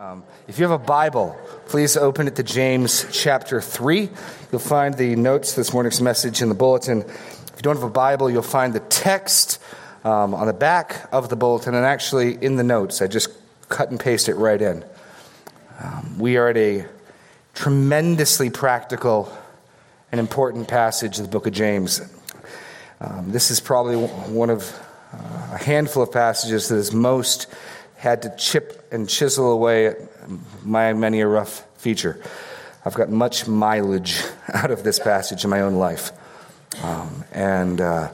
Um, 0.00 0.22
if 0.46 0.60
you 0.60 0.62
have 0.62 0.80
a 0.80 0.84
Bible, 0.84 1.36
please 1.66 1.96
open 1.96 2.28
it 2.28 2.36
to 2.36 2.44
James 2.44 3.04
chapter 3.10 3.60
3. 3.60 4.08
You'll 4.52 4.60
find 4.60 4.94
the 4.94 5.16
notes 5.16 5.54
this 5.54 5.72
morning's 5.72 6.00
message 6.00 6.40
in 6.40 6.48
the 6.48 6.54
bulletin. 6.54 7.00
If 7.00 7.52
you 7.56 7.62
don't 7.62 7.74
have 7.74 7.82
a 7.82 7.90
Bible, 7.90 8.30
you'll 8.30 8.42
find 8.42 8.72
the 8.72 8.78
text 8.78 9.60
um, 10.04 10.34
on 10.34 10.46
the 10.46 10.52
back 10.52 11.08
of 11.10 11.28
the 11.30 11.34
bulletin 11.34 11.74
and 11.74 11.84
actually 11.84 12.40
in 12.40 12.54
the 12.54 12.62
notes. 12.62 13.02
I 13.02 13.08
just 13.08 13.30
cut 13.68 13.90
and 13.90 13.98
paste 13.98 14.28
it 14.28 14.36
right 14.36 14.62
in. 14.62 14.84
Um, 15.82 16.16
we 16.20 16.36
are 16.36 16.50
at 16.50 16.56
a 16.56 16.86
tremendously 17.54 18.50
practical 18.50 19.36
and 20.12 20.20
important 20.20 20.68
passage 20.68 21.18
of 21.18 21.24
the 21.24 21.30
book 21.32 21.48
of 21.48 21.52
James. 21.52 22.02
Um, 23.00 23.32
this 23.32 23.50
is 23.50 23.58
probably 23.58 23.96
one 23.96 24.50
of 24.50 24.80
uh, 25.12 25.54
a 25.54 25.58
handful 25.58 26.04
of 26.04 26.12
passages 26.12 26.68
that 26.68 26.76
is 26.76 26.92
most 26.92 27.48
had 27.98 28.22
to 28.22 28.34
chip 28.36 28.88
and 28.92 29.08
chisel 29.08 29.50
away 29.50 29.88
at 29.88 29.98
my 30.64 30.92
many 30.92 31.20
a 31.20 31.26
rough 31.26 31.64
feature. 31.78 32.20
I've 32.84 32.94
got 32.94 33.10
much 33.10 33.48
mileage 33.48 34.22
out 34.54 34.70
of 34.70 34.84
this 34.84 34.98
passage 34.98 35.44
in 35.44 35.50
my 35.50 35.60
own 35.60 35.74
life. 35.74 36.12
Um, 36.82 37.24
and 37.32 37.80
uh, 37.80 38.10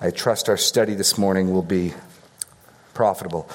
I 0.00 0.10
trust 0.10 0.48
our 0.48 0.58
study 0.58 0.94
this 0.94 1.16
morning 1.16 1.50
will 1.50 1.62
be 1.62 1.94
profitable. 2.92 3.48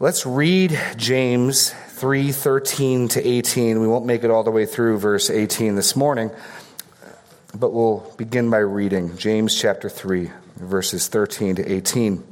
Let's 0.00 0.26
read 0.26 0.78
James 0.96 1.70
3:13 1.70 3.10
to 3.10 3.24
18. 3.24 3.80
We 3.80 3.86
won't 3.86 4.04
make 4.04 4.24
it 4.24 4.30
all 4.30 4.42
the 4.42 4.50
way 4.50 4.66
through 4.66 4.98
verse 4.98 5.30
18 5.30 5.76
this 5.76 5.94
morning, 5.94 6.32
but 7.54 7.72
we'll 7.72 8.12
begin 8.16 8.50
by 8.50 8.58
reading 8.58 9.16
James 9.16 9.54
chapter 9.54 9.88
3 9.88 10.32
verses 10.56 11.06
13 11.06 11.56
to 11.56 11.72
18. 11.72 12.31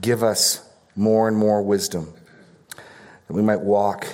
give 0.00 0.22
us 0.22 0.66
more 0.96 1.28
and 1.28 1.36
more 1.36 1.62
wisdom 1.62 2.12
that 3.26 3.34
we 3.34 3.42
might 3.42 3.60
walk 3.60 4.06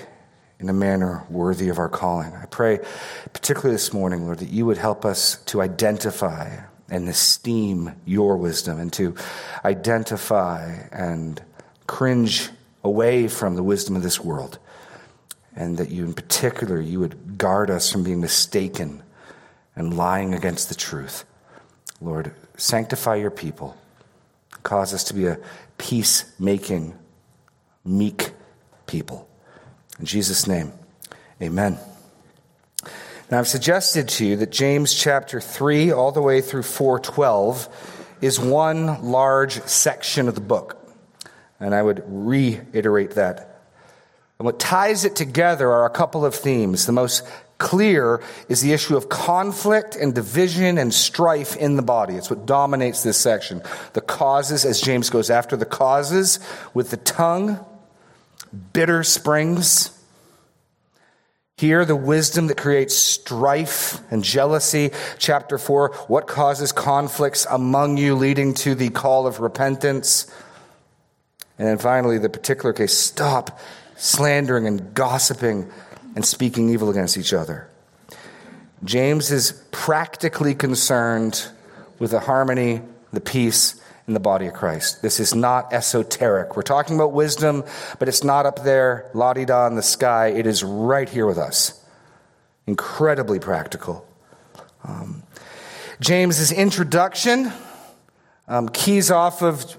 in 0.59 0.69
a 0.69 0.73
manner 0.73 1.25
worthy 1.29 1.69
of 1.69 1.79
our 1.79 1.89
calling. 1.89 2.33
I 2.35 2.47
pray, 2.47 2.81
particularly 3.33 3.75
this 3.75 3.93
morning, 3.93 4.25
Lord, 4.25 4.39
that 4.39 4.51
you 4.51 4.67
would 4.67 4.79
help 4.79 5.05
us 5.05 5.37
to 5.47 5.61
identify 5.61 6.59
and 6.89 7.09
esteem 7.09 7.93
your 8.05 8.37
wisdom 8.37 8.79
and 8.79 8.93
to 8.95 9.15
identify 9.65 10.71
and 10.93 11.43
cringe 11.87 12.51
away 12.85 13.29
from 13.29 13.57
the 13.57 13.63
wisdom 13.63 13.97
of 13.97 14.03
this 14.03 14.21
world. 14.21 14.59
And 15.55 15.79
that 15.79 15.91
you, 15.91 16.05
in 16.05 16.13
particular, 16.13 16.81
you 16.81 17.01
would 17.01 17.39
guard 17.39 17.71
us 17.71 17.91
from 17.91 18.05
being 18.05 18.21
mistaken 18.21 19.03
and 19.75 19.97
lying 19.97 20.35
against 20.35 20.69
the 20.69 20.75
truth. 20.75 21.25
Lord, 22.01 22.35
sanctify 22.57 23.17
your 23.17 23.31
people. 23.31 23.77
Cause 24.67 24.93
us 24.93 25.05
to 25.05 25.15
be 25.15 25.29
a 25.29 25.39
peacemaking, 25.79 26.99
meek 27.85 28.33
people. 28.89 29.29
In 30.01 30.07
Jesus' 30.07 30.49
name, 30.49 30.73
amen. 31.41 31.79
Now, 33.31 33.39
I've 33.39 33.47
suggested 33.47 34.09
to 34.09 34.27
you 34.27 34.35
that 34.39 34.51
James 34.51 34.93
chapter 34.93 35.41
3, 35.41 35.93
all 35.93 36.11
the 36.11 36.21
way 36.21 36.41
through 36.41 36.65
412, 36.65 37.69
is 38.21 38.41
one 38.41 39.05
large 39.05 39.63
section 39.67 40.27
of 40.27 40.35
the 40.35 40.41
book. 40.41 40.85
And 41.61 41.73
I 41.73 41.81
would 41.81 42.03
reiterate 42.05 43.13
that. 43.13 43.63
And 44.41 44.47
what 44.47 44.59
ties 44.59 45.05
it 45.05 45.15
together 45.15 45.71
are 45.71 45.87
a 45.87 45.91
couple 45.91 46.25
of 46.25 46.35
themes. 46.35 46.87
The 46.87 46.93
most 46.93 47.23
clear 47.59 48.23
is 48.49 48.61
the 48.61 48.73
issue 48.73 48.97
of 48.97 49.09
conflict 49.09 49.97
and 49.97 50.15
division 50.15 50.79
and 50.79 50.93
strife 50.93 51.57
in 51.57 51.77
the 51.77 51.83
body. 51.83 52.15
It's 52.15 52.31
what 52.31 52.47
dominates 52.47 53.03
this 53.03 53.17
section. 53.17 53.63
The 53.95 54.01
causes, 54.01 54.65
as 54.65 54.81
James 54.81 55.11
goes 55.11 55.31
after 55.31 55.57
the 55.57 55.67
causes 55.67 56.39
with 56.75 56.91
the 56.91 56.97
tongue, 56.99 57.65
bitter 58.73 59.03
springs. 59.03 59.91
Here, 61.57 61.87
the 61.87 61.97
wisdom 61.97 62.49
that 62.49 62.59
creates 62.59 62.95
strife 62.95 64.01
and 64.11 64.23
jealousy. 64.23 64.91
Chapter 65.19 65.57
4, 65.57 65.95
what 66.09 66.27
causes 66.27 66.71
conflicts 66.71 67.47
among 67.51 67.97
you, 67.97 68.15
leading 68.15 68.53
to 68.55 68.75
the 68.75 68.91
call 68.91 69.27
of 69.27 69.41
repentance. 69.41 70.31
And 71.59 71.67
then 71.67 71.79
finally, 71.79 72.19
the 72.19 72.29
particular 72.29 72.75
case 72.75 72.93
stop 72.93 73.59
slandering 73.97 74.67
and 74.67 74.93
gossiping 74.93 75.71
and 76.17 76.25
speaking 76.25 76.71
evil 76.71 76.91
against 76.91 77.17
each 77.17 77.33
other. 77.33 77.69
James 78.83 79.31
is 79.31 79.63
practically 79.71 80.55
concerned 80.55 81.47
with 81.99 82.11
the 82.11 82.21
harmony, 82.21 82.83
the 83.13 83.21
peace 83.21 83.81
in 84.09 84.15
the 84.15 84.21
body 84.21 84.47
of 84.47 84.55
Christ. 84.55 85.03
This 85.03 85.21
is 85.21 85.35
not 85.35 85.73
esoteric. 85.73 86.57
We're 86.57 86.63
talking 86.63 86.97
about 86.97 87.13
wisdom, 87.13 87.65
but 87.99 88.09
it's 88.09 88.25
not 88.25 88.47
up 88.47 88.65
there, 88.65 89.11
la 89.15 89.33
di 89.35 89.45
da 89.45 89.67
in 89.67 89.77
the 89.77 89.83
sky. 89.83 90.29
It 90.29 90.47
is 90.47 90.65
right 90.65 91.09
here 91.09 91.27
with 91.27 91.39
us. 91.39 91.81
Incredibly 92.67 93.39
practical. 93.39 94.07
Um, 94.85 95.23
James's 96.01 96.53
introduction 96.53 97.53
um, 98.49 98.69
keys 98.69 99.11
off 99.11 99.43
of 99.43 99.77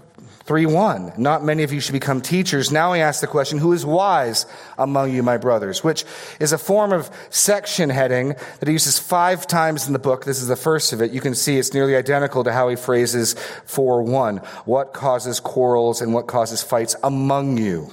3 0.48 0.66
1. 0.66 1.14
Not 1.18 1.44
many 1.44 1.64
of 1.64 1.74
you 1.74 1.82
should 1.82 1.92
become 1.92 2.22
teachers. 2.22 2.72
Now 2.72 2.94
he 2.94 3.02
asks 3.02 3.20
the 3.20 3.28
question, 3.28 3.60
Who 3.60 3.74
is 3.74 3.86
wise 3.86 4.46
among 4.78 5.12
you, 5.12 5.22
my 5.22 5.36
brothers? 5.36 5.84
Which 5.84 6.06
is 6.40 6.54
a 6.54 6.58
form 6.58 6.94
of 6.94 7.12
section 7.30 7.90
heading 7.90 8.30
that 8.30 8.68
he 8.68 8.72
uses 8.72 8.98
five 8.98 9.46
times 9.46 9.88
in 9.88 9.94
the 9.94 10.00
book. 10.00 10.24
This 10.24 10.42
is 10.42 10.48
the 10.48 10.56
first 10.56 10.94
of 10.94 11.02
it. 11.02 11.12
You 11.12 11.20
can 11.20 11.36
see 11.36 11.58
it's 11.58 11.74
nearly 11.74 11.98
identical 11.98 12.46
to 12.46 12.54
how 12.54 12.70
he 12.70 12.78
phrases 12.78 13.34
4 13.66 14.02
1. 14.04 14.38
What 14.64 14.94
causes 14.94 15.42
quarrels 15.42 16.02
and 16.02 16.14
what 16.14 16.28
causes 16.28 16.64
fights 16.64 16.96
among 17.04 17.58
you? 17.58 17.92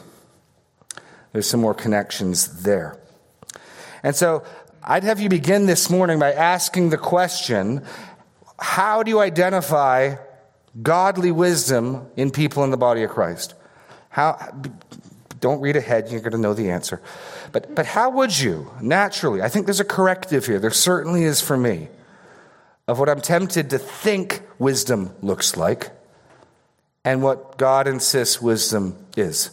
There's 1.32 1.50
some 1.50 1.60
more 1.60 1.74
connections 1.74 2.62
there. 2.62 2.96
And 4.04 4.14
so 4.14 4.44
I'd 4.80 5.02
have 5.02 5.18
you 5.18 5.28
begin 5.28 5.66
this 5.66 5.90
morning 5.90 6.20
by 6.20 6.32
asking 6.32 6.90
the 6.90 6.98
question 6.98 7.84
How 8.60 9.02
do 9.02 9.10
you 9.10 9.18
identify 9.18 10.14
godly 10.82 11.30
wisdom 11.30 12.06
in 12.16 12.30
people 12.30 12.64
in 12.64 12.70
the 12.70 12.76
body 12.76 13.02
of 13.02 13.10
Christ. 13.10 13.54
How, 14.08 14.52
don't 15.40 15.60
read 15.60 15.76
ahead, 15.76 16.10
you're 16.10 16.20
going 16.20 16.32
to 16.32 16.38
know 16.38 16.54
the 16.54 16.70
answer. 16.70 17.00
But, 17.52 17.74
but 17.74 17.86
how 17.86 18.10
would 18.10 18.38
you, 18.38 18.70
naturally, 18.80 19.42
I 19.42 19.48
think 19.48 19.66
there's 19.66 19.80
a 19.80 19.84
corrective 19.84 20.46
here, 20.46 20.58
there 20.58 20.70
certainly 20.70 21.24
is 21.24 21.40
for 21.40 21.56
me, 21.56 21.88
of 22.88 22.98
what 22.98 23.08
I'm 23.08 23.20
tempted 23.20 23.70
to 23.70 23.78
think 23.78 24.42
wisdom 24.58 25.14
looks 25.22 25.56
like 25.56 25.90
and 27.04 27.22
what 27.22 27.58
God 27.58 27.86
insists 27.86 28.40
wisdom 28.40 28.96
is. 29.16 29.50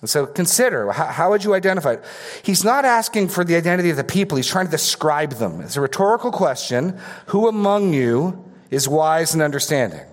And 0.00 0.10
so 0.10 0.26
consider 0.26 0.90
how, 0.90 1.06
how, 1.06 1.30
would 1.30 1.44
you 1.44 1.54
identify 1.54 1.92
it? 1.92 2.04
He's 2.42 2.64
not 2.64 2.84
asking 2.84 3.28
for 3.28 3.44
the 3.44 3.54
identity 3.54 3.90
of 3.90 3.96
the 3.96 4.04
people, 4.04 4.36
he's 4.36 4.48
trying 4.48 4.66
to 4.66 4.70
describe 4.70 5.32
them. 5.34 5.60
It's 5.60 5.76
a 5.76 5.80
rhetorical 5.80 6.32
question 6.32 6.98
Who 7.26 7.48
among 7.48 7.92
you 7.94 8.44
is 8.70 8.88
wise 8.88 9.32
and 9.32 9.42
understanding? 9.42 10.04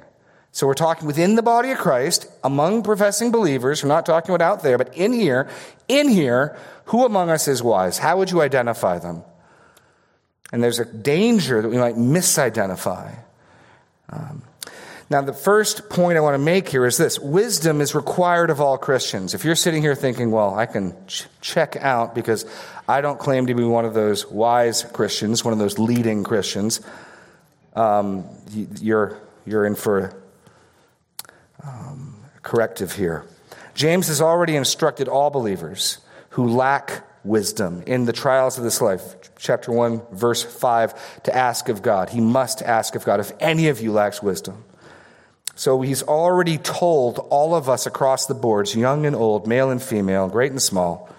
So 0.51 0.67
we're 0.67 0.73
talking 0.73 1.07
within 1.07 1.35
the 1.35 1.43
body 1.43 1.71
of 1.71 1.77
Christ, 1.77 2.27
among 2.43 2.83
professing 2.83 3.31
believers. 3.31 3.83
We're 3.83 3.89
not 3.89 4.05
talking 4.05 4.33
about 4.33 4.45
out 4.45 4.63
there, 4.63 4.77
but 4.77 4.95
in 4.97 5.13
here, 5.13 5.47
in 5.87 6.09
here, 6.09 6.57
who 6.85 7.05
among 7.05 7.29
us 7.29 7.47
is 7.47 7.61
wise? 7.61 7.99
How 7.99 8.17
would 8.17 8.31
you 8.31 8.41
identify 8.41 8.99
them? 8.99 9.23
And 10.51 10.63
there's 10.63 10.79
a 10.79 10.85
danger 10.85 11.61
that 11.61 11.69
we 11.69 11.77
might 11.77 11.95
misidentify. 11.95 13.15
Um, 14.09 14.41
Now, 15.11 15.21
the 15.21 15.33
first 15.33 15.89
point 15.89 16.17
I 16.17 16.21
want 16.21 16.35
to 16.35 16.43
make 16.43 16.69
here 16.69 16.85
is 16.85 16.97
this 16.97 17.17
wisdom 17.17 17.81
is 17.81 17.95
required 17.95 18.51
of 18.51 18.61
all 18.61 18.77
Christians. 18.77 19.33
If 19.33 19.43
you're 19.43 19.55
sitting 19.55 19.81
here 19.81 19.95
thinking, 19.95 20.29
well, 20.29 20.53
I 20.53 20.67
can 20.67 20.95
ch- 21.07 21.25
check 21.41 21.75
out 21.77 22.13
because 22.13 22.45
I 22.87 23.01
don't 23.01 23.19
claim 23.19 23.47
to 23.47 23.55
be 23.55 23.63
one 23.63 23.85
of 23.85 23.95
those 23.95 24.29
wise 24.29 24.83
Christians, 24.83 25.43
one 25.43 25.53
of 25.53 25.59
those 25.59 25.79
leading 25.79 26.23
Christians, 26.23 26.81
um, 27.75 28.25
you're, 28.81 29.17
you're 29.45 29.65
in 29.65 29.75
for 29.75 30.13
um, 31.63 32.15
corrective 32.41 32.93
here. 32.93 33.25
James 33.73 34.07
has 34.07 34.21
already 34.21 34.55
instructed 34.55 35.07
all 35.07 35.29
believers 35.29 35.99
who 36.31 36.47
lack 36.47 37.05
wisdom 37.23 37.83
in 37.85 38.05
the 38.05 38.13
trials 38.13 38.57
of 38.57 38.63
this 38.63 38.81
life. 38.81 39.15
Chapter 39.37 39.71
1, 39.71 40.01
verse 40.11 40.43
5, 40.43 41.23
to 41.23 41.35
ask 41.35 41.69
of 41.69 41.81
God. 41.81 42.09
He 42.09 42.21
must 42.21 42.61
ask 42.61 42.95
of 42.95 43.05
God 43.05 43.19
if 43.19 43.31
any 43.39 43.67
of 43.67 43.81
you 43.81 43.91
lacks 43.91 44.21
wisdom. 44.21 44.63
So 45.55 45.81
he's 45.81 46.03
already 46.03 46.57
told 46.57 47.19
all 47.29 47.53
of 47.53 47.67
us 47.67 47.85
across 47.85 48.27
the 48.27 48.33
boards, 48.33 48.75
young 48.75 49.05
and 49.05 49.15
old, 49.15 49.45
male 49.45 49.69
and 49.69 49.81
female, 49.81 50.29
great 50.29 50.51
and 50.51 50.61
small, 50.61 51.09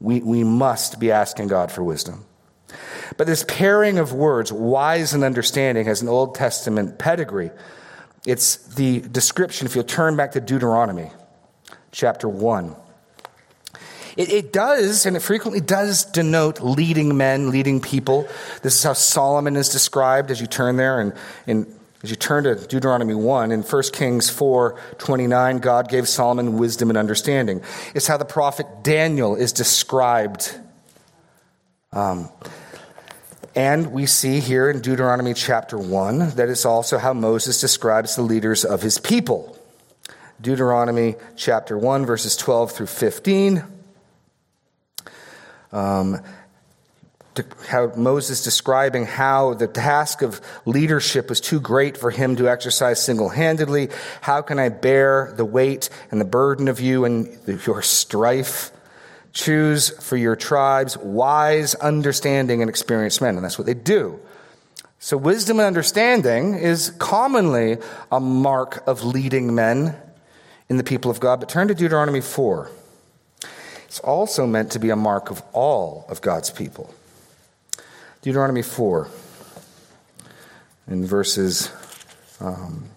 we, 0.00 0.20
we 0.20 0.44
must 0.44 0.98
be 0.98 1.10
asking 1.10 1.48
God 1.48 1.70
for 1.70 1.82
wisdom. 1.82 2.24
But 3.16 3.26
this 3.26 3.44
pairing 3.46 3.98
of 3.98 4.12
words, 4.12 4.52
wise 4.52 5.12
and 5.12 5.24
understanding, 5.24 5.86
has 5.86 6.02
an 6.02 6.08
Old 6.08 6.34
Testament 6.34 6.98
pedigree. 6.98 7.50
It's 8.26 8.56
the 8.74 9.00
description, 9.00 9.66
if 9.66 9.74
you'll 9.74 9.84
turn 9.84 10.16
back 10.16 10.32
to 10.32 10.40
Deuteronomy 10.40 11.10
chapter 11.92 12.28
1. 12.28 12.74
It, 14.16 14.32
it, 14.32 14.52
does, 14.52 15.06
and 15.06 15.16
it 15.16 15.20
frequently 15.20 15.60
does 15.60 16.04
denote 16.04 16.60
leading 16.60 17.16
men, 17.16 17.50
leading 17.50 17.80
people. 17.80 18.28
This 18.62 18.74
is 18.74 18.82
how 18.82 18.94
Solomon 18.94 19.54
is 19.54 19.68
described 19.68 20.32
as 20.32 20.40
you 20.40 20.48
turn 20.48 20.76
there. 20.76 21.00
And, 21.00 21.12
and 21.46 21.78
as 22.02 22.10
you 22.10 22.16
turn 22.16 22.44
to 22.44 22.56
Deuteronomy 22.56 23.14
1, 23.14 23.52
in 23.52 23.62
1 23.62 23.82
Kings 23.92 24.28
4 24.28 24.78
29, 24.98 25.58
God 25.58 25.88
gave 25.88 26.08
Solomon 26.08 26.58
wisdom 26.58 26.90
and 26.90 26.98
understanding. 26.98 27.62
It's 27.94 28.08
how 28.08 28.16
the 28.16 28.24
prophet 28.24 28.66
Daniel 28.82 29.36
is 29.36 29.52
described. 29.52 30.56
Um, 31.92 32.28
and 33.58 33.90
we 33.90 34.06
see 34.06 34.38
here 34.38 34.70
in 34.70 34.80
Deuteronomy 34.80 35.34
chapter 35.34 35.76
1 35.76 36.36
that 36.36 36.48
it's 36.48 36.64
also 36.64 36.96
how 36.96 37.12
Moses 37.12 37.60
describes 37.60 38.14
the 38.14 38.22
leaders 38.22 38.64
of 38.64 38.82
his 38.82 38.98
people. 38.98 39.58
Deuteronomy 40.40 41.16
chapter 41.34 41.76
1, 41.76 42.06
verses 42.06 42.36
12 42.36 42.70
through 42.70 42.86
15 42.86 43.64
um, 45.72 46.22
how 47.68 47.92
Moses 47.96 48.44
describing 48.44 49.06
how 49.06 49.54
the 49.54 49.66
task 49.66 50.22
of 50.22 50.40
leadership 50.64 51.28
was 51.28 51.40
too 51.40 51.60
great 51.60 51.96
for 51.96 52.12
him 52.12 52.36
to 52.36 52.48
exercise 52.48 53.02
single 53.04 53.28
handedly. 53.28 53.88
How 54.20 54.40
can 54.42 54.60
I 54.60 54.68
bear 54.68 55.32
the 55.36 55.44
weight 55.44 55.90
and 56.12 56.20
the 56.20 56.24
burden 56.24 56.68
of 56.68 56.80
you 56.80 57.04
and 57.04 57.38
your 57.66 57.82
strife? 57.82 58.70
Choose 59.32 59.90
for 59.90 60.16
your 60.16 60.36
tribes 60.36 60.96
wise, 60.96 61.74
understanding, 61.76 62.60
and 62.62 62.68
experienced 62.68 63.20
men. 63.20 63.36
And 63.36 63.44
that's 63.44 63.58
what 63.58 63.66
they 63.66 63.74
do. 63.74 64.18
So, 65.00 65.16
wisdom 65.16 65.60
and 65.60 65.66
understanding 65.66 66.54
is 66.54 66.90
commonly 66.98 67.78
a 68.10 68.18
mark 68.18 68.82
of 68.86 69.04
leading 69.04 69.54
men 69.54 69.96
in 70.68 70.76
the 70.76 70.84
people 70.84 71.10
of 71.10 71.20
God. 71.20 71.40
But 71.40 71.48
turn 71.48 71.68
to 71.68 71.74
Deuteronomy 71.74 72.20
4. 72.20 72.70
It's 73.84 74.00
also 74.00 74.46
meant 74.46 74.72
to 74.72 74.78
be 74.78 74.90
a 74.90 74.96
mark 74.96 75.30
of 75.30 75.42
all 75.52 76.04
of 76.08 76.20
God's 76.20 76.50
people. 76.50 76.92
Deuteronomy 78.22 78.62
4, 78.62 79.08
in 80.88 81.06
verses 81.06 81.70
um, 82.40 82.88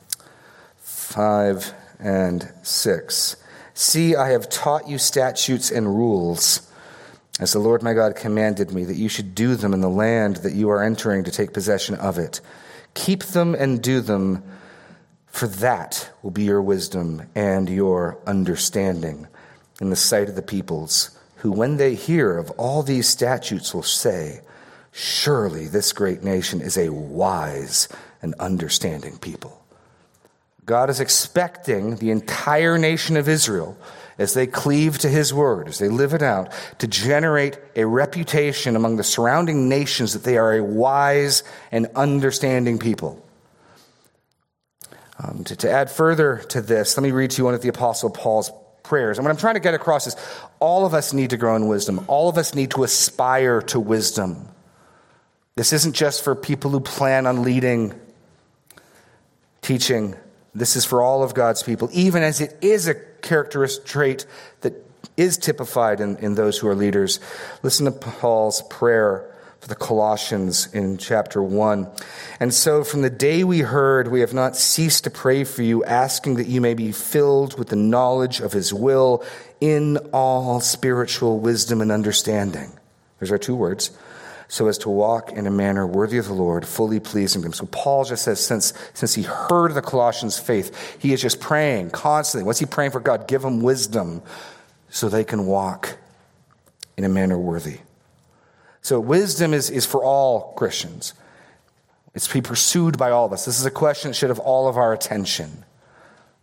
5 0.80 1.74
and 2.00 2.51
6. 2.63 3.36
See, 3.73 4.15
I 4.15 4.29
have 4.29 4.50
taught 4.50 4.89
you 4.89 4.97
statutes 4.97 5.71
and 5.71 5.88
rules, 5.88 6.69
as 7.39 7.53
the 7.53 7.59
Lord 7.59 7.81
my 7.81 7.94
God 7.94 8.15
commanded 8.15 8.71
me, 8.71 8.83
that 8.83 8.97
you 8.97 9.09
should 9.09 9.33
do 9.33 9.56
them 9.56 9.73
in 9.73 9.81
the 9.81 9.89
land 9.89 10.38
that 10.38 10.53
you 10.53 10.69
are 10.69 10.83
entering 10.83 11.23
to 11.23 11.31
take 11.31 11.53
possession 11.53 11.95
of 11.95 12.18
it. 12.18 12.41
Keep 12.94 13.23
them 13.23 13.56
and 13.56 13.81
do 13.81 14.01
them, 14.01 14.44
for 15.27 15.47
that 15.47 16.12
will 16.21 16.31
be 16.31 16.44
your 16.44 16.62
wisdom 16.62 17.23
and 17.33 17.69
your 17.69 18.18
understanding 18.27 19.27
in 19.79 19.89
the 19.89 19.95
sight 19.95 20.29
of 20.29 20.35
the 20.35 20.41
peoples, 20.41 21.18
who, 21.38 21.51
when 21.51 21.77
they 21.77 21.95
hear 21.95 22.38
of 22.38 22.51
all 22.51 22.83
these 22.83 23.07
statutes, 23.07 23.73
will 23.73 23.81
say, 23.81 24.41
Surely 24.91 25.68
this 25.68 25.94
great 25.94 26.21
nation 26.21 26.62
is 26.62 26.77
a 26.77 26.89
wise 26.89 27.88
and 28.21 28.35
understanding 28.35 29.18
people. 29.18 29.61
God 30.71 30.89
is 30.89 31.01
expecting 31.01 31.97
the 31.97 32.12
entire 32.12 32.77
nation 32.77 33.18
of 33.18 33.27
Israel, 33.27 33.77
as 34.18 34.33
they 34.33 34.47
cleave 34.47 34.97
to 35.00 35.09
his 35.09 35.33
word, 35.33 35.68
as 35.68 35.79
they 35.79 35.89
live 35.89 36.13
it 36.13 36.21
out, 36.21 36.53
to 36.79 36.88
generate 36.88 37.59
a 37.75 37.83
reputation 37.83 38.77
among 38.77 38.95
the 38.95 39.03
surrounding 39.03 39.68
nations 39.68 40.13
that 40.13 40.23
they 40.23 40.38
are 40.38 40.53
a 40.53 40.63
wise 40.63 41.44
and 41.73 41.88
understanding 41.94 42.79
people. 42.79 43.21
Um, 45.19 45.44
to, 45.44 45.57
to 45.57 45.69
add 45.69 45.91
further 45.91 46.38
to 46.38 46.62
this, 46.62 46.95
let 46.95 47.03
me 47.03 47.12
read 47.12 47.31
to 47.31 47.39
you 47.39 47.44
one 47.44 47.53
of 47.53 47.62
the 47.62 47.68
Apostle 47.68 48.09
Paul's 48.09 48.50
prayers. 48.81 49.18
And 49.18 49.25
what 49.25 49.31
I'm 49.31 49.38
trying 49.38 49.56
to 49.56 49.59
get 49.59 49.73
across 49.73 50.07
is 50.07 50.15
all 50.62 50.85
of 50.85 50.94
us 50.94 51.12
need 51.12 51.31
to 51.31 51.38
grow 51.38 51.57
in 51.57 51.68
wisdom. 51.68 52.06
All 52.07 52.29
of 52.29 52.38
us 52.38 52.56
need 52.56 52.71
to 52.71 52.85
aspire 52.85 53.62
to 53.63 53.77
wisdom. 53.77 54.47
This 55.56 55.73
isn't 55.73 55.95
just 55.95 56.23
for 56.23 56.33
people 56.33 56.71
who 56.71 56.79
plan 56.79 57.27
on 57.27 57.44
leading, 57.44 57.94
teaching. 59.62 60.15
This 60.53 60.75
is 60.75 60.86
for 60.86 61.01
all 61.01 61.24
of 61.24 61.33
God's 61.33 61.63
people, 61.63 61.89
even 61.94 62.24
as 62.24 62.42
it 62.42 62.57
is 62.62 62.88
a 62.88 62.95
characteristic 62.95 63.86
trait 63.86 64.25
that 64.62 64.74
is 65.15 65.38
typified 65.38 66.01
in, 66.01 66.18
in 66.18 66.36
those 66.36 66.57
who 66.57 66.68
are 66.68 66.75
leaders. 66.75 67.19
Listen 67.63 67.86
to 67.86 67.92
Paul's 67.92 68.62
prayer 68.63 69.27
for 69.62 69.68
the 69.68 69.75
Colossians 69.75 70.74
in 70.74 70.98
chapter 70.98 71.42
1. 71.42 71.88
And 72.39 72.53
so, 72.53 72.83
from 72.83 73.03
the 73.03 73.09
day 73.09 73.44
we 73.44 73.59
heard, 73.59 74.07
we 74.07 74.21
have 74.21 74.33
not 74.33 74.57
ceased 74.57 75.03
to 75.03 75.12
pray 75.12 75.44
for 75.44 75.62
you, 75.62 75.83
asking 75.86 76.36
that 76.36 76.48
you 76.48 76.59
may 76.59 76.74
be 76.74 76.92
filled 76.92 77.57
with 77.59 77.69
the 77.69 77.75
knowledge 77.75 78.39
of 78.39 78.54
his 78.54 78.74
will 78.74 79.24
in 79.62 79.97
all 80.12 80.59
spiritual 80.59 81.39
wisdom 81.39 81.80
and 81.80 81.92
understanding. 81.92 82.71
There's 83.19 83.31
our 83.31 83.38
two 83.38 83.56
words. 83.56 83.92
So 84.51 84.68
as 84.68 84.77
to 84.80 84.89
walk 84.89 85.31
in 85.31 85.48
a 85.48 85.50
manner 85.50 85.88
worthy 85.88 86.18
of 86.18 86.25
the 86.25 86.33
Lord, 86.33 86.68
fully 86.68 87.00
pleasing 87.00 87.42
him. 87.42 87.53
So 87.53 87.68
Paul 87.68 88.03
just 88.03 88.25
says, 88.25 88.45
since, 88.45 88.74
since 88.94 89.13
he 89.13 89.21
heard 89.21 89.74
the 89.74 89.81
Colossians' 89.81 90.38
faith, 90.38 90.98
he 91.01 91.13
is 91.13 91.21
just 91.21 91.39
praying 91.39 91.92
constantly. 91.92 92.45
What's 92.45 92.59
he 92.59 92.65
praying 92.65 92.92
for 92.92 93.00
God? 93.00 93.30
Give 93.30 93.42
them 93.42 93.62
wisdom 93.62 94.21
so 94.89 95.07
they 95.07 95.24
can 95.24 95.45
walk 95.45 95.98
in 96.98 97.06
a 97.06 97.09
manner 97.09 97.39
worthy. 97.39 97.77
So 98.81 99.00
wisdom 99.00 99.53
is, 99.53 99.69
is 99.69 99.85
for 99.85 100.04
all 100.04 100.52
Christians. 100.56 101.14
It's 102.14 102.28
to 102.28 102.33
be 102.33 102.42
pursued 102.42 102.97
by 102.97 103.11
all 103.11 103.28
of 103.28 103.31
us. 103.31 103.45
This 103.45 103.57
is 103.57 103.66
a 103.66 103.71
question 103.71 104.11
that 104.11 104.16
should 104.16 104.31
have 104.31 104.40
all 104.40 104.68
of 104.68 104.76
our 104.76 104.92
attention. 104.92 105.64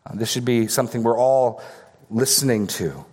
Uh, 0.06 0.14
this 0.14 0.32
should 0.32 0.46
be 0.46 0.66
something 0.66 1.02
we're 1.02 1.18
all 1.18 1.62
listening 2.08 2.68
to. 2.68 3.04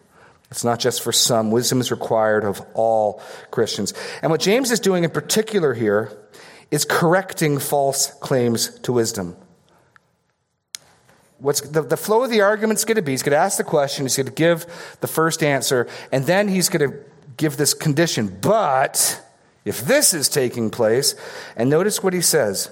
It's 0.51 0.63
not 0.63 0.79
just 0.79 1.01
for 1.01 1.11
some. 1.11 1.51
Wisdom 1.51 1.81
is 1.81 1.91
required 1.91 2.43
of 2.43 2.61
all 2.73 3.21
Christians. 3.51 3.93
And 4.21 4.31
what 4.31 4.41
James 4.41 4.71
is 4.71 4.79
doing 4.79 5.03
in 5.03 5.09
particular 5.09 5.73
here 5.73 6.11
is 6.71 6.85
correcting 6.85 7.59
false 7.59 8.07
claims 8.19 8.79
to 8.79 8.93
wisdom. 8.93 9.35
What's 11.39 11.61
the, 11.61 11.81
the 11.81 11.97
flow 11.97 12.23
of 12.23 12.29
the 12.29 12.41
argument 12.41 12.79
is 12.79 12.85
going 12.85 12.95
to 12.95 13.01
be 13.01 13.11
he's 13.11 13.23
going 13.23 13.31
to 13.31 13.37
ask 13.37 13.57
the 13.57 13.63
question, 13.63 14.05
he's 14.05 14.15
going 14.15 14.27
to 14.27 14.33
give 14.33 14.65
the 15.01 15.07
first 15.07 15.43
answer, 15.43 15.87
and 16.11 16.25
then 16.25 16.47
he's 16.47 16.69
going 16.69 16.89
to 16.89 16.97
give 17.37 17.57
this 17.57 17.73
condition. 17.73 18.37
But 18.41 19.21
if 19.65 19.81
this 19.81 20.13
is 20.13 20.29
taking 20.29 20.69
place, 20.69 21.15
and 21.57 21.69
notice 21.69 22.01
what 22.01 22.13
he 22.13 22.21
says 22.21 22.69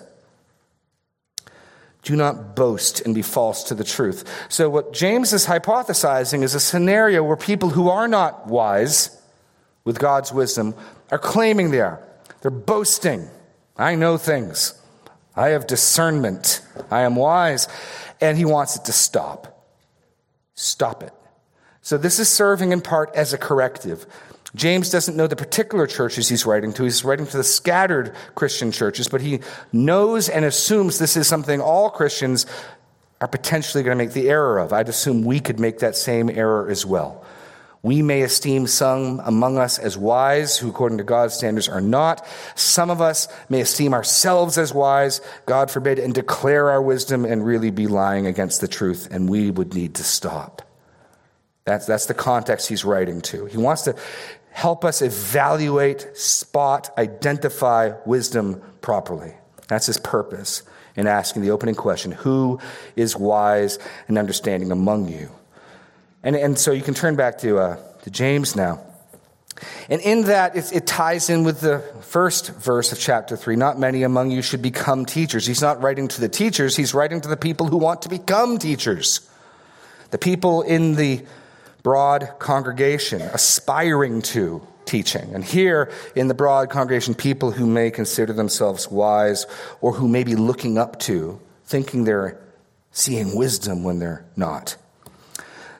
do 2.03 2.15
not 2.17 2.55
boast 2.55 3.01
and 3.01 3.15
be 3.15 3.21
false 3.21 3.63
to 3.63 3.75
the 3.75 3.83
truth. 3.83 4.29
So, 4.49 4.69
what 4.69 4.93
James 4.93 5.33
is 5.33 5.45
hypothesizing 5.45 6.43
is 6.43 6.53
a 6.53 6.59
scenario 6.59 7.23
where 7.23 7.37
people 7.37 7.69
who 7.69 7.89
are 7.89 8.07
not 8.07 8.47
wise 8.47 9.19
with 9.85 9.99
God's 9.99 10.31
wisdom 10.31 10.75
are 11.11 11.19
claiming 11.19 11.71
they 11.71 11.79
are. 11.79 12.01
They're 12.41 12.51
boasting. 12.51 13.29
I 13.77 13.95
know 13.95 14.17
things. 14.17 14.79
I 15.35 15.49
have 15.49 15.65
discernment. 15.65 16.61
I 16.91 17.01
am 17.01 17.15
wise. 17.15 17.67
And 18.21 18.37
he 18.37 18.45
wants 18.45 18.75
it 18.75 18.85
to 18.85 18.91
stop. 18.91 19.65
Stop 20.55 21.03
it. 21.03 21.13
So, 21.81 21.97
this 21.97 22.19
is 22.19 22.27
serving 22.27 22.73
in 22.73 22.81
part 22.81 23.15
as 23.15 23.31
a 23.31 23.37
corrective. 23.37 24.05
James 24.55 24.89
doesn't 24.91 25.17
know 25.17 25.27
the 25.27 25.35
particular 25.35 25.87
churches 25.87 26.29
he's 26.29 26.45
writing 26.45 26.73
to. 26.73 26.83
He's 26.83 27.03
writing 27.03 27.25
to 27.25 27.37
the 27.37 27.43
scattered 27.43 28.13
Christian 28.35 28.71
churches, 28.71 29.07
but 29.07 29.21
he 29.21 29.39
knows 29.71 30.29
and 30.29 30.45
assumes 30.45 30.99
this 30.99 31.17
is 31.17 31.27
something 31.27 31.59
all 31.59 31.89
Christians 31.89 32.45
are 33.19 33.27
potentially 33.27 33.83
going 33.83 33.97
to 33.97 34.03
make 34.03 34.13
the 34.13 34.29
error 34.29 34.59
of. 34.59 34.73
I'd 34.73 34.89
assume 34.89 35.23
we 35.23 35.39
could 35.39 35.59
make 35.59 35.79
that 35.79 35.95
same 35.95 36.29
error 36.29 36.69
as 36.69 36.85
well. 36.85 37.25
We 37.81 38.01
may 38.01 38.21
esteem 38.21 38.67
some 38.67 39.21
among 39.25 39.57
us 39.57 39.77
as 39.77 39.97
wise, 39.97 40.57
who 40.57 40.69
according 40.69 40.99
to 40.99 41.03
God's 41.03 41.33
standards 41.33 41.67
are 41.67 41.81
not. 41.81 42.25
Some 42.55 42.89
of 42.89 43.01
us 43.01 43.27
may 43.49 43.59
esteem 43.59 43.93
ourselves 43.93 44.57
as 44.57 44.73
wise, 44.73 45.19
God 45.45 45.69
forbid, 45.69 45.99
and 45.99 46.13
declare 46.13 46.69
our 46.69 46.81
wisdom 46.81 47.25
and 47.25 47.45
really 47.45 47.71
be 47.71 47.87
lying 47.87 48.25
against 48.25 48.61
the 48.61 48.69
truth, 48.69 49.09
and 49.11 49.27
we 49.27 49.51
would 49.51 49.73
need 49.73 49.95
to 49.95 50.03
stop. 50.03 50.61
That's, 51.65 51.85
that's 51.85 52.07
the 52.07 52.13
context 52.13 52.67
he's 52.67 52.83
writing 52.83 53.21
to. 53.21 53.45
He 53.45 53.57
wants 53.57 53.83
to 53.83 53.95
help 54.51 54.85
us 54.85 55.01
evaluate, 55.01 56.15
spot, 56.17 56.91
identify 56.97 57.93
wisdom 58.05 58.61
properly. 58.81 59.33
That's 59.67 59.85
his 59.85 59.97
purpose 59.97 60.63
in 60.95 61.07
asking 61.07 61.41
the 61.41 61.51
opening 61.51 61.75
question 61.75 62.11
Who 62.11 62.59
is 62.95 63.15
wise 63.15 63.79
and 64.07 64.17
understanding 64.17 64.71
among 64.71 65.07
you? 65.07 65.29
And, 66.21 66.35
and 66.35 66.57
so 66.57 66.71
you 66.71 66.81
can 66.81 66.93
turn 66.93 67.15
back 67.15 67.39
to, 67.39 67.57
uh, 67.57 67.77
to 68.03 68.09
James 68.09 68.55
now. 68.55 68.81
And 69.89 70.01
in 70.01 70.23
that, 70.23 70.55
it, 70.55 70.73
it, 70.73 70.87
ties 70.87 71.29
in 71.29 71.43
with 71.43 71.61
the 71.61 71.79
first 72.01 72.49
verse 72.55 72.91
of 72.91 72.99
chapter 72.99 73.37
3. 73.37 73.55
Not 73.55 73.77
many 73.77 74.03
among 74.03 74.31
you 74.31 74.41
should 74.41 74.61
become 74.61 75.05
teachers. 75.05 75.45
He's 75.45 75.61
not 75.61 75.81
writing 75.81 76.07
to 76.09 76.21
the 76.21 76.29
teachers, 76.29 76.75
he's 76.75 76.93
writing 76.93 77.21
to 77.21 77.29
the 77.29 77.37
people 77.37 77.67
who 77.67 77.77
want 77.77 78.01
to 78.03 78.09
become 78.09 78.57
teachers. 78.57 79.29
The 80.11 80.17
people 80.17 80.61
in 80.61 80.95
the 80.95 81.25
broad 81.83 82.29
congregation 82.39 83.21
aspiring 83.21 84.21
to 84.21 84.65
teaching. 84.85 85.33
And 85.33 85.43
here 85.43 85.91
in 86.15 86.27
the 86.27 86.33
broad 86.33 86.69
congregation, 86.69 87.13
people 87.13 87.51
who 87.51 87.67
may 87.67 87.91
consider 87.91 88.33
themselves 88.33 88.89
wise 88.89 89.45
or 89.81 89.93
who 89.93 90.07
may 90.07 90.23
be 90.23 90.35
looking 90.35 90.77
up 90.77 90.99
to, 91.01 91.39
thinking 91.65 92.03
they're 92.03 92.39
seeing 92.91 93.35
wisdom 93.35 93.83
when 93.83 93.99
they're 93.99 94.25
not. 94.35 94.77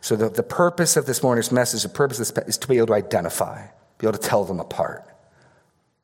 So, 0.02 0.18
the, 0.18 0.30
the 0.30 0.44
purpose 0.44 0.98
of 0.98 1.06
this 1.06 1.24
morning's 1.24 1.52
message, 1.52 1.84
the 1.84 1.90
purpose 1.90 2.20
is 2.20 2.58
to 2.58 2.68
be 2.68 2.78
able 2.78 2.88
to 2.88 2.94
identify, 2.94 3.68
be 4.00 4.08
able 4.08 4.18
to 4.18 4.28
tell 4.28 4.44
them 4.44 4.60
apart. 4.60 5.06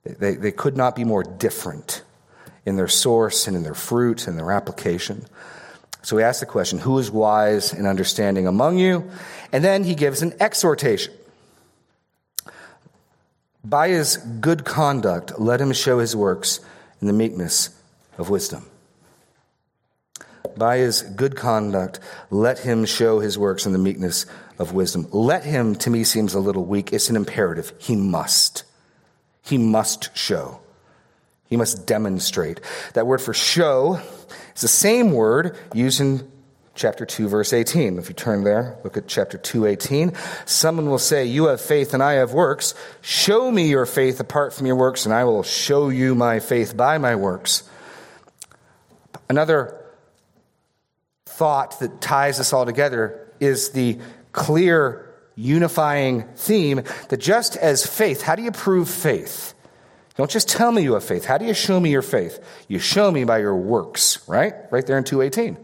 They, 0.06 0.36
they 0.36 0.52
could 0.52 0.78
not 0.78 0.96
be 0.96 1.04
more 1.04 1.24
different 1.24 2.04
in 2.66 2.78
their 2.78 2.88
source 2.88 3.48
and 3.48 3.58
in 3.58 3.64
their 3.64 3.74
fruit 3.74 4.28
and 4.28 4.38
their 4.38 4.52
application. 4.52 5.26
So 6.02 6.18
he 6.18 6.24
asks 6.24 6.40
the 6.40 6.46
question, 6.46 6.80
who 6.80 6.98
is 6.98 7.12
wise 7.12 7.74
and 7.74 7.86
understanding 7.86 8.48
among 8.48 8.78
you? 8.78 9.10
And 9.52 9.64
then 9.64 9.84
he 9.84 9.96
gives 9.96 10.22
an 10.22 10.34
exhortation. 10.40 11.14
By 13.64 13.90
his 13.90 14.18
good 14.18 14.64
conduct, 14.64 15.40
let 15.40 15.60
him 15.60 15.74
show 15.74 16.00
his 16.00 16.16
works 16.16 16.62
in 17.02 17.08
the 17.08 17.14
meekness 17.14 17.70
of 18.18 18.30
wisdom. 18.30 18.66
By 20.58 20.78
his 20.78 21.02
good 21.02 21.36
conduct, 21.36 22.00
let 22.30 22.60
him 22.60 22.86
show 22.86 23.20
his 23.20 23.38
works 23.38 23.66
in 23.66 23.74
the 23.74 23.78
meekness 23.78 24.26
of 24.58 24.74
wisdom. 24.74 25.08
Let 25.12 25.44
him, 25.44 25.76
to 25.76 25.90
me, 25.90 26.04
seems 26.04 26.34
a 26.34 26.40
little 26.40 26.66
weak. 26.66 26.92
It's 26.92 27.10
an 27.10 27.16
imperative. 27.16 27.74
He 27.78 27.96
must. 27.96 28.64
He 29.42 29.58
must 29.58 30.16
show. 30.18 30.60
He 31.46 31.58
must 31.58 31.86
demonstrate. 31.86 32.62
That 32.94 33.08
word 33.08 33.22
for 33.22 33.34
show 33.34 34.02
is 34.60 34.62
the 34.62 34.68
same 34.68 35.14
word 35.14 35.58
used 35.74 36.02
in 36.02 36.30
chapter 36.76 37.06
2 37.06 37.30
verse 37.30 37.54
18 37.54 37.98
if 37.98 38.10
you 38.10 38.14
turn 38.16 38.44
there 38.44 38.78
look 38.84 38.98
at 38.98 39.08
chapter 39.08 39.38
2 39.38 39.66
18 39.66 40.14
someone 40.46 40.90
will 40.90 41.00
say 41.00 41.26
you 41.26 41.46
have 41.46 41.62
faith 41.62 41.94
and 41.94 42.04
i 42.04 42.14
have 42.14 42.34
works. 42.34 42.74
Show 43.02 43.52
me 43.52 43.70
your 43.70 43.86
faith 43.86 44.20
apart 44.20 44.54
from 44.54 44.68
your 44.68 44.76
works 44.76 45.06
and 45.06 45.14
i 45.14 45.24
will 45.24 45.44
show 45.44 45.88
you 45.88 46.14
my 46.14 46.40
faith 46.40 46.76
by 46.76 46.98
my 46.98 47.16
works. 47.16 47.64
Another 49.30 49.82
thought 51.26 51.80
that 51.80 52.02
ties 52.02 52.40
us 52.42 52.52
all 52.52 52.66
together 52.66 53.32
is 53.40 53.70
the 53.70 53.98
clear 54.34 55.10
unifying 55.36 56.24
theme 56.36 56.84
that 57.08 57.22
just 57.22 57.56
as 57.56 57.86
faith 57.86 58.22
how 58.22 58.36
do 58.36 58.44
you 58.44 58.52
prove 58.52 58.90
faith 58.90 59.54
don't 60.20 60.30
just 60.30 60.50
tell 60.50 60.74
me 60.74 60.82
you 60.82 60.96
have 60.96 61.06
faith. 61.06 61.24
How 61.24 61.38
do 61.38 61.46
you 61.46 61.54
show 61.54 61.80
me 61.80 61.92
your 61.92 62.02
faith? 62.02 62.44
You 62.68 62.78
show 62.78 63.10
me 63.10 63.24
by 63.24 63.38
your 63.38 63.56
works, 63.56 64.28
right? 64.28 64.54
Right 64.70 64.86
there 64.86 64.98
in 64.98 65.06
218. 65.06 65.58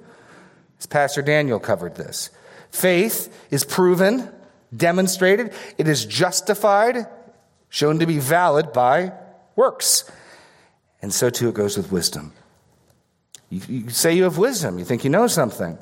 As 0.79 0.85
Pastor 0.85 1.21
Daniel 1.21 1.59
covered 1.59 1.95
this. 1.95 2.29
Faith 2.71 3.37
is 3.51 3.65
proven, 3.65 4.31
demonstrated, 4.73 5.51
it 5.77 5.89
is 5.89 6.05
justified, 6.05 7.05
shown 7.67 7.99
to 7.99 8.05
be 8.05 8.17
valid 8.17 8.71
by 8.71 9.11
works. 9.57 10.09
And 11.01 11.13
so 11.13 11.29
too 11.29 11.49
it 11.49 11.53
goes 11.53 11.75
with 11.75 11.91
wisdom. 11.91 12.31
You, 13.49 13.59
you 13.67 13.89
say 13.89 14.13
you 14.13 14.23
have 14.23 14.37
wisdom, 14.37 14.79
you 14.79 14.85
think 14.85 15.03
you 15.03 15.09
know 15.09 15.27
something. 15.27 15.77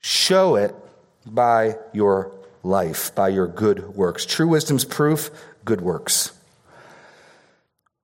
Show 0.00 0.56
it 0.56 0.74
by 1.24 1.76
your 1.94 2.30
life, 2.62 3.14
by 3.14 3.30
your 3.30 3.46
good 3.46 3.96
works. 3.96 4.26
True 4.26 4.48
wisdom's 4.48 4.84
proof, 4.84 5.30
good 5.64 5.80
works 5.80 6.32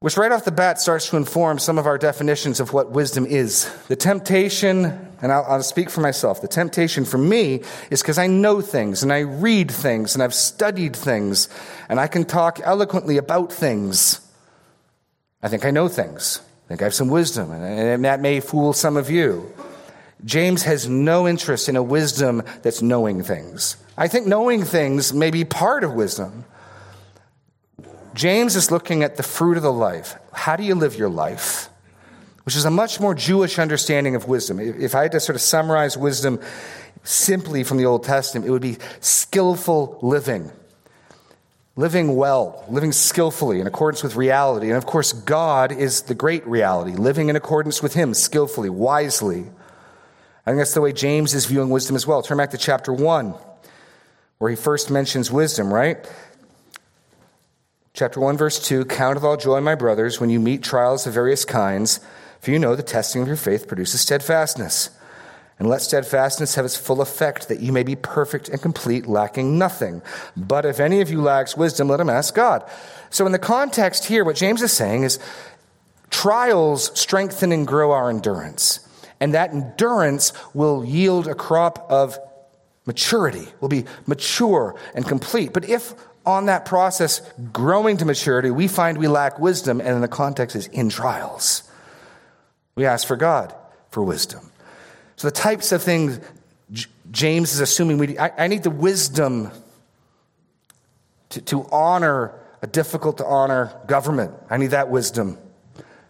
which 0.00 0.16
right 0.16 0.30
off 0.30 0.44
the 0.44 0.52
bat 0.52 0.80
starts 0.80 1.10
to 1.10 1.16
inform 1.16 1.58
some 1.58 1.76
of 1.76 1.86
our 1.86 1.98
definitions 1.98 2.60
of 2.60 2.72
what 2.72 2.92
wisdom 2.92 3.26
is. 3.26 3.68
The 3.88 3.96
temptation, 3.96 4.84
and 5.20 5.32
I'll, 5.32 5.44
I'll 5.44 5.62
speak 5.62 5.90
for 5.90 6.00
myself, 6.00 6.40
the 6.40 6.46
temptation 6.46 7.04
for 7.04 7.18
me 7.18 7.62
is 7.90 8.00
because 8.00 8.18
I 8.18 8.28
know 8.28 8.60
things 8.60 9.02
and 9.02 9.12
I 9.12 9.20
read 9.20 9.70
things 9.70 10.14
and 10.14 10.22
I've 10.22 10.34
studied 10.34 10.94
things 10.94 11.48
and 11.88 11.98
I 11.98 12.06
can 12.06 12.24
talk 12.24 12.60
eloquently 12.62 13.16
about 13.16 13.52
things. 13.52 14.20
I 15.42 15.48
think 15.48 15.64
I 15.64 15.72
know 15.72 15.88
things. 15.88 16.40
I 16.64 16.68
think 16.68 16.82
I 16.82 16.84
have 16.84 16.94
some 16.94 17.08
wisdom, 17.08 17.50
and 17.50 18.04
that 18.04 18.20
may 18.20 18.40
fool 18.40 18.74
some 18.74 18.98
of 18.98 19.08
you. 19.08 19.50
James 20.24 20.64
has 20.64 20.86
no 20.86 21.26
interest 21.26 21.68
in 21.68 21.76
a 21.76 21.82
wisdom 21.82 22.42
that's 22.60 22.82
knowing 22.82 23.22
things. 23.22 23.78
I 23.96 24.06
think 24.06 24.26
knowing 24.26 24.64
things 24.64 25.14
may 25.14 25.30
be 25.30 25.46
part 25.46 25.82
of 25.82 25.94
wisdom. 25.94 26.44
James 28.14 28.56
is 28.56 28.70
looking 28.70 29.02
at 29.02 29.16
the 29.16 29.22
fruit 29.22 29.56
of 29.56 29.62
the 29.62 29.72
life. 29.72 30.16
How 30.32 30.56
do 30.56 30.62
you 30.62 30.74
live 30.74 30.96
your 30.96 31.08
life? 31.08 31.68
Which 32.44 32.56
is 32.56 32.64
a 32.64 32.70
much 32.70 33.00
more 33.00 33.14
Jewish 33.14 33.58
understanding 33.58 34.14
of 34.14 34.26
wisdom. 34.26 34.58
If 34.58 34.94
I 34.94 35.02
had 35.02 35.12
to 35.12 35.20
sort 35.20 35.36
of 35.36 35.42
summarize 35.42 35.96
wisdom 35.96 36.40
simply 37.04 37.62
from 37.64 37.76
the 37.76 37.84
Old 37.86 38.04
Testament, 38.04 38.46
it 38.46 38.50
would 38.50 38.62
be 38.62 38.78
skillful 39.00 39.98
living. 40.02 40.50
Living 41.76 42.16
well, 42.16 42.64
living 42.68 42.90
skillfully 42.90 43.60
in 43.60 43.66
accordance 43.66 44.02
with 44.02 44.16
reality. 44.16 44.68
And 44.68 44.76
of 44.76 44.86
course, 44.86 45.12
God 45.12 45.70
is 45.70 46.02
the 46.02 46.14
great 46.14 46.46
reality, 46.46 46.92
living 46.92 47.28
in 47.28 47.36
accordance 47.36 47.82
with 47.82 47.94
Him 47.94 48.14
skillfully, 48.14 48.70
wisely. 48.70 49.46
I 50.44 50.50
think 50.50 50.58
that's 50.58 50.74
the 50.74 50.80
way 50.80 50.92
James 50.92 51.34
is 51.34 51.46
viewing 51.46 51.68
wisdom 51.68 51.94
as 51.94 52.06
well. 52.06 52.22
Turn 52.22 52.38
back 52.38 52.50
to 52.50 52.58
chapter 52.58 52.92
1, 52.92 53.34
where 54.38 54.50
he 54.50 54.56
first 54.56 54.90
mentions 54.90 55.30
wisdom, 55.30 55.72
right? 55.72 56.10
Chapter 57.98 58.20
1, 58.20 58.36
verse 58.36 58.60
2 58.60 58.84
Count 58.84 59.16
it 59.16 59.24
all 59.24 59.36
joy, 59.36 59.60
my 59.60 59.74
brothers, 59.74 60.20
when 60.20 60.30
you 60.30 60.38
meet 60.38 60.62
trials 60.62 61.04
of 61.08 61.14
various 61.14 61.44
kinds, 61.44 61.98
for 62.38 62.52
you 62.52 62.58
know 62.60 62.76
the 62.76 62.82
testing 62.84 63.22
of 63.22 63.26
your 63.26 63.36
faith 63.36 63.66
produces 63.66 64.00
steadfastness. 64.00 64.90
And 65.58 65.68
let 65.68 65.82
steadfastness 65.82 66.54
have 66.54 66.64
its 66.64 66.76
full 66.76 67.00
effect, 67.00 67.48
that 67.48 67.58
you 67.58 67.72
may 67.72 67.82
be 67.82 67.96
perfect 67.96 68.50
and 68.50 68.62
complete, 68.62 69.08
lacking 69.08 69.58
nothing. 69.58 70.00
But 70.36 70.64
if 70.64 70.78
any 70.78 71.00
of 71.00 71.10
you 71.10 71.20
lacks 71.20 71.56
wisdom, 71.56 71.88
let 71.88 71.98
him 71.98 72.08
ask 72.08 72.36
God. 72.36 72.62
So, 73.10 73.26
in 73.26 73.32
the 73.32 73.38
context 73.40 74.04
here, 74.04 74.24
what 74.24 74.36
James 74.36 74.62
is 74.62 74.72
saying 74.72 75.02
is 75.02 75.18
trials 76.08 76.96
strengthen 76.96 77.50
and 77.50 77.66
grow 77.66 77.90
our 77.90 78.10
endurance. 78.10 78.78
And 79.18 79.34
that 79.34 79.50
endurance 79.50 80.32
will 80.54 80.84
yield 80.84 81.26
a 81.26 81.34
crop 81.34 81.84
of 81.90 82.16
maturity, 82.86 83.48
will 83.60 83.68
be 83.68 83.86
mature 84.06 84.76
and 84.94 85.04
complete. 85.04 85.52
But 85.52 85.68
if 85.68 85.94
on 86.28 86.44
that 86.46 86.66
process, 86.66 87.22
growing 87.54 87.96
to 87.96 88.04
maturity, 88.04 88.50
we 88.50 88.68
find 88.68 88.98
we 88.98 89.08
lack 89.08 89.38
wisdom, 89.38 89.80
and 89.80 89.88
in 89.88 90.02
the 90.02 90.08
context 90.08 90.54
is 90.54 90.66
in 90.66 90.90
trials. 90.90 91.62
We 92.74 92.84
ask 92.84 93.06
for 93.08 93.16
God 93.16 93.54
for 93.90 94.02
wisdom. 94.02 94.52
So, 95.16 95.28
the 95.28 95.34
types 95.34 95.72
of 95.72 95.82
things 95.82 96.20
James 97.10 97.54
is 97.54 97.60
assuming 97.60 97.96
we 97.96 98.18
I, 98.18 98.44
I 98.44 98.46
need 98.46 98.62
the 98.62 98.70
wisdom 98.70 99.50
to, 101.30 101.40
to 101.40 101.66
honor 101.72 102.38
a 102.60 102.66
difficult 102.66 103.18
to 103.18 103.24
honor 103.24 103.72
government. 103.86 104.34
I 104.50 104.58
need 104.58 104.72
that 104.72 104.90
wisdom. 104.90 105.38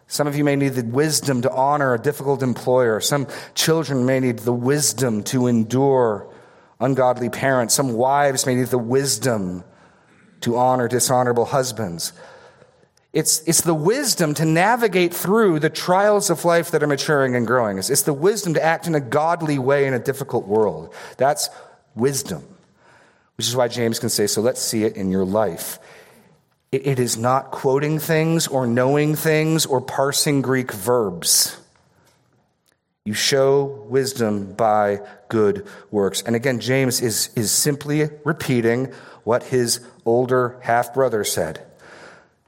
Some 0.08 0.26
of 0.26 0.34
you 0.34 0.42
may 0.42 0.56
need 0.56 0.70
the 0.70 0.84
wisdom 0.84 1.42
to 1.42 1.50
honor 1.50 1.94
a 1.94 1.98
difficult 1.98 2.42
employer. 2.42 2.98
Some 3.00 3.28
children 3.54 4.04
may 4.04 4.18
need 4.18 4.40
the 4.40 4.52
wisdom 4.52 5.22
to 5.25 5.46
endure 5.46 6.26
ungodly 6.80 7.28
parents. 7.28 7.72
Some 7.72 7.92
wives 7.92 8.46
may 8.46 8.56
need 8.56 8.68
the 8.68 8.78
wisdom 8.78 9.62
to 10.40 10.57
honor 10.57 10.88
dishonorable 10.88 11.47
husbands. 11.47 12.12
It's, 13.12 13.40
it's 13.47 13.62
the 13.62 13.75
wisdom 13.75 14.35
to 14.35 14.45
navigate 14.45 15.14
through 15.14 15.61
the 15.61 15.71
trials 15.71 16.30
of 16.30 16.45
life 16.45 16.71
that 16.73 16.83
are 16.83 16.87
maturing 16.87 17.35
and 17.35 17.47
growing. 17.47 17.78
It's, 17.78 17.90
it's 17.90 18.02
the 18.02 18.12
wisdom 18.12 18.54
to 18.54 18.62
act 18.62 18.87
in 18.87 18.95
a 18.95 19.00
godly 19.00 19.59
way 19.59 19.87
in 19.87 19.95
a 19.95 19.99
difficult 19.99 20.47
world. 20.47 20.95
That's 21.16 21.49
wisdom, 21.95 22.45
which 23.37 23.49
is 23.49 23.57
why 23.57 23.68
James 23.68 23.99
can 23.99 24.11
say, 24.11 24.26
So 24.26 24.42
let's 24.42 24.61
see 24.61 24.85
it 24.85 24.97
in 24.97 25.11
your 25.11 25.25
life. 25.25 25.78
it, 26.71 26.87
it 26.87 26.99
is 26.99 27.16
not 27.16 27.50
quoting 27.50 27.99
things 27.99 28.47
or 28.47 28.66
knowing 28.66 29.14
things 29.16 29.66
or 29.66 29.80
parsing 29.80 30.42
Greek 30.42 30.73
verbs. 30.73 31.57
You 33.04 33.14
show 33.14 33.64
wisdom 33.88 34.52
by 34.52 35.00
good 35.30 35.66
works. 35.90 36.23
And 36.23 36.37
again, 36.37 36.61
James 36.61 37.00
is, 37.00 37.30
is 37.35 37.50
simply 37.50 38.11
repeating 38.23 38.92
what 39.25 39.45
his 39.45 39.80
older 40.09 40.59
half 40.62 40.95
brother 40.95 41.23
said. 41.23 41.65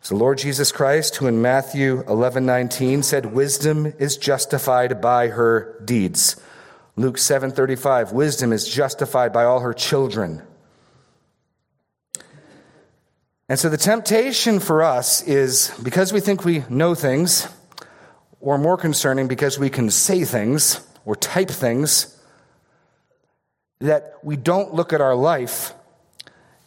The 0.09 0.17
Lord 0.17 0.38
Jesus 0.38 0.73
Christ 0.73 1.17
who 1.17 1.29
in 1.29 1.40
Matthew 1.40 2.02
11 2.09 2.45
19 2.45 3.05
said, 3.05 3.26
Wisdom 3.26 3.93
is 3.99 4.17
justified 4.17 5.00
by 5.00 5.29
her 5.29 5.81
deeds. 5.85 6.35
Luke 6.97 7.17
7 7.17 7.52
35, 7.52 8.11
wisdom 8.11 8.52
is 8.52 8.67
justified 8.67 9.33
by 9.33 9.45
all 9.45 9.61
her 9.61 9.73
children. 9.73 10.43
And 13.49 13.59
so 13.59 13.69
the 13.69 13.76
temptation 13.76 14.59
for 14.59 14.83
us 14.83 15.23
is 15.23 15.73
because 15.83 16.12
we 16.12 16.21
think 16.21 16.45
we 16.45 16.64
know 16.69 16.95
things, 16.95 17.47
or 18.40 18.59
more 18.59 18.76
concerning, 18.76 19.29
because 19.29 19.59
we 19.59 19.71
can 19.71 19.90
say 19.90 20.25
things 20.25 20.81
or 21.05 21.14
type 21.14 21.50
things, 21.50 22.21
that 23.81 24.14
we 24.23 24.37
don't 24.37 24.75
look 24.75 24.93
at 24.93 25.00
our 25.00 25.14
life 25.14 25.73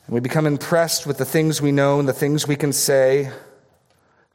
and 0.06 0.14
we 0.14 0.20
become 0.20 0.46
impressed 0.46 1.08
with 1.08 1.18
the 1.18 1.26
things 1.26 1.62
we 1.62 1.72
know 1.72 2.00
and 2.00 2.08
the 2.08 2.14
things 2.14 2.48
we 2.48 2.56
can 2.56 2.74
say, 2.74 3.32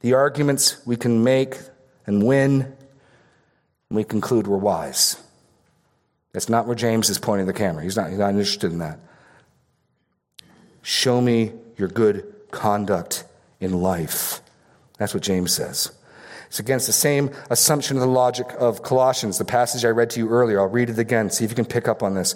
the 0.01 0.13
arguments 0.13 0.85
we 0.85 0.95
can 0.95 1.23
make 1.23 1.57
and 2.07 2.25
win, 2.25 2.61
and 2.61 2.75
we 3.97 4.03
conclude 4.03 4.47
we're 4.47 4.57
wise. 4.57 5.21
That's 6.31 6.49
not 6.49 6.65
where 6.67 6.75
James 6.75 7.09
is 7.09 7.17
pointing 7.17 7.47
the 7.47 7.53
camera. 7.53 7.83
He's 7.83 7.97
not, 7.97 8.09
he's 8.09 8.19
not 8.19 8.29
interested 8.31 8.71
in 8.71 8.79
that. 8.79 8.99
Show 10.81 11.21
me 11.21 11.51
your 11.77 11.87
good 11.87 12.33
conduct 12.51 13.25
in 13.59 13.81
life. 13.81 14.41
That's 14.97 15.13
what 15.13 15.23
James 15.23 15.53
says. 15.53 15.91
It's 16.49 16.59
against 16.59 16.87
the 16.87 16.93
same 16.93 17.29
assumption 17.51 17.95
of 17.95 18.01
the 18.01 18.07
logic 18.07 18.47
of 18.57 18.81
Colossians, 18.81 19.37
the 19.37 19.45
passage 19.45 19.85
I 19.85 19.89
read 19.89 20.09
to 20.11 20.19
you 20.19 20.29
earlier. 20.29 20.59
I'll 20.59 20.67
read 20.67 20.89
it 20.89 20.97
again, 20.97 21.29
see 21.29 21.45
if 21.45 21.51
you 21.51 21.55
can 21.55 21.65
pick 21.65 21.87
up 21.87 22.01
on 22.01 22.15
this. 22.15 22.33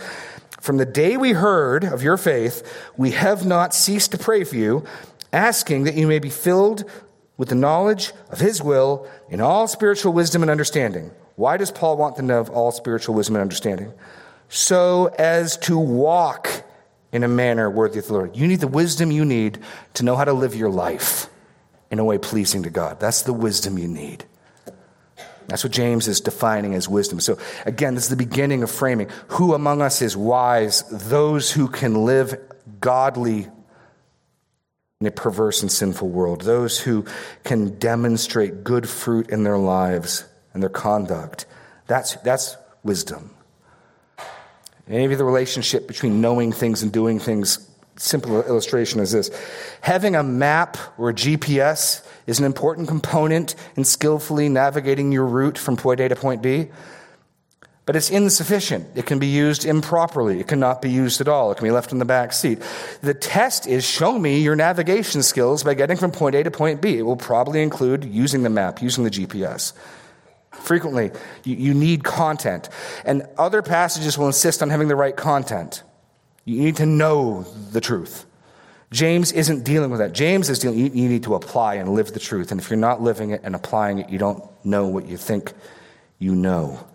From 0.61 0.77
the 0.77 0.85
day 0.85 1.17
we 1.17 1.31
heard 1.31 1.83
of 1.83 2.03
your 2.03 2.15
faith, 2.15 2.89
we 2.95 3.11
have 3.11 3.45
not 3.45 3.73
ceased 3.73 4.11
to 4.11 4.19
pray 4.19 4.43
for 4.43 4.55
you, 4.55 4.85
asking 5.33 5.85
that 5.85 5.95
you 5.95 6.05
may 6.05 6.19
be 6.19 6.29
filled 6.29 6.89
with 7.37 7.49
the 7.49 7.55
knowledge 7.55 8.13
of 8.29 8.39
his 8.39 8.61
will 8.61 9.07
in 9.29 9.41
all 9.41 9.67
spiritual 9.67 10.13
wisdom 10.13 10.43
and 10.43 10.51
understanding. 10.51 11.09
Why 11.35 11.57
does 11.57 11.71
Paul 11.71 11.97
want 11.97 12.15
them 12.15 12.27
to 12.27 12.35
have 12.35 12.51
all 12.51 12.71
spiritual 12.71 13.15
wisdom 13.15 13.35
and 13.35 13.41
understanding? 13.41 13.91
So 14.47 15.07
as 15.17 15.57
to 15.57 15.77
walk 15.79 16.63
in 17.11 17.23
a 17.23 17.27
manner 17.27 17.69
worthy 17.69 17.97
of 17.97 18.07
the 18.07 18.13
Lord. 18.13 18.35
You 18.35 18.47
need 18.47 18.59
the 18.59 18.67
wisdom 18.67 19.09
you 19.09 19.25
need 19.25 19.59
to 19.95 20.03
know 20.03 20.15
how 20.15 20.25
to 20.25 20.33
live 20.33 20.55
your 20.55 20.69
life 20.69 21.29
in 21.93 21.99
a 21.99 22.03
way 22.03 22.17
pleasing 22.17 22.63
to 22.63 22.71
God. 22.71 22.99
That's 22.99 23.21
the 23.21 23.33
wisdom 23.33 23.77
you 23.77 23.87
need. 23.87 24.25
That's 25.47 25.63
what 25.63 25.71
James 25.71 26.07
is 26.07 26.21
defining 26.21 26.73
as 26.73 26.89
wisdom. 26.89 27.19
So, 27.19 27.37
again, 27.67 27.93
this 27.93 28.05
is 28.05 28.09
the 28.09 28.15
beginning 28.15 28.63
of 28.63 28.71
framing. 28.71 29.09
Who 29.27 29.53
among 29.53 29.83
us 29.83 30.01
is 30.01 30.17
wise? 30.17 30.83
Those 30.89 31.51
who 31.51 31.67
can 31.67 32.03
live 32.03 32.35
godly 32.79 33.47
in 34.99 35.05
a 35.05 35.11
perverse 35.11 35.61
and 35.61 35.71
sinful 35.71 36.09
world. 36.09 36.41
Those 36.41 36.79
who 36.79 37.05
can 37.43 37.77
demonstrate 37.77 38.63
good 38.63 38.89
fruit 38.89 39.29
in 39.29 39.43
their 39.43 39.59
lives 39.59 40.25
and 40.55 40.63
their 40.63 40.71
conduct. 40.71 41.45
That's, 41.85 42.15
that's 42.17 42.57
wisdom. 42.81 43.35
Maybe 44.87 45.13
the 45.13 45.25
relationship 45.25 45.87
between 45.87 46.21
knowing 46.21 46.53
things 46.53 46.81
and 46.81 46.91
doing 46.91 47.19
things, 47.19 47.69
simple 47.95 48.43
illustration 48.43 48.99
is 48.99 49.11
this. 49.11 49.29
Having 49.81 50.15
a 50.15 50.23
map 50.23 50.77
or 50.97 51.09
a 51.09 51.13
GPS 51.13 52.05
is 52.27 52.39
an 52.39 52.45
important 52.45 52.87
component 52.87 53.55
in 53.75 53.83
skillfully 53.83 54.49
navigating 54.49 55.11
your 55.11 55.25
route 55.25 55.57
from 55.57 55.77
point 55.77 55.99
A 55.99 56.09
to 56.09 56.15
point 56.15 56.41
B. 56.41 56.69
But 57.85 57.97
it's 57.97 58.09
insufficient. 58.09 58.87
It 58.95 59.05
can 59.05 59.19
be 59.19 59.27
used 59.27 59.65
improperly. 59.65 60.39
It 60.39 60.47
cannot 60.47 60.81
be 60.81 60.89
used 60.89 61.19
at 61.19 61.27
all. 61.27 61.51
It 61.51 61.55
can 61.55 61.67
be 61.67 61.71
left 61.71 61.91
in 61.91 61.99
the 61.99 62.05
back 62.05 62.31
seat. 62.31 62.61
The 63.01 63.13
test 63.13 63.67
is 63.67 63.85
show 63.85 64.17
me 64.17 64.39
your 64.39 64.55
navigation 64.55 65.21
skills 65.21 65.63
by 65.63 65.73
getting 65.73 65.97
from 65.97 66.11
point 66.11 66.35
A 66.35 66.43
to 66.43 66.51
point 66.51 66.81
B. 66.81 66.97
It 66.97 67.01
will 67.01 67.17
probably 67.17 67.61
include 67.61 68.05
using 68.05 68.43
the 68.43 68.49
map, 68.49 68.81
using 68.81 69.03
the 69.03 69.09
GPS. 69.09 69.73
Frequently, 70.51 71.11
you, 71.43 71.55
you 71.55 71.73
need 71.73 72.05
content. 72.05 72.69
And 73.03 73.27
other 73.37 73.61
passages 73.61 74.17
will 74.17 74.27
insist 74.27 74.61
on 74.61 74.69
having 74.69 74.87
the 74.87 74.95
right 74.95 75.15
content. 75.15 75.83
You 76.45 76.61
need 76.61 76.75
to 76.77 76.85
know 76.85 77.43
the 77.71 77.81
truth. 77.81 78.25
James 78.91 79.31
isn't 79.31 79.63
dealing 79.63 79.89
with 79.89 79.99
that. 79.99 80.13
James 80.13 80.49
is 80.49 80.59
dealing, 80.59 80.77
you, 80.77 81.09
need 81.09 81.23
to 81.23 81.33
apply 81.33 81.75
and 81.75 81.89
live 81.89 82.13
the 82.13 82.19
truth. 82.19 82.51
And 82.51 82.61
if 82.61 82.69
you're 82.69 82.77
not 82.77 83.01
living 83.01 83.31
it 83.31 83.41
and 83.43 83.55
applying 83.55 83.97
it, 83.97 84.09
you 84.09 84.19
don't 84.19 84.43
know 84.63 84.87
what 84.87 85.07
you 85.07 85.17
think 85.17 85.53
you 86.19 86.35
know. 86.35 86.85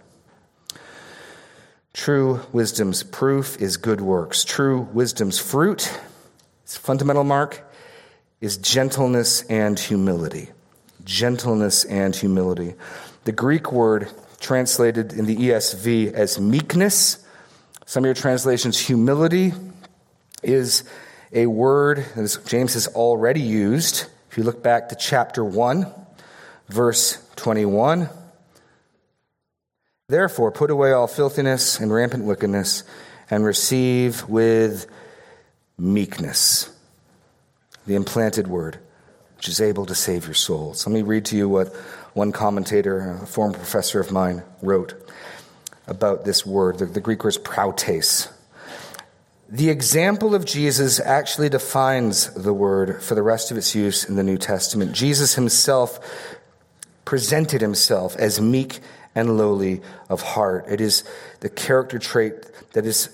True 1.93 2.41
wisdom's 2.53 3.03
proof 3.03 3.61
is 3.61 3.77
good 3.77 4.01
works. 4.01 4.45
True 4.45 4.83
wisdom's 4.93 5.41
fruit, 5.41 5.93
its 6.63 6.77
fundamental 6.77 7.25
mark, 7.25 7.69
is 8.41 8.57
gentleness 8.57 9.43
and 9.43 9.77
humility. 9.77 10.51
Gentleness 11.03 11.85
and 11.85 12.15
humility. 12.15 12.75
The 13.25 13.33
Greek 13.33 13.73
word 13.73 14.09
translated 14.39 15.13
in 15.13 15.27
the 15.27 15.37
ESV 15.37 16.13
as 16.13 16.39
meekness, 16.39 17.27
some 17.89 18.05
of 18.05 18.07
your 18.07 18.15
translations, 18.15 18.79
humility, 18.79 19.55
is 20.43 20.85
a 21.33 21.47
word 21.47 22.05
that 22.17 22.39
James 22.47 22.75
has 22.75 22.87
already 22.89 23.41
used. 23.41 24.05
If 24.31 24.37
you 24.37 24.45
look 24.45 24.63
back 24.63 24.91
to 24.91 24.95
chapter 24.95 25.43
1, 25.43 25.87
verse 26.69 27.17
21, 27.37 28.11
Therefore, 30.07 30.53
put 30.53 30.71
away 30.71 30.93
all 30.93 31.07
filthiness 31.07 31.81
and 31.81 31.91
rampant 31.91 32.25
wickedness, 32.25 32.85
and 33.31 33.43
receive 33.43 34.23
with 34.29 34.87
meekness 35.79 36.71
the 37.87 37.95
implanted 37.95 38.49
word, 38.49 38.79
which 39.39 39.49
is 39.49 39.63
able 39.63 39.87
to 39.87 39.95
save 39.95 40.27
your 40.27 40.35
souls. 40.35 40.87
Let 40.87 40.93
me 40.93 41.01
read 41.01 41.25
to 41.27 41.39
you 41.39 41.49
what 41.49 41.75
one 42.13 42.33
commentator, 42.33 43.19
a 43.23 43.27
former 43.27 43.55
professor 43.55 43.99
of 43.99 44.13
mine, 44.13 44.43
wrote 44.61 45.08
about 45.89 46.25
this 46.25 46.47
word. 46.47 46.79
The, 46.79 46.87
the 46.87 47.01
Greek 47.01 47.25
word 47.25 47.31
is 47.31 47.39
prautes. 47.39 48.29
The 49.49 49.71
example 49.71 50.35
of 50.35 50.45
Jesus 50.45 51.01
actually 51.01 51.49
defines 51.49 52.33
the 52.35 52.53
word 52.53 53.03
for 53.03 53.15
the 53.15 53.23
rest 53.23 53.51
of 53.51 53.57
its 53.57 53.75
use 53.75 54.05
in 54.05 54.17
the 54.17 54.23
New 54.23 54.37
Testament. 54.37 54.93
Jesus 54.93 55.35
himself 55.35 55.99
presented 57.05 57.63
himself 57.63 58.15
as 58.17 58.41
meek 58.41 58.81
and 59.15 59.39
lowly 59.39 59.81
of 60.11 60.21
heart. 60.21 60.67
It 60.69 60.81
is 60.83 61.03
the 61.41 61.49
character 61.49 61.99
trait 61.99 62.35
that 62.75 62.85
is 62.85 63.09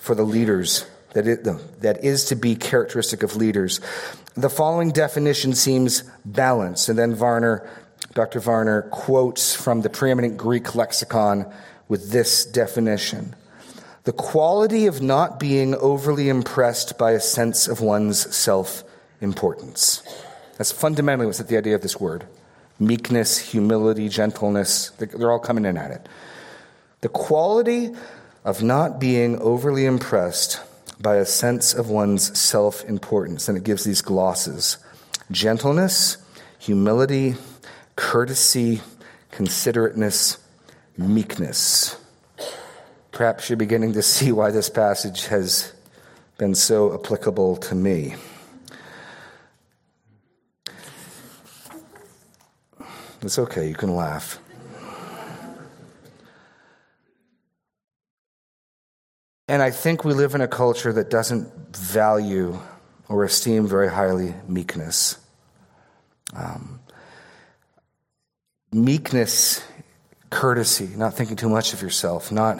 for 0.00 0.14
the 0.14 0.24
leaders, 0.24 0.86
that, 1.12 1.26
it, 1.26 1.44
that 1.80 2.02
is 2.02 2.24
to 2.26 2.36
be 2.36 2.56
characteristic 2.56 3.22
of 3.22 3.36
leaders. 3.36 3.80
The 4.34 4.50
following 4.50 4.90
definition 4.90 5.52
seems 5.54 6.02
balanced, 6.24 6.88
and 6.88 6.98
then 6.98 7.14
Varner 7.14 7.68
Dr. 8.14 8.38
Varner 8.38 8.82
quotes 8.82 9.56
from 9.56 9.80
the 9.80 9.90
preeminent 9.90 10.36
Greek 10.36 10.76
lexicon 10.76 11.52
with 11.88 12.10
this 12.10 12.44
definition 12.44 13.34
the 14.04 14.12
quality 14.12 14.86
of 14.86 15.00
not 15.00 15.40
being 15.40 15.74
overly 15.74 16.28
impressed 16.28 16.98
by 16.98 17.12
a 17.12 17.20
sense 17.20 17.66
of 17.66 17.80
one's 17.80 18.34
self 18.36 18.84
importance. 19.22 20.02
That's 20.58 20.70
fundamentally 20.70 21.26
what's 21.26 21.40
at 21.40 21.48
the 21.48 21.56
idea 21.56 21.74
of 21.74 21.82
this 21.82 21.98
word 21.98 22.26
meekness, 22.78 23.38
humility, 23.38 24.08
gentleness. 24.08 24.90
They're 24.90 25.32
all 25.32 25.38
coming 25.38 25.64
in 25.64 25.76
at 25.76 25.90
it. 25.90 26.08
The 27.00 27.08
quality 27.08 27.92
of 28.44 28.62
not 28.62 29.00
being 29.00 29.38
overly 29.38 29.86
impressed 29.86 30.60
by 31.00 31.16
a 31.16 31.24
sense 31.24 31.72
of 31.72 31.88
one's 31.88 32.38
self 32.38 32.84
importance. 32.84 33.48
And 33.48 33.56
it 33.56 33.64
gives 33.64 33.84
these 33.84 34.02
glosses 34.02 34.76
gentleness, 35.30 36.18
humility, 36.58 37.36
courtesy, 37.96 38.82
considerateness, 39.30 40.43
meekness. 40.96 41.96
Perhaps 43.12 43.48
you're 43.48 43.56
beginning 43.56 43.92
to 43.92 44.02
see 44.02 44.32
why 44.32 44.50
this 44.50 44.68
passage 44.68 45.26
has 45.26 45.72
been 46.38 46.54
so 46.54 46.94
applicable 46.94 47.56
to 47.56 47.74
me. 47.74 48.14
It's 53.22 53.38
okay, 53.38 53.68
you 53.68 53.74
can 53.74 53.94
laugh. 53.94 54.38
And 59.48 59.62
I 59.62 59.70
think 59.70 60.04
we 60.04 60.14
live 60.14 60.34
in 60.34 60.40
a 60.40 60.48
culture 60.48 60.92
that 60.92 61.10
doesn't 61.10 61.76
value 61.76 62.58
or 63.08 63.24
esteem 63.24 63.66
very 63.66 63.88
highly 63.88 64.34
meekness. 64.48 65.18
Um, 66.34 66.80
meekness, 68.72 69.62
courtesy, 70.34 70.90
not 70.96 71.14
thinking 71.14 71.36
too 71.36 71.48
much 71.48 71.72
of 71.72 71.80
yourself, 71.80 72.32
not 72.32 72.58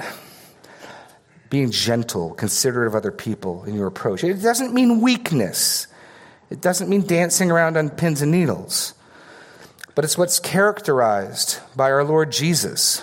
being 1.50 1.70
gentle, 1.72 2.32
considerate 2.34 2.86
of 2.86 2.94
other 2.94 3.10
people 3.10 3.64
in 3.64 3.74
your 3.74 3.88
approach. 3.88 4.22
It 4.22 4.40
doesn't 4.40 4.72
mean 4.72 5.00
weakness. 5.00 5.88
It 6.50 6.60
doesn't 6.60 6.88
mean 6.88 7.04
dancing 7.06 7.50
around 7.50 7.76
on 7.76 7.90
pins 7.90 8.22
and 8.22 8.30
needles. 8.30 8.94
But 9.94 10.04
it's 10.04 10.16
what's 10.16 10.38
characterized 10.38 11.58
by 11.76 11.90
our 11.90 12.04
Lord 12.04 12.30
Jesus. 12.30 13.02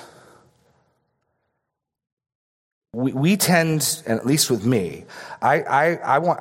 we, 2.93 3.13
we 3.13 3.37
tend, 3.37 4.01
and 4.05 4.19
at 4.19 4.25
least 4.25 4.51
with 4.51 4.65
me, 4.65 5.05
I, 5.41 5.61
I, 5.61 5.95
I 5.95 6.17
want, 6.19 6.39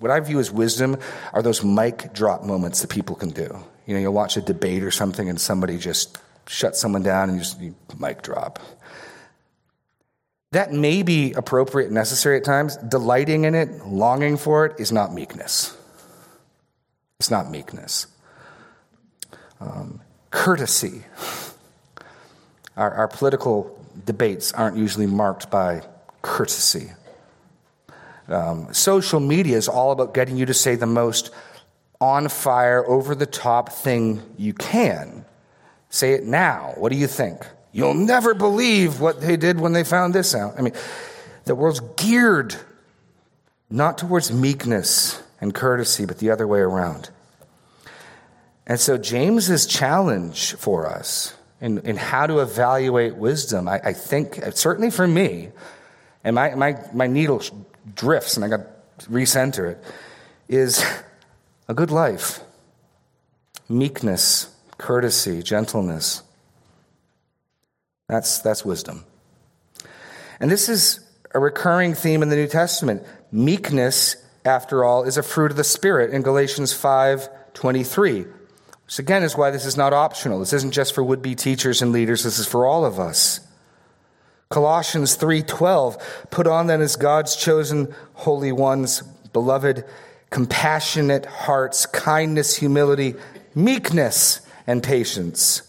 what 0.00 0.10
I 0.10 0.20
view 0.20 0.40
as 0.40 0.50
wisdom 0.50 0.98
are 1.32 1.42
those 1.42 1.62
mic 1.62 2.12
drop 2.12 2.44
moments 2.44 2.80
that 2.82 2.90
people 2.90 3.14
can 3.16 3.30
do. 3.30 3.64
You 3.86 3.94
know, 3.94 4.00
you'll 4.00 4.12
watch 4.12 4.36
a 4.36 4.40
debate 4.40 4.82
or 4.82 4.90
something 4.90 5.28
and 5.28 5.40
somebody 5.40 5.78
just 5.78 6.18
shuts 6.46 6.80
someone 6.80 7.02
down 7.02 7.28
and 7.28 7.38
you 7.38 7.44
just 7.44 7.60
you 7.60 7.74
mic 7.98 8.22
drop. 8.22 8.58
That 10.52 10.72
may 10.72 11.02
be 11.02 11.32
appropriate 11.32 11.86
and 11.86 11.94
necessary 11.94 12.36
at 12.36 12.44
times. 12.44 12.76
Delighting 12.76 13.44
in 13.44 13.54
it, 13.54 13.86
longing 13.86 14.36
for 14.36 14.66
it, 14.66 14.78
is 14.78 14.92
not 14.92 15.12
meekness. 15.14 15.76
It's 17.18 17.30
not 17.30 17.50
meekness. 17.50 18.06
Um, 19.60 20.00
courtesy. 20.30 21.04
Our, 22.76 22.92
our 22.92 23.08
political 23.08 23.78
debates 24.04 24.52
aren't 24.52 24.76
usually 24.76 25.06
marked 25.06 25.50
by 25.50 25.82
courtesy. 26.20 26.92
Um, 28.28 28.72
social 28.72 29.20
media 29.20 29.56
is 29.56 29.68
all 29.68 29.92
about 29.92 30.14
getting 30.14 30.36
you 30.36 30.46
to 30.46 30.54
say 30.54 30.74
the 30.74 30.86
most 30.86 31.30
on 32.00 32.28
fire, 32.28 32.84
over 32.88 33.14
the 33.14 33.26
top 33.26 33.68
thing 33.68 34.20
you 34.36 34.52
can. 34.52 35.24
Say 35.92 36.14
it 36.14 36.24
now. 36.24 36.72
What 36.78 36.90
do 36.90 36.96
you 36.96 37.06
think? 37.06 37.46
You'll 37.70 37.92
never 37.92 38.32
believe 38.32 38.98
what 38.98 39.20
they 39.20 39.36
did 39.36 39.60
when 39.60 39.74
they 39.74 39.84
found 39.84 40.14
this 40.14 40.34
out. 40.34 40.54
I 40.58 40.62
mean, 40.62 40.72
the 41.44 41.54
world's 41.54 41.80
geared 41.96 42.56
not 43.68 43.98
towards 43.98 44.32
meekness 44.32 45.22
and 45.38 45.54
courtesy, 45.54 46.06
but 46.06 46.18
the 46.18 46.30
other 46.30 46.46
way 46.48 46.60
around. 46.60 47.10
And 48.66 48.80
so, 48.80 48.96
James's 48.96 49.66
challenge 49.66 50.54
for 50.54 50.86
us 50.86 51.34
in, 51.60 51.78
in 51.80 51.96
how 51.96 52.26
to 52.26 52.38
evaluate 52.38 53.16
wisdom, 53.16 53.68
I, 53.68 53.80
I 53.84 53.92
think, 53.92 54.40
certainly 54.54 54.90
for 54.90 55.06
me, 55.06 55.50
and 56.24 56.34
my, 56.34 56.54
my, 56.54 56.78
my 56.94 57.06
needle 57.06 57.42
drifts 57.94 58.36
and 58.36 58.44
I 58.46 58.48
got 58.48 58.60
to 59.00 59.10
recenter 59.10 59.72
it, 59.72 59.84
is 60.48 60.82
a 61.68 61.74
good 61.74 61.90
life, 61.90 62.40
meekness, 63.68 64.51
courtesy, 64.82 65.42
gentleness. 65.42 66.22
That's, 68.08 68.40
that's 68.40 68.64
wisdom. 68.64 69.04
And 70.40 70.50
this 70.50 70.68
is 70.68 71.00
a 71.34 71.38
recurring 71.38 71.94
theme 71.94 72.22
in 72.22 72.28
the 72.28 72.36
New 72.36 72.48
Testament. 72.48 73.02
Meekness, 73.30 74.16
after 74.44 74.84
all, 74.84 75.04
is 75.04 75.16
a 75.16 75.22
fruit 75.22 75.50
of 75.50 75.56
the 75.56 75.64
Spirit 75.64 76.10
in 76.10 76.22
Galatians 76.22 76.72
5 76.72 77.28
23. 77.54 78.24
Which 78.84 78.98
again 78.98 79.22
is 79.22 79.36
why 79.36 79.50
this 79.50 79.64
is 79.64 79.76
not 79.76 79.92
optional. 79.92 80.40
This 80.40 80.52
isn't 80.52 80.72
just 80.72 80.94
for 80.94 81.02
would 81.02 81.22
be 81.22 81.34
teachers 81.34 81.80
and 81.80 81.92
leaders, 81.92 82.24
this 82.24 82.38
is 82.38 82.46
for 82.46 82.66
all 82.66 82.84
of 82.84 82.98
us. 82.98 83.40
Colossians 84.50 85.16
3:12 85.16 85.96
put 86.30 86.46
on 86.46 86.66
then 86.66 86.82
as 86.82 86.96
God's 86.96 87.36
chosen 87.36 87.94
holy 88.12 88.52
ones 88.52 89.02
beloved 89.32 89.84
compassionate 90.28 91.24
hearts 91.24 91.86
kindness 91.86 92.56
humility 92.56 93.14
meekness 93.54 94.42
and 94.66 94.82
patience. 94.82 95.62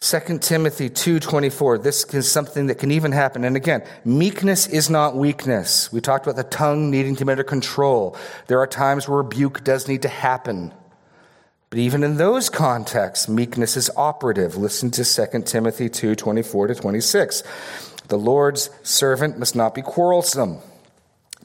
2 0.00 0.38
Timothy 0.40 0.88
2:24 0.88 1.78
this 1.82 2.04
is 2.14 2.30
something 2.30 2.66
that 2.66 2.78
can 2.78 2.90
even 2.92 3.12
happen. 3.12 3.44
And 3.44 3.56
again 3.56 3.82
meekness 4.04 4.66
is 4.66 4.88
not 4.88 5.16
weakness. 5.16 5.92
We 5.92 6.00
talked 6.00 6.26
about 6.26 6.36
the 6.36 6.44
tongue 6.44 6.90
needing 6.90 7.16
to 7.16 7.24
be 7.24 7.32
under 7.32 7.42
control. 7.42 8.16
There 8.46 8.60
are 8.60 8.66
times 8.66 9.08
where 9.08 9.18
rebuke 9.18 9.64
does 9.64 9.88
need 9.88 10.02
to 10.02 10.08
happen. 10.08 10.72
But 11.70 11.80
even 11.80 12.04
in 12.04 12.16
those 12.16 12.48
contexts, 12.48 13.28
meekness 13.28 13.76
is 13.76 13.90
operative. 13.96 14.56
Listen 14.56 14.90
to 14.92 15.04
2 15.04 15.46
Timothy 15.46 15.88
2:24 15.88 16.68
to 16.68 16.74
26. 16.74 17.42
The 18.08 18.18
Lord's 18.18 18.70
servant 18.84 19.38
must 19.38 19.56
not 19.56 19.74
be 19.74 19.82
quarrelsome, 19.82 20.58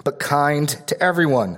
but 0.03 0.19
kind 0.19 0.69
to 0.85 1.01
everyone, 1.01 1.57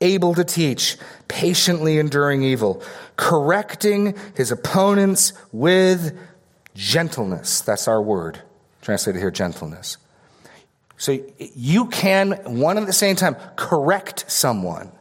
able 0.00 0.34
to 0.34 0.44
teach, 0.44 0.96
patiently 1.28 1.98
enduring 1.98 2.42
evil, 2.42 2.82
correcting 3.16 4.14
his 4.34 4.52
opponents 4.52 5.32
with 5.52 6.18
gentleness. 6.74 7.60
That's 7.62 7.88
our 7.88 8.02
word, 8.02 8.42
translated 8.82 9.20
here 9.20 9.30
gentleness. 9.30 9.96
So 10.98 11.18
you 11.38 11.86
can, 11.86 12.32
one 12.58 12.78
at 12.78 12.86
the 12.86 12.92
same 12.92 13.16
time, 13.16 13.36
correct 13.56 14.30
someone 14.30 14.92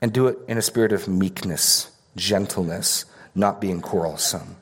and 0.00 0.12
do 0.12 0.28
it 0.28 0.38
in 0.48 0.56
a 0.58 0.62
spirit 0.62 0.92
of 0.92 1.08
meekness, 1.08 1.90
gentleness, 2.16 3.04
not 3.34 3.60
being 3.60 3.80
quarrelsome. 3.80 4.56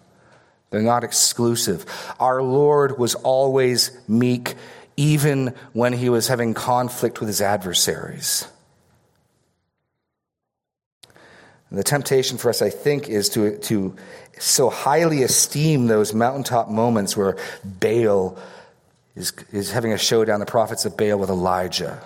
They're 0.71 0.83
not 0.83 1.05
exclusive. 1.05 1.87
Our 2.19 2.43
Lord 2.43 2.99
was 2.99 3.15
always 3.15 3.97
meek, 4.09 4.55
even 4.97 5.55
when 5.73 5.93
he 5.93 6.09
was 6.09 6.29
having 6.29 6.55
conflict 6.55 7.21
with 7.21 7.29
his 7.29 7.41
adversaries. 7.41 8.49
And 11.77 11.81
the 11.85 11.85
temptation 11.85 12.39
for 12.39 12.49
us, 12.49 12.63
I 12.63 12.71
think, 12.71 13.11
is 13.11 13.29
to, 13.29 13.59
to 13.59 13.95
so 14.39 14.71
highly 14.71 15.25
esteem 15.25 15.89
those 15.89 16.15
mountaintop 16.15 16.71
moments 16.71 17.19
where 17.19 17.37
Baal 17.63 18.39
is, 19.15 19.35
is 19.53 19.73
having 19.73 19.93
a 19.93 19.99
showdown, 19.99 20.41
the 20.41 20.47
prophets 20.47 20.87
of 20.87 20.97
Baal 20.97 21.19
with 21.19 21.29
Elijah. 21.29 22.03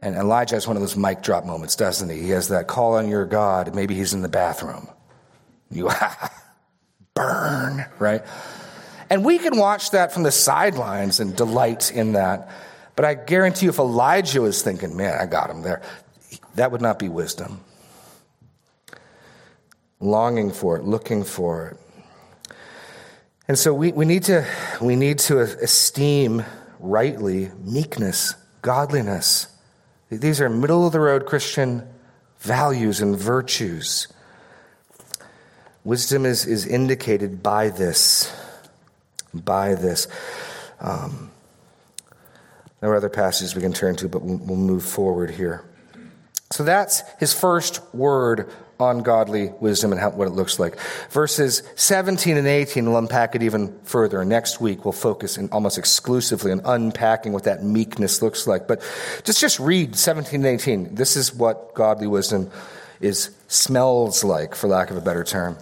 And 0.00 0.14
Elijah 0.14 0.54
has 0.54 0.68
one 0.68 0.76
of 0.76 0.80
those 0.80 0.96
mic 0.96 1.22
drop 1.22 1.44
moments, 1.44 1.74
doesn't 1.74 2.08
he? 2.08 2.22
He 2.22 2.28
has 2.28 2.50
that 2.50 2.68
call 2.68 2.94
on 2.94 3.08
your 3.08 3.26
God. 3.26 3.74
Maybe 3.74 3.96
he's 3.96 4.14
in 4.14 4.22
the 4.22 4.28
bathroom. 4.28 4.88
You 5.68 5.90
burn, 7.14 7.84
right? 7.98 8.22
And 9.10 9.24
we 9.24 9.40
can 9.40 9.58
watch 9.58 9.90
that 9.90 10.12
from 10.12 10.22
the 10.22 10.30
sidelines 10.30 11.18
and 11.18 11.34
delight 11.34 11.90
in 11.90 12.12
that. 12.12 12.48
But 12.94 13.06
I 13.06 13.14
guarantee 13.14 13.66
you, 13.66 13.70
if 13.70 13.80
Elijah 13.80 14.40
was 14.40 14.62
thinking, 14.62 14.96
man, 14.96 15.18
I 15.20 15.26
got 15.26 15.50
him 15.50 15.62
there, 15.62 15.82
that 16.54 16.70
would 16.70 16.80
not 16.80 17.00
be 17.00 17.08
wisdom. 17.08 17.64
Longing 20.02 20.50
for 20.50 20.76
it, 20.76 20.84
looking 20.84 21.22
for 21.22 21.68
it. 21.68 22.54
And 23.46 23.58
so 23.58 23.72
we, 23.72 23.92
we, 23.92 24.04
need 24.04 24.24
to, 24.24 24.46
we 24.80 24.96
need 24.96 25.18
to 25.20 25.40
esteem 25.40 26.44
rightly 26.80 27.50
meekness, 27.64 28.34
godliness. 28.62 29.46
These 30.10 30.40
are 30.40 30.48
middle 30.50 30.86
of 30.86 30.92
the 30.92 31.00
road 31.00 31.26
Christian 31.26 31.88
values 32.40 33.00
and 33.00 33.16
virtues. 33.16 34.08
Wisdom 35.84 36.26
is, 36.26 36.46
is 36.46 36.66
indicated 36.66 37.42
by 37.42 37.68
this. 37.68 38.34
By 39.32 39.76
this. 39.76 40.08
Um, 40.80 41.30
there 42.80 42.90
are 42.90 42.96
other 42.96 43.08
passages 43.08 43.54
we 43.54 43.62
can 43.62 43.72
turn 43.72 43.94
to, 43.96 44.08
but 44.08 44.22
we'll, 44.22 44.38
we'll 44.38 44.56
move 44.56 44.84
forward 44.84 45.30
here. 45.30 45.64
So 46.52 46.64
that's 46.64 47.02
his 47.18 47.32
first 47.32 47.80
word 47.94 48.50
on 48.78 49.02
godly 49.02 49.50
wisdom 49.60 49.92
and 49.92 50.00
how, 50.00 50.10
what 50.10 50.28
it 50.28 50.32
looks 50.32 50.58
like. 50.58 50.78
Verses 51.10 51.62
17 51.76 52.36
and 52.36 52.46
18 52.46 52.84
will 52.86 52.98
unpack 52.98 53.34
it 53.34 53.42
even 53.42 53.78
further. 53.84 54.24
Next 54.24 54.60
week 54.60 54.84
we'll 54.84 54.92
focus 54.92 55.38
in 55.38 55.48
almost 55.50 55.78
exclusively 55.78 56.52
on 56.52 56.60
unpacking 56.64 57.32
what 57.32 57.44
that 57.44 57.62
meekness 57.62 58.20
looks 58.20 58.46
like. 58.46 58.68
But 58.68 58.80
just, 59.24 59.40
just 59.40 59.60
read 59.60 59.96
17 59.96 60.34
and 60.34 60.46
18. 60.46 60.94
This 60.94 61.16
is 61.16 61.32
what 61.34 61.74
godly 61.74 62.06
wisdom 62.06 62.50
is, 63.00 63.30
smells 63.48 64.22
like, 64.22 64.54
for 64.54 64.68
lack 64.68 64.90
of 64.90 64.96
a 64.96 65.00
better 65.00 65.24
term. 65.24 65.56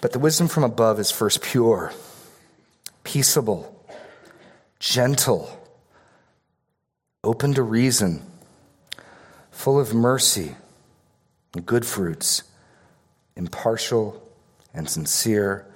But 0.00 0.12
the 0.12 0.18
wisdom 0.18 0.48
from 0.48 0.64
above 0.64 1.00
is 1.00 1.10
first 1.10 1.42
pure, 1.42 1.92
peaceable, 3.04 3.74
gentle, 4.78 5.50
open 7.24 7.54
to 7.54 7.62
reason, 7.62 8.22
full 9.58 9.80
of 9.80 9.92
mercy 9.92 10.54
and 11.52 11.66
good 11.66 11.84
fruits, 11.84 12.44
impartial 13.34 14.22
and 14.72 14.88
sincere, 14.88 15.66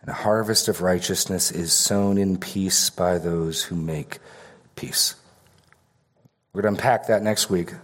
and 0.00 0.08
a 0.08 0.14
harvest 0.14 0.68
of 0.68 0.80
righteousness 0.80 1.52
is 1.52 1.70
sown 1.70 2.16
in 2.16 2.38
peace 2.38 2.88
by 2.88 3.18
those 3.18 3.64
who 3.64 3.76
make 3.76 4.20
peace. 4.74 5.16
We're 6.54 6.62
going 6.62 6.74
to 6.74 6.80
unpack 6.80 7.08
that 7.08 7.22
next 7.22 7.50
week. 7.50 7.74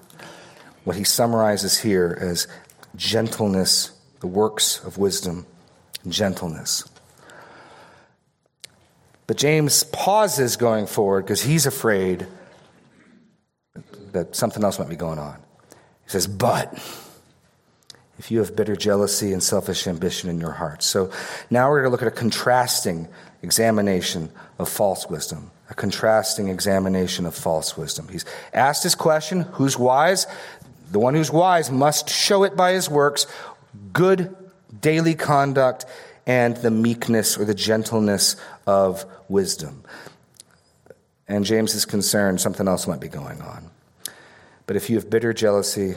What 0.84 0.96
he 0.96 1.04
summarizes 1.04 1.78
here 1.78 2.16
as 2.18 2.48
gentleness, 2.96 3.90
the 4.20 4.26
works 4.26 4.82
of 4.84 4.96
wisdom, 4.96 5.44
gentleness. 6.08 6.82
But 9.26 9.36
James 9.36 9.84
pauses 9.84 10.56
going 10.56 10.86
forward 10.86 11.26
because 11.26 11.42
he's 11.42 11.66
afraid 11.66 12.26
that 14.12 14.36
something 14.36 14.64
else 14.64 14.78
might 14.78 14.88
be 14.88 14.96
going 14.96 15.18
on. 15.18 15.36
He 16.04 16.10
says, 16.10 16.26
But 16.26 16.72
if 18.18 18.30
you 18.30 18.38
have 18.38 18.56
bitter 18.56 18.76
jealousy 18.76 19.32
and 19.32 19.42
selfish 19.42 19.86
ambition 19.86 20.30
in 20.30 20.40
your 20.40 20.52
heart. 20.52 20.82
So 20.82 21.10
now 21.50 21.68
we're 21.68 21.82
going 21.82 21.90
to 21.90 21.90
look 21.90 22.02
at 22.02 22.08
a 22.08 22.16
contrasting 22.16 23.08
examination 23.42 24.30
of 24.58 24.68
false 24.68 25.08
wisdom. 25.08 25.50
A 25.68 25.74
contrasting 25.74 26.48
examination 26.48 27.26
of 27.26 27.34
false 27.34 27.76
wisdom. 27.76 28.08
He's 28.08 28.24
asked 28.52 28.82
his 28.82 28.94
question 28.94 29.42
who's 29.42 29.78
wise? 29.78 30.26
The 30.92 30.98
one 30.98 31.14
who's 31.14 31.30
wise 31.30 31.70
must 31.70 32.08
show 32.08 32.44
it 32.44 32.56
by 32.56 32.72
his 32.72 32.88
works, 32.88 33.26
good 33.92 34.34
daily 34.80 35.14
conduct, 35.14 35.84
and 36.26 36.56
the 36.56 36.70
meekness 36.70 37.36
or 37.36 37.44
the 37.44 37.54
gentleness 37.54 38.36
of 38.66 39.04
wisdom. 39.28 39.82
And 41.28 41.44
James 41.44 41.74
is 41.74 41.84
concerned 41.84 42.40
something 42.40 42.68
else 42.68 42.86
might 42.86 43.00
be 43.00 43.08
going 43.08 43.42
on. 43.42 43.70
But 44.66 44.76
if 44.76 44.90
you 44.90 44.96
have 44.96 45.10
bitter 45.10 45.32
jealousy 45.32 45.94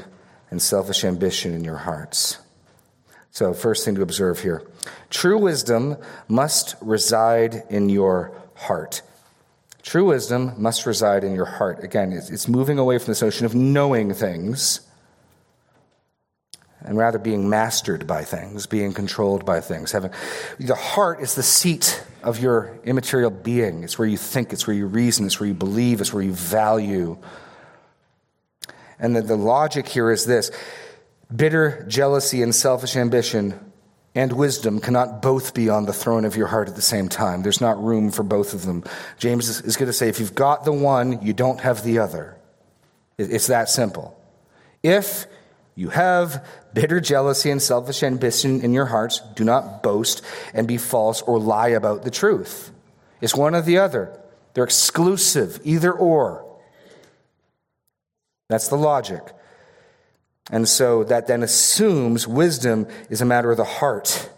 and 0.52 0.62
selfish 0.62 1.04
ambition 1.04 1.54
in 1.54 1.64
your 1.64 1.78
hearts, 1.78 2.40
so, 3.32 3.54
first 3.54 3.86
thing 3.86 3.96
to 3.96 4.02
observe 4.02 4.40
here 4.40 4.64
true 5.10 5.38
wisdom 5.38 5.98
must 6.28 6.76
reside 6.82 7.64
in 7.70 7.90
your 7.90 8.34
heart. 8.56 9.02
True 9.82 10.06
wisdom 10.06 10.54
must 10.58 10.86
reside 10.86 11.24
in 11.24 11.34
your 11.34 11.46
heart. 11.46 11.84
Again, 11.84 12.12
it's 12.12 12.48
moving 12.48 12.78
away 12.78 12.98
from 12.98 13.08
this 13.08 13.22
notion 13.22 13.46
of 13.46 13.56
knowing 13.56 14.14
things 14.14 14.82
and 16.82 16.98
rather 16.98 17.18
being 17.18 17.50
mastered 17.50 18.08
by 18.08 18.24
things, 18.24 18.66
being 18.66 18.94
controlled 18.94 19.46
by 19.46 19.62
things. 19.62 19.92
Having, 19.92 20.12
the 20.60 20.76
heart 20.76 21.22
is 21.22 21.36
the 21.36 21.44
seat 21.44 22.04
of 22.24 22.40
your 22.40 22.78
immaterial 22.84 23.30
being. 23.30 23.84
It's 23.84 23.98
where 23.98 24.08
you 24.08 24.18
think, 24.18 24.54
it's 24.54 24.66
where 24.66 24.76
you 24.76 24.86
reason, 24.86 25.26
it's 25.26 25.40
where 25.40 25.48
you 25.48 25.54
believe, 25.54 26.02
it's 26.02 26.14
where 26.14 26.24
you 26.24 26.34
value. 26.34 27.18
And 29.00 29.16
the, 29.16 29.22
the 29.22 29.38
logic 29.38 29.88
here 29.88 30.12
is 30.12 30.26
this 30.26 30.52
bitter 31.34 31.86
jealousy 31.88 32.42
and 32.42 32.54
selfish 32.54 32.96
ambition 32.96 33.72
and 34.16 34.34
wisdom 34.34 34.80
cannot 34.80 35.22
both 35.22 35.54
be 35.54 35.70
on 35.70 35.86
the 35.86 35.94
throne 35.94 36.26
of 36.26 36.36
your 36.36 36.48
heart 36.48 36.68
at 36.68 36.76
the 36.76 36.82
same 36.82 37.10
time. 37.10 37.44
There's 37.44 37.62
not 37.62 37.82
room 37.82 38.12
for 38.12 38.24
both 38.24 38.54
of 38.54 38.66
them. 38.66 38.84
James 39.18 39.48
is 39.62 39.78
going 39.78 39.88
to 39.88 39.94
say 39.94 40.10
if 40.10 40.20
you've 40.20 40.36
got 40.36 40.66
the 40.66 40.74
one, 40.74 41.22
you 41.22 41.32
don't 41.34 41.60
have 41.62 41.84
the 41.84 42.00
other. 42.00 42.36
It's 43.18 43.48
that 43.48 43.70
simple. 43.70 44.20
If 44.82 45.26
you 45.76 45.90
have 45.90 46.46
bitter 46.74 47.00
jealousy 47.00 47.52
and 47.52 47.62
selfish 47.62 48.02
ambition 48.02 48.62
in 48.62 48.74
your 48.74 48.88
hearts, 48.88 49.22
do 49.36 49.44
not 49.44 49.84
boast 49.84 50.22
and 50.54 50.68
be 50.68 50.78
false 50.78 51.22
or 51.22 51.40
lie 51.40 51.70
about 51.70 52.04
the 52.04 52.12
truth. 52.12 52.72
It's 53.22 53.36
one 53.36 53.56
or 53.56 53.62
the 53.62 53.78
other. 53.78 54.18
They're 54.54 54.64
exclusive, 54.64 55.60
either 55.64 55.94
or. 55.94 56.46
That's 58.50 58.68
the 58.68 58.76
logic. 58.76 59.22
And 60.52 60.68
so 60.68 61.04
that 61.06 61.28
then 61.28 61.44
assumes 61.44 62.28
wisdom 62.28 62.88
is 63.10 63.22
a 63.22 63.26
matter 63.26 63.52
of 63.52 63.58
the 63.58 63.64
heart, 63.64 64.30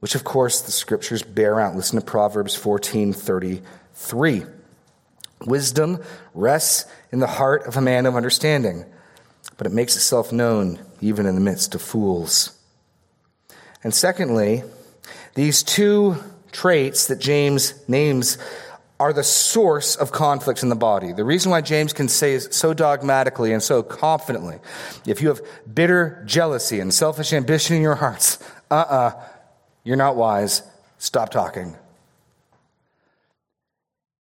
which 0.00 0.14
of 0.14 0.24
course 0.24 0.62
the 0.62 0.70
scriptures 0.70 1.22
bear 1.22 1.60
out. 1.60 1.74
Listen 1.74 1.98
to 1.98 2.04
Proverbs 2.04 2.54
14 2.54 3.12
33. 3.12 4.46
Wisdom 5.44 6.02
rests 6.34 6.86
in 7.12 7.18
the 7.18 7.26
heart 7.26 7.66
of 7.66 7.76
a 7.76 7.80
man 7.82 8.06
of 8.06 8.16
understanding, 8.16 8.86
but 9.58 9.66
it 9.66 9.72
makes 9.72 9.96
itself 9.96 10.32
known 10.32 10.78
even 11.00 11.26
in 11.26 11.34
the 11.34 11.40
midst 11.40 11.74
of 11.74 11.82
fools. 11.82 12.58
And 13.82 13.92
secondly, 13.92 14.62
these 15.34 15.62
two 15.62 16.16
traits 16.52 17.08
that 17.08 17.18
James 17.18 17.74
names 17.88 18.38
are 18.98 19.12
the 19.12 19.22
source 19.22 19.94
of 19.96 20.10
conflicts 20.10 20.62
in 20.62 20.68
the 20.68 20.76
body. 20.76 21.12
The 21.12 21.24
reason 21.24 21.50
why 21.50 21.60
James 21.60 21.92
can 21.92 22.08
say 22.08 22.38
so 22.38 22.72
dogmatically 22.72 23.52
and 23.52 23.62
so 23.62 23.82
confidently, 23.82 24.58
if 25.06 25.20
you 25.20 25.28
have 25.28 25.40
bitter 25.72 26.22
jealousy 26.26 26.80
and 26.80 26.92
selfish 26.92 27.32
ambition 27.32 27.76
in 27.76 27.82
your 27.82 27.96
hearts, 27.96 28.38
uh 28.70 28.74
uh-uh, 28.74 28.94
uh, 28.94 29.22
you 29.84 29.92
are 29.92 29.96
not 29.96 30.16
wise, 30.16 30.62
stop 30.98 31.30
talking. 31.30 31.76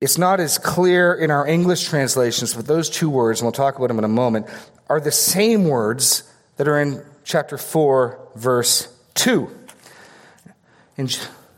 It's 0.01 0.19
not 0.19 0.41
as 0.41 0.59
clear 0.59 1.15
in 1.15 1.31
our 1.31 1.47
English 1.47 1.89
translations, 1.89 2.53
but 2.53 2.67
those 2.67 2.91
two 2.91 3.09
words, 3.09 3.41
and 3.41 3.47
we'll 3.47 3.53
talk 3.53 3.77
about 3.77 3.89
them 3.89 3.99
in 3.99 4.05
a 4.05 4.09
moment, 4.09 4.47
are 4.89 5.01
the 5.01 5.13
same 5.13 5.65
words 5.65 6.31
that 6.57 6.69
are 6.69 6.79
in 6.79 7.03
chapter 7.25 7.57
4, 7.57 8.19
verse 8.35 8.95
2. 9.15 9.51
In 10.97 11.09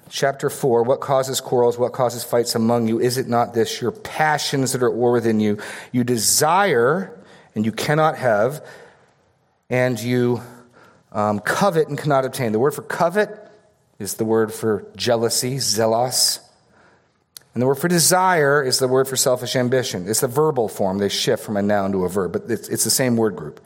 chapter 0.08 0.48
4 0.50 0.82
what 0.84 1.00
causes 1.00 1.40
quarrels 1.40 1.78
what 1.78 1.92
causes 1.92 2.24
fights 2.24 2.54
among 2.54 2.88
you? 2.88 3.00
Is 3.00 3.18
it 3.18 3.28
not 3.28 3.54
this 3.54 3.80
your 3.80 3.92
passions 3.92 4.72
that 4.72 4.82
are 4.82 4.88
at 4.88 4.94
war 4.94 5.12
within 5.12 5.40
you? 5.40 5.58
You 5.92 6.04
desire 6.04 7.18
and 7.54 7.64
you 7.64 7.72
cannot 7.72 8.16
have 8.18 8.64
and 9.68 10.00
you 10.00 10.40
um, 11.12 11.40
covet 11.40 11.88
and 11.88 11.98
cannot 11.98 12.24
obtain. 12.24 12.52
The 12.52 12.58
word 12.58 12.74
for 12.74 12.82
covet 12.82 13.30
is 13.98 14.14
the 14.14 14.24
word 14.24 14.52
for 14.52 14.86
jealousy 14.96 15.56
zelos 15.56 16.40
and 17.54 17.62
the 17.62 17.66
word 17.66 17.76
for 17.76 17.88
desire 17.88 18.62
is 18.62 18.78
the 18.78 18.88
word 18.88 19.08
for 19.08 19.16
selfish 19.16 19.56
ambition. 19.56 20.06
It's 20.08 20.20
the 20.20 20.28
verbal 20.28 20.68
form. 20.68 20.98
They 20.98 21.08
shift 21.08 21.42
from 21.42 21.56
a 21.56 21.62
noun 21.62 21.92
to 21.92 22.04
a 22.04 22.08
verb 22.08 22.32
but 22.32 22.50
it's, 22.50 22.68
it's 22.68 22.84
the 22.84 22.90
same 22.90 23.16
word 23.16 23.36
group 23.36 23.60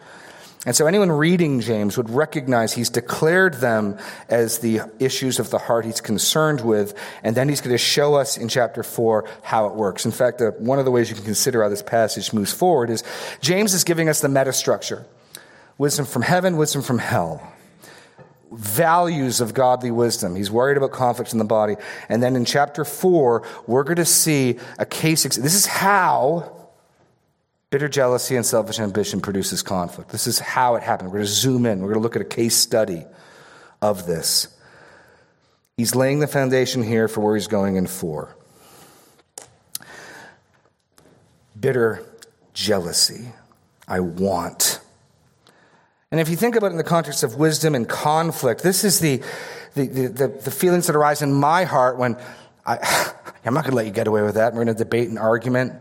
and 0.66 0.76
so 0.76 0.86
anyone 0.86 1.10
reading 1.10 1.60
James 1.60 1.96
would 1.96 2.10
recognize 2.10 2.74
he's 2.74 2.90
declared 2.90 3.54
them 3.54 3.96
as 4.28 4.58
the 4.58 4.82
issues 4.98 5.38
of 5.38 5.48
the 5.48 5.56
heart 5.56 5.86
he's 5.86 6.02
concerned 6.02 6.60
with, 6.60 6.94
and 7.22 7.34
then 7.34 7.48
he's 7.48 7.62
going 7.62 7.72
to 7.72 7.78
show 7.78 8.14
us 8.14 8.36
in 8.36 8.48
chapter 8.48 8.82
4 8.82 9.26
how 9.42 9.66
it 9.68 9.74
works. 9.74 10.04
In 10.04 10.12
fact, 10.12 10.42
uh, 10.42 10.50
one 10.58 10.78
of 10.78 10.84
the 10.84 10.90
ways 10.90 11.08
you 11.08 11.16
can 11.16 11.24
consider 11.24 11.62
how 11.62 11.70
this 11.70 11.82
passage 11.82 12.34
moves 12.34 12.52
forward 12.52 12.90
is 12.90 13.02
James 13.40 13.72
is 13.72 13.84
giving 13.84 14.10
us 14.10 14.20
the 14.20 14.28
metastructure 14.28 15.06
wisdom 15.78 16.04
from 16.04 16.20
heaven, 16.20 16.58
wisdom 16.58 16.82
from 16.82 16.98
hell. 16.98 17.42
Values 18.52 19.40
of 19.40 19.54
godly 19.54 19.90
wisdom. 19.90 20.36
He's 20.36 20.50
worried 20.50 20.76
about 20.76 20.90
conflicts 20.90 21.32
in 21.32 21.38
the 21.38 21.44
body. 21.44 21.76
And 22.10 22.22
then 22.22 22.36
in 22.36 22.44
chapter 22.44 22.84
4, 22.84 23.46
we're 23.66 23.84
going 23.84 23.96
to 23.96 24.04
see 24.04 24.58
a 24.78 24.84
case. 24.84 25.22
This 25.22 25.54
is 25.54 25.64
how 25.64 26.59
Bitter 27.70 27.88
jealousy 27.88 28.34
and 28.34 28.44
selfish 28.44 28.80
ambition 28.80 29.20
produces 29.20 29.62
conflict. 29.62 30.10
This 30.10 30.26
is 30.26 30.40
how 30.40 30.74
it 30.74 30.82
happened. 30.82 31.10
We're 31.10 31.18
going 31.18 31.26
to 31.26 31.32
zoom 31.32 31.66
in. 31.66 31.80
We're 31.80 31.88
going 31.88 32.00
to 32.00 32.02
look 32.02 32.16
at 32.16 32.22
a 32.22 32.24
case 32.24 32.56
study 32.56 33.04
of 33.80 34.06
this. 34.06 34.48
He's 35.76 35.94
laying 35.94 36.18
the 36.18 36.26
foundation 36.26 36.82
here 36.82 37.06
for 37.06 37.20
where 37.20 37.36
he's 37.36 37.46
going 37.46 37.76
in 37.76 37.86
four. 37.86 38.36
Bitter 41.58 42.04
jealousy. 42.54 43.32
I 43.86 44.00
want. 44.00 44.80
And 46.10 46.20
if 46.20 46.28
you 46.28 46.36
think 46.36 46.56
about 46.56 46.68
it 46.68 46.70
in 46.70 46.76
the 46.76 46.84
context 46.84 47.22
of 47.22 47.36
wisdom 47.36 47.74
and 47.74 47.88
conflict, 47.88 48.62
this 48.62 48.82
is 48.82 48.98
the, 48.98 49.22
the, 49.74 49.86
the, 49.86 50.28
the 50.28 50.50
feelings 50.50 50.88
that 50.88 50.96
arise 50.96 51.22
in 51.22 51.32
my 51.32 51.64
heart 51.64 51.98
when 51.98 52.16
I, 52.66 52.78
I'm 53.44 53.54
not 53.54 53.62
going 53.62 53.72
to 53.72 53.76
let 53.76 53.86
you 53.86 53.92
get 53.92 54.08
away 54.08 54.22
with 54.22 54.34
that. 54.34 54.54
We're 54.54 54.64
going 54.64 54.76
to 54.76 54.84
debate 54.84 55.08
and 55.08 55.18
argument. 55.18 55.74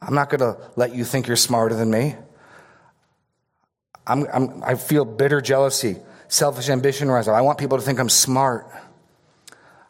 I'm 0.00 0.14
not 0.14 0.30
going 0.30 0.40
to 0.40 0.58
let 0.76 0.94
you 0.94 1.04
think 1.04 1.26
you're 1.26 1.36
smarter 1.36 1.74
than 1.74 1.90
me. 1.90 2.14
I'm, 4.06 4.26
I'm, 4.32 4.62
i 4.64 4.74
feel 4.74 5.04
bitter 5.04 5.40
jealousy, 5.40 5.96
selfish 6.28 6.68
ambition 6.68 7.10
rise 7.10 7.28
up. 7.28 7.34
I 7.34 7.42
want 7.42 7.58
people 7.58 7.78
to 7.78 7.84
think 7.84 7.98
I'm 8.00 8.08
smart. 8.08 8.66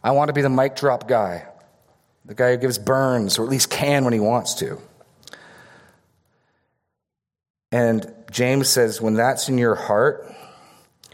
I 0.02 0.10
want 0.12 0.28
to 0.28 0.32
be 0.32 0.42
the 0.42 0.50
mic 0.50 0.76
drop 0.76 1.08
guy, 1.08 1.46
the 2.24 2.34
guy 2.34 2.52
who 2.52 2.56
gives 2.56 2.78
burns, 2.78 3.38
or 3.38 3.44
at 3.44 3.48
least 3.48 3.70
can 3.70 4.04
when 4.04 4.12
he 4.12 4.20
wants 4.20 4.54
to. 4.54 4.80
And 7.70 8.12
James 8.30 8.68
says, 8.68 9.00
when 9.00 9.14
that's 9.14 9.48
in 9.48 9.58
your 9.58 9.74
heart, 9.74 10.34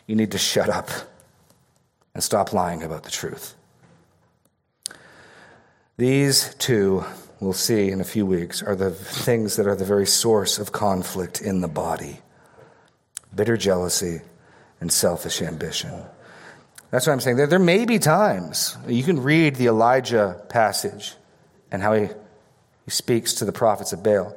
you 0.06 0.14
need 0.14 0.32
to 0.32 0.38
shut 0.38 0.68
up 0.68 0.88
and 2.14 2.22
stop 2.22 2.52
lying 2.52 2.82
about 2.82 3.02
the 3.02 3.10
truth. 3.10 3.54
These 5.96 6.54
two 6.56 7.04
we'll 7.40 7.52
see 7.52 7.90
in 7.90 8.00
a 8.00 8.04
few 8.04 8.26
weeks, 8.26 8.62
are 8.62 8.76
the 8.76 8.90
things 8.90 9.56
that 9.56 9.66
are 9.66 9.74
the 9.74 9.84
very 9.84 10.06
source 10.06 10.58
of 10.58 10.72
conflict 10.72 11.40
in 11.40 11.60
the 11.60 11.68
body 11.68 12.20
bitter 13.34 13.56
jealousy 13.56 14.20
and 14.80 14.92
selfish 14.92 15.42
ambition. 15.42 15.90
That's 16.90 17.06
what 17.06 17.12
I'm 17.12 17.20
saying. 17.20 17.36
There, 17.36 17.46
there 17.46 17.58
may 17.58 17.84
be 17.84 17.98
times 17.98 18.76
you 18.86 19.02
can 19.02 19.22
read 19.22 19.56
the 19.56 19.66
Elijah 19.66 20.40
passage 20.48 21.14
and 21.72 21.82
how 21.82 21.94
he, 21.94 22.06
he 22.84 22.90
speaks 22.90 23.34
to 23.34 23.44
the 23.44 23.52
prophets 23.52 23.92
of 23.92 24.02
Baal. 24.02 24.36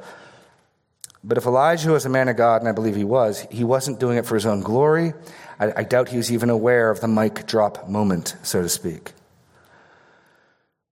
But 1.24 1.38
if 1.38 1.46
Elijah 1.46 1.92
was 1.92 2.06
a 2.06 2.10
man 2.10 2.30
of 2.30 2.38
God, 2.38 2.62
and 2.62 2.70
I 2.70 2.72
believe 2.72 2.96
he 2.96 3.04
was, 3.04 3.46
he 3.52 3.64
wasn't 3.64 4.00
doing 4.00 4.18
it 4.18 4.26
for 4.26 4.36
his 4.36 4.46
own 4.46 4.62
glory. 4.62 5.14
I, 5.60 5.74
I 5.78 5.84
doubt 5.84 6.10
he 6.10 6.18
was 6.18 6.32
even 6.32 6.50
aware 6.50 6.90
of 6.90 7.02
the 7.02 7.08
mic 7.08 7.46
drop 7.46 7.90
moment, 7.90 8.36
so 8.44 8.62
to 8.62 8.70
speak. 8.70 9.12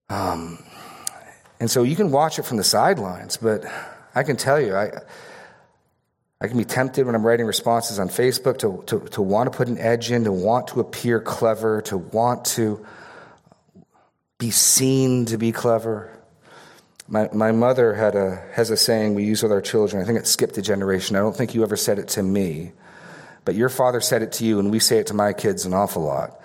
Um, 0.08 0.62
and 1.58 1.70
so 1.70 1.82
you 1.82 1.96
can 1.96 2.10
watch 2.10 2.38
it 2.38 2.42
from 2.44 2.58
the 2.58 2.64
sidelines, 2.64 3.36
but 3.36 3.64
I 4.14 4.22
can 4.22 4.36
tell 4.36 4.60
you, 4.60 4.74
I, 4.74 4.90
I 6.40 6.48
can 6.48 6.58
be 6.58 6.64
tempted 6.64 7.06
when 7.06 7.14
I'm 7.14 7.24
writing 7.24 7.46
responses 7.46 7.98
on 7.98 8.08
Facebook 8.08 8.58
to, 8.58 8.82
to, 8.86 9.08
to 9.10 9.22
want 9.22 9.50
to 9.50 9.56
put 9.56 9.68
an 9.68 9.78
edge 9.78 10.10
in, 10.10 10.24
to 10.24 10.32
want 10.32 10.68
to 10.68 10.80
appear 10.80 11.20
clever, 11.20 11.80
to 11.82 11.96
want 11.96 12.44
to 12.56 12.84
be 14.38 14.50
seen 14.50 15.24
to 15.26 15.38
be 15.38 15.50
clever. 15.50 16.12
My, 17.08 17.30
my 17.32 17.52
mother 17.52 17.94
had 17.94 18.16
a, 18.16 18.42
has 18.52 18.70
a 18.70 18.76
saying 18.76 19.14
we 19.14 19.24
use 19.24 19.42
with 19.42 19.52
our 19.52 19.62
children. 19.62 20.02
I 20.02 20.06
think 20.06 20.18
it 20.18 20.26
skipped 20.26 20.58
a 20.58 20.62
generation. 20.62 21.16
I 21.16 21.20
don't 21.20 21.34
think 21.34 21.54
you 21.54 21.62
ever 21.62 21.76
said 21.76 21.98
it 21.98 22.08
to 22.08 22.22
me, 22.22 22.72
but 23.46 23.54
your 23.54 23.70
father 23.70 24.02
said 24.02 24.20
it 24.22 24.32
to 24.32 24.44
you, 24.44 24.58
and 24.58 24.70
we 24.70 24.78
say 24.78 24.98
it 24.98 25.06
to 25.06 25.14
my 25.14 25.32
kids 25.32 25.64
an 25.64 25.72
awful 25.72 26.02
lot. 26.02 26.38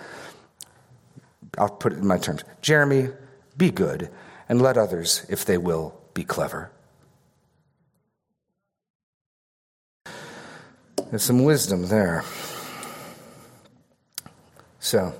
I'll 1.57 1.69
put 1.69 1.91
it 1.91 1.99
in 1.99 2.07
my 2.07 2.17
terms. 2.17 2.45
Jeremy, 2.61 3.09
be 3.57 3.71
good 3.71 4.09
and 4.51 4.61
let 4.61 4.77
others, 4.77 5.25
if 5.29 5.45
they 5.45 5.57
will, 5.57 5.97
be 6.13 6.25
clever. 6.25 6.69
There's 11.09 11.23
some 11.23 11.45
wisdom 11.45 11.87
there. 11.87 12.25
So, 14.81 15.13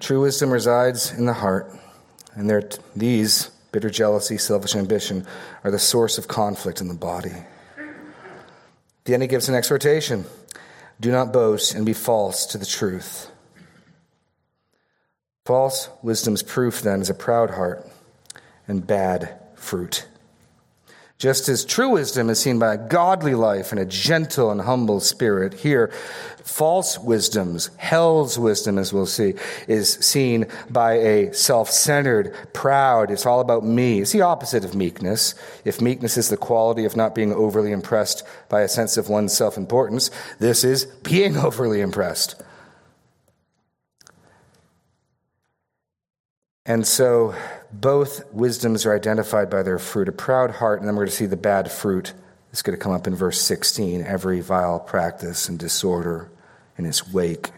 True 0.00 0.22
wisdom 0.22 0.50
resides 0.50 1.12
in 1.12 1.26
the 1.26 1.34
heart, 1.34 1.70
and 2.34 2.48
there, 2.48 2.62
these 2.94 3.50
bitter 3.72 3.90
jealousy, 3.90 4.38
selfish 4.38 4.74
ambition 4.74 5.26
are 5.62 5.70
the 5.70 5.78
source 5.78 6.16
of 6.16 6.26
conflict 6.26 6.80
in 6.80 6.88
the 6.88 6.94
body. 6.94 7.44
Then 9.04 9.20
he 9.20 9.26
gives 9.26 9.50
an 9.50 9.54
exhortation 9.54 10.24
do 10.98 11.12
not 11.12 11.30
boast 11.30 11.74
and 11.74 11.84
be 11.84 11.92
false 11.92 12.46
to 12.46 12.56
the 12.56 12.64
truth. 12.64 13.30
False 15.44 15.90
wisdom's 16.02 16.42
proof, 16.42 16.80
then, 16.80 17.02
is 17.02 17.10
a 17.10 17.14
proud 17.14 17.50
heart 17.50 17.86
and 18.68 18.86
bad 18.86 19.38
fruit. 19.54 20.06
Just 21.18 21.48
as 21.48 21.64
true 21.64 21.90
wisdom 21.90 22.28
is 22.28 22.38
seen 22.38 22.58
by 22.58 22.74
a 22.74 22.88
godly 22.88 23.34
life 23.34 23.72
and 23.72 23.80
a 23.80 23.86
gentle 23.86 24.50
and 24.50 24.60
humble 24.60 25.00
spirit, 25.00 25.54
here, 25.54 25.88
false 26.44 26.98
wisdom's, 26.98 27.70
hell's 27.78 28.38
wisdom, 28.38 28.76
as 28.76 28.92
we'll 28.92 29.06
see, 29.06 29.32
is 29.66 29.94
seen 29.94 30.46
by 30.68 30.92
a 30.94 31.32
self 31.32 31.70
centered, 31.70 32.36
proud, 32.52 33.10
it's 33.10 33.24
all 33.24 33.40
about 33.40 33.64
me. 33.64 34.02
It's 34.02 34.12
the 34.12 34.20
opposite 34.20 34.62
of 34.62 34.74
meekness. 34.74 35.34
If 35.64 35.80
meekness 35.80 36.18
is 36.18 36.28
the 36.28 36.36
quality 36.36 36.84
of 36.84 36.96
not 36.96 37.14
being 37.14 37.32
overly 37.32 37.72
impressed 37.72 38.22
by 38.50 38.60
a 38.60 38.68
sense 38.68 38.98
of 38.98 39.08
one's 39.08 39.34
self 39.34 39.56
importance, 39.56 40.10
this 40.38 40.64
is 40.64 40.84
being 40.84 41.36
overly 41.38 41.80
impressed. 41.80 42.42
And 46.66 46.86
so 46.86 47.34
both 47.80 48.32
wisdoms 48.32 48.86
are 48.86 48.94
identified 48.94 49.50
by 49.50 49.62
their 49.62 49.78
fruit 49.78 50.08
a 50.08 50.12
proud 50.12 50.52
heart, 50.52 50.80
and 50.80 50.88
then 50.88 50.94
we're 50.94 51.02
going 51.02 51.10
to 51.10 51.16
see 51.16 51.26
the 51.26 51.36
bad 51.36 51.70
fruit. 51.70 52.12
It's 52.52 52.62
going 52.62 52.76
to 52.76 52.82
come 52.82 52.92
up 52.92 53.06
in 53.06 53.14
verse 53.14 53.40
16 53.40 54.02
every 54.02 54.40
vile 54.40 54.80
practice 54.80 55.48
and 55.48 55.58
disorder 55.58 56.30
in 56.78 56.86
its 56.86 57.12
wake. 57.12 57.50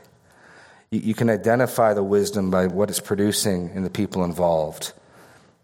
You, 0.91 1.15
can 1.15 1.29
identify 1.29 1.93
the 1.93 2.03
wisdom 2.03 2.51
by 2.51 2.67
what 2.67 2.89
it's 2.89 3.01
producing 3.01 3.71
in 3.75 3.83
the 3.83 3.91
people 3.91 4.25
involved, 4.25 4.93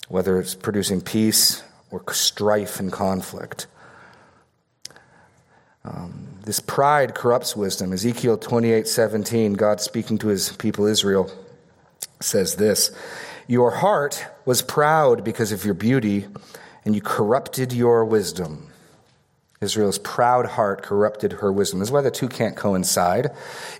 whether 0.08 0.38
it's 0.38 0.54
producing 0.54 1.00
peace 1.00 1.64
or 1.90 2.04
strife 2.12 2.78
and 2.78 2.92
conflict. 2.92 3.66
Um, 5.82 6.28
this 6.44 6.60
pride 6.60 7.14
corrupts 7.14 7.56
wisdom. 7.56 7.92
Ezekiel 7.94 8.36
28 8.36 8.86
17, 8.86 9.54
God 9.54 9.80
speaking 9.80 10.18
to 10.18 10.28
his 10.28 10.52
people 10.56 10.84
Israel, 10.84 11.30
says 12.20 12.56
this 12.56 12.90
your 13.46 13.70
heart 13.70 14.24
was 14.44 14.62
proud 14.62 15.24
because 15.24 15.52
of 15.52 15.64
your 15.64 15.74
beauty, 15.74 16.26
and 16.84 16.94
you 16.94 17.00
corrupted 17.00 17.72
your 17.72 18.04
wisdom. 18.04 18.70
Israel's 19.60 19.98
proud 19.98 20.46
heart 20.46 20.82
corrupted 20.82 21.34
her 21.34 21.52
wisdom. 21.52 21.78
This 21.78 21.88
is 21.88 21.92
why 21.92 22.02
the 22.02 22.10
two 22.10 22.28
can't 22.28 22.56
coincide. 22.56 23.30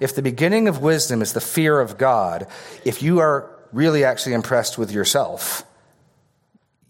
If 0.01 0.15
the 0.15 0.23
beginning 0.23 0.67
of 0.69 0.81
wisdom 0.81 1.21
is 1.23 1.33
the 1.33 1.41
fear 1.41 1.81
of 1.81 1.99
God, 1.99 2.47
if 2.85 3.03
you 3.03 3.19
are 3.21 3.51
really 3.73 4.05
actually 4.05 4.35
impressed 4.35 4.79
with 4.79 4.91
yourself, 4.91 5.65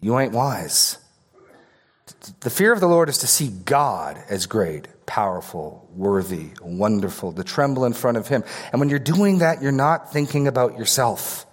you 0.00 0.18
ain't 0.18 0.32
wise. 0.32 0.98
The 2.40 2.50
fear 2.50 2.72
of 2.72 2.80
the 2.80 2.86
Lord 2.86 3.08
is 3.08 3.18
to 3.18 3.26
see 3.26 3.48
God 3.48 4.22
as 4.28 4.46
great, 4.46 4.86
powerful, 5.06 5.88
worthy, 5.94 6.50
wonderful, 6.60 7.32
to 7.32 7.42
tremble 7.42 7.84
in 7.84 7.94
front 7.94 8.16
of 8.16 8.28
Him. 8.28 8.44
And 8.70 8.80
when 8.80 8.90
you're 8.90 8.98
doing 8.98 9.38
that, 9.38 9.62
you're 9.62 9.72
not 9.72 10.12
thinking 10.12 10.46
about 10.46 10.78
yourself. 10.78 11.46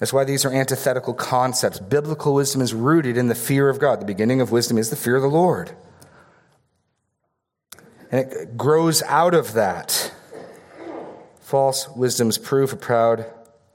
That's 0.00 0.14
why 0.14 0.24
these 0.24 0.46
are 0.46 0.50
antithetical 0.50 1.12
concepts. 1.12 1.78
Biblical 1.78 2.32
wisdom 2.32 2.62
is 2.62 2.72
rooted 2.72 3.18
in 3.18 3.28
the 3.28 3.34
fear 3.34 3.68
of 3.68 3.78
God. 3.78 4.00
The 4.00 4.06
beginning 4.06 4.40
of 4.40 4.50
wisdom 4.50 4.78
is 4.78 4.88
the 4.88 4.96
fear 4.96 5.14
of 5.14 5.20
the 5.20 5.28
Lord. 5.28 5.72
And 8.10 8.26
it 8.26 8.56
grows 8.56 9.02
out 9.02 9.34
of 9.34 9.52
that. 9.52 10.10
False 11.42 11.86
wisdom's 11.90 12.38
proof 12.38 12.72
a 12.72 12.76
proud 12.76 13.26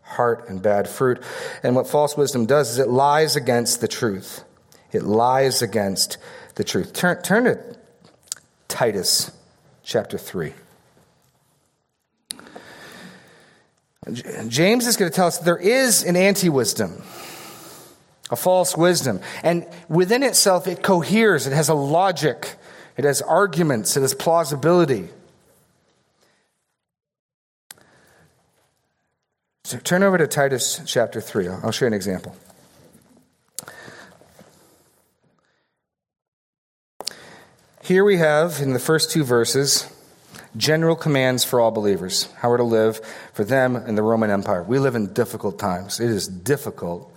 heart 0.01 0.49
and 0.49 0.63
bad 0.63 0.89
fruit. 0.89 1.21
And 1.61 1.75
what 1.75 1.87
false 1.87 2.17
wisdom 2.17 2.47
does 2.47 2.71
is 2.71 2.79
it 2.79 2.89
lies 2.89 3.35
against 3.35 3.79
the 3.79 3.87
truth. 3.87 4.43
It 4.91 5.03
lies 5.03 5.61
against 5.61 6.17
the 6.55 6.63
truth. 6.63 6.91
Turn, 6.93 7.21
turn 7.21 7.43
to 7.43 7.77
Titus 8.67 9.31
chapter 9.83 10.17
3. 10.17 10.53
James 14.13 14.85
is 14.85 14.97
going 14.97 15.09
to 15.11 15.15
tell 15.15 15.27
us 15.27 15.39
there 15.39 15.57
is 15.57 16.03
an 16.03 16.15
anti 16.15 16.49
wisdom, 16.49 17.01
a 18.29 18.35
false 18.35 18.77
wisdom. 18.77 19.19
And 19.43 19.67
within 19.89 20.21
itself, 20.21 20.67
it 20.67 20.83
coheres, 20.83 21.47
it 21.47 21.53
has 21.53 21.69
a 21.69 21.73
logic, 21.73 22.55
it 22.97 23.05
has 23.05 23.21
arguments, 23.21 23.97
it 23.97 24.01
has 24.01 24.13
plausibility. 24.13 25.09
So 29.63 29.79
turn 29.79 30.03
over 30.03 30.19
to 30.19 30.27
Titus 30.27 30.81
chapter 30.85 31.19
3. 31.19 31.47
I'll 31.47 31.71
show 31.71 31.85
you 31.85 31.87
an 31.87 31.93
example. 31.93 32.35
Here 37.81 38.03
we 38.03 38.17
have 38.17 38.61
in 38.61 38.73
the 38.73 38.79
first 38.79 39.09
two 39.09 39.23
verses 39.23 39.91
general 40.57 40.95
commands 40.95 41.43
for 41.43 41.59
all 41.59 41.71
believers, 41.71 42.29
how 42.37 42.49
we're 42.49 42.57
to 42.57 42.63
live 42.63 43.01
for 43.33 43.43
them 43.43 43.75
in 43.75 43.95
the 43.95 44.03
Roman 44.03 44.29
Empire. 44.29 44.63
We 44.63 44.79
live 44.79 44.95
in 44.95 45.13
difficult 45.13 45.59
times. 45.59 45.99
It 45.99 46.09
is 46.09 46.27
difficult 46.27 47.11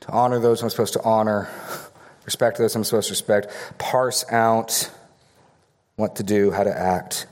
to 0.00 0.10
honor 0.10 0.38
those 0.38 0.62
I'm 0.62 0.70
supposed 0.70 0.94
to 0.94 1.02
honor, 1.02 1.48
respect 2.24 2.58
those 2.58 2.74
I'm 2.74 2.84
supposed 2.84 3.08
to 3.08 3.12
respect, 3.12 3.48
parse 3.78 4.24
out 4.30 4.90
what 5.96 6.16
to 6.16 6.22
do, 6.22 6.50
how 6.50 6.64
to 6.64 6.76
act. 6.76 7.26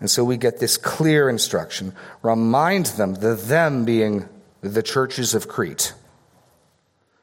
And 0.00 0.10
so 0.10 0.24
we 0.24 0.36
get 0.36 0.58
this 0.58 0.76
clear 0.76 1.28
instruction. 1.28 1.94
Remind 2.22 2.86
them, 2.86 3.14
the 3.14 3.34
them 3.34 3.84
being 3.84 4.28
the 4.60 4.82
churches 4.82 5.34
of 5.34 5.48
Crete. 5.48 5.94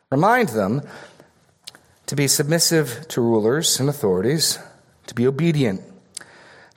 Remind 0.09 0.49
them 0.49 0.81
to 2.07 2.15
be 2.15 2.27
submissive 2.27 3.07
to 3.09 3.21
rulers 3.21 3.79
and 3.79 3.89
authorities, 3.89 4.57
to 5.07 5.13
be 5.13 5.27
obedient 5.27 5.81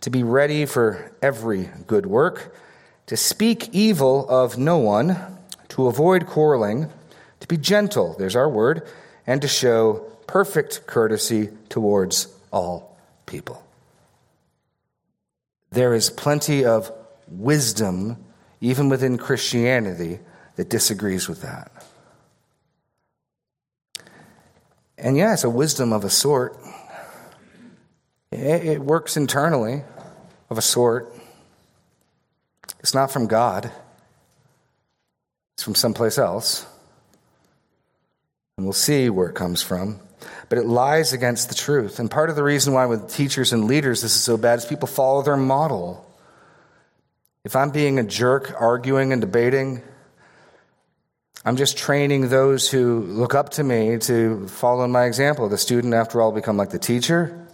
to 0.00 0.10
be 0.10 0.22
ready 0.22 0.66
for 0.66 1.12
every 1.22 1.70
good 1.86 2.06
work, 2.06 2.54
to 3.06 3.16
speak 3.16 3.68
evil 3.72 4.28
of 4.28 4.58
no 4.58 4.78
one, 4.78 5.16
to 5.68 5.86
avoid 5.86 6.26
quarreling, 6.26 6.90
to 7.40 7.48
be 7.48 7.56
gentle, 7.56 8.14
there's 8.18 8.36
our 8.36 8.48
word, 8.48 8.86
and 9.26 9.42
to 9.42 9.48
show 9.48 10.06
perfect 10.26 10.86
courtesy 10.86 11.50
towards 11.68 12.28
all 12.52 12.96
people. 13.26 13.62
There 15.70 15.94
is 15.94 16.10
plenty 16.10 16.64
of 16.64 16.90
wisdom, 17.28 18.16
even 18.60 18.88
within 18.88 19.18
Christianity, 19.18 20.20
that 20.56 20.70
disagrees 20.70 21.28
with 21.28 21.42
that. 21.42 21.70
And 24.98 25.16
yeah, 25.16 25.34
it's 25.34 25.44
a 25.44 25.50
wisdom 25.50 25.92
of 25.92 26.04
a 26.04 26.10
sort. 26.10 26.56
It, 28.36 28.82
works 28.82 29.16
internally 29.16 29.82
of 30.50 30.58
a 30.58 30.62
sort. 30.62 31.14
It's 32.80 32.92
not 32.92 33.10
from 33.10 33.26
God, 33.26 33.70
it's 35.54 35.62
from 35.62 35.74
someplace 35.74 36.18
else. 36.18 36.66
And 38.58 38.66
we'll 38.66 38.72
see 38.72 39.10
where 39.10 39.28
it 39.28 39.34
comes 39.34 39.62
from. 39.62 40.00
But 40.48 40.58
it 40.58 40.66
lies 40.66 41.12
against 41.12 41.48
the 41.48 41.54
truth. 41.54 41.98
And 41.98 42.10
part 42.10 42.30
of 42.30 42.36
the 42.36 42.42
reason 42.42 42.72
why, 42.72 42.86
with 42.86 43.12
teachers 43.12 43.52
and 43.52 43.64
leaders, 43.64 44.02
this 44.02 44.14
is 44.14 44.20
so 44.20 44.36
bad 44.36 44.58
is 44.58 44.64
people 44.64 44.88
follow 44.88 45.22
their 45.22 45.36
model. 45.36 46.06
If 47.44 47.56
I'm 47.56 47.70
being 47.70 47.98
a 47.98 48.02
jerk, 48.02 48.54
arguing 48.58 49.12
and 49.12 49.20
debating, 49.20 49.82
I'm 51.44 51.56
just 51.56 51.76
training 51.76 52.28
those 52.28 52.70
who 52.70 53.00
look 53.00 53.34
up 53.34 53.50
to 53.50 53.64
me 53.64 53.98
to 53.98 54.48
follow 54.48 54.86
my 54.88 55.04
example. 55.04 55.48
The 55.48 55.58
student, 55.58 55.94
after 55.94 56.20
all, 56.20 56.32
become 56.32 56.56
like 56.56 56.70
the 56.70 56.78
teacher. 56.78 57.45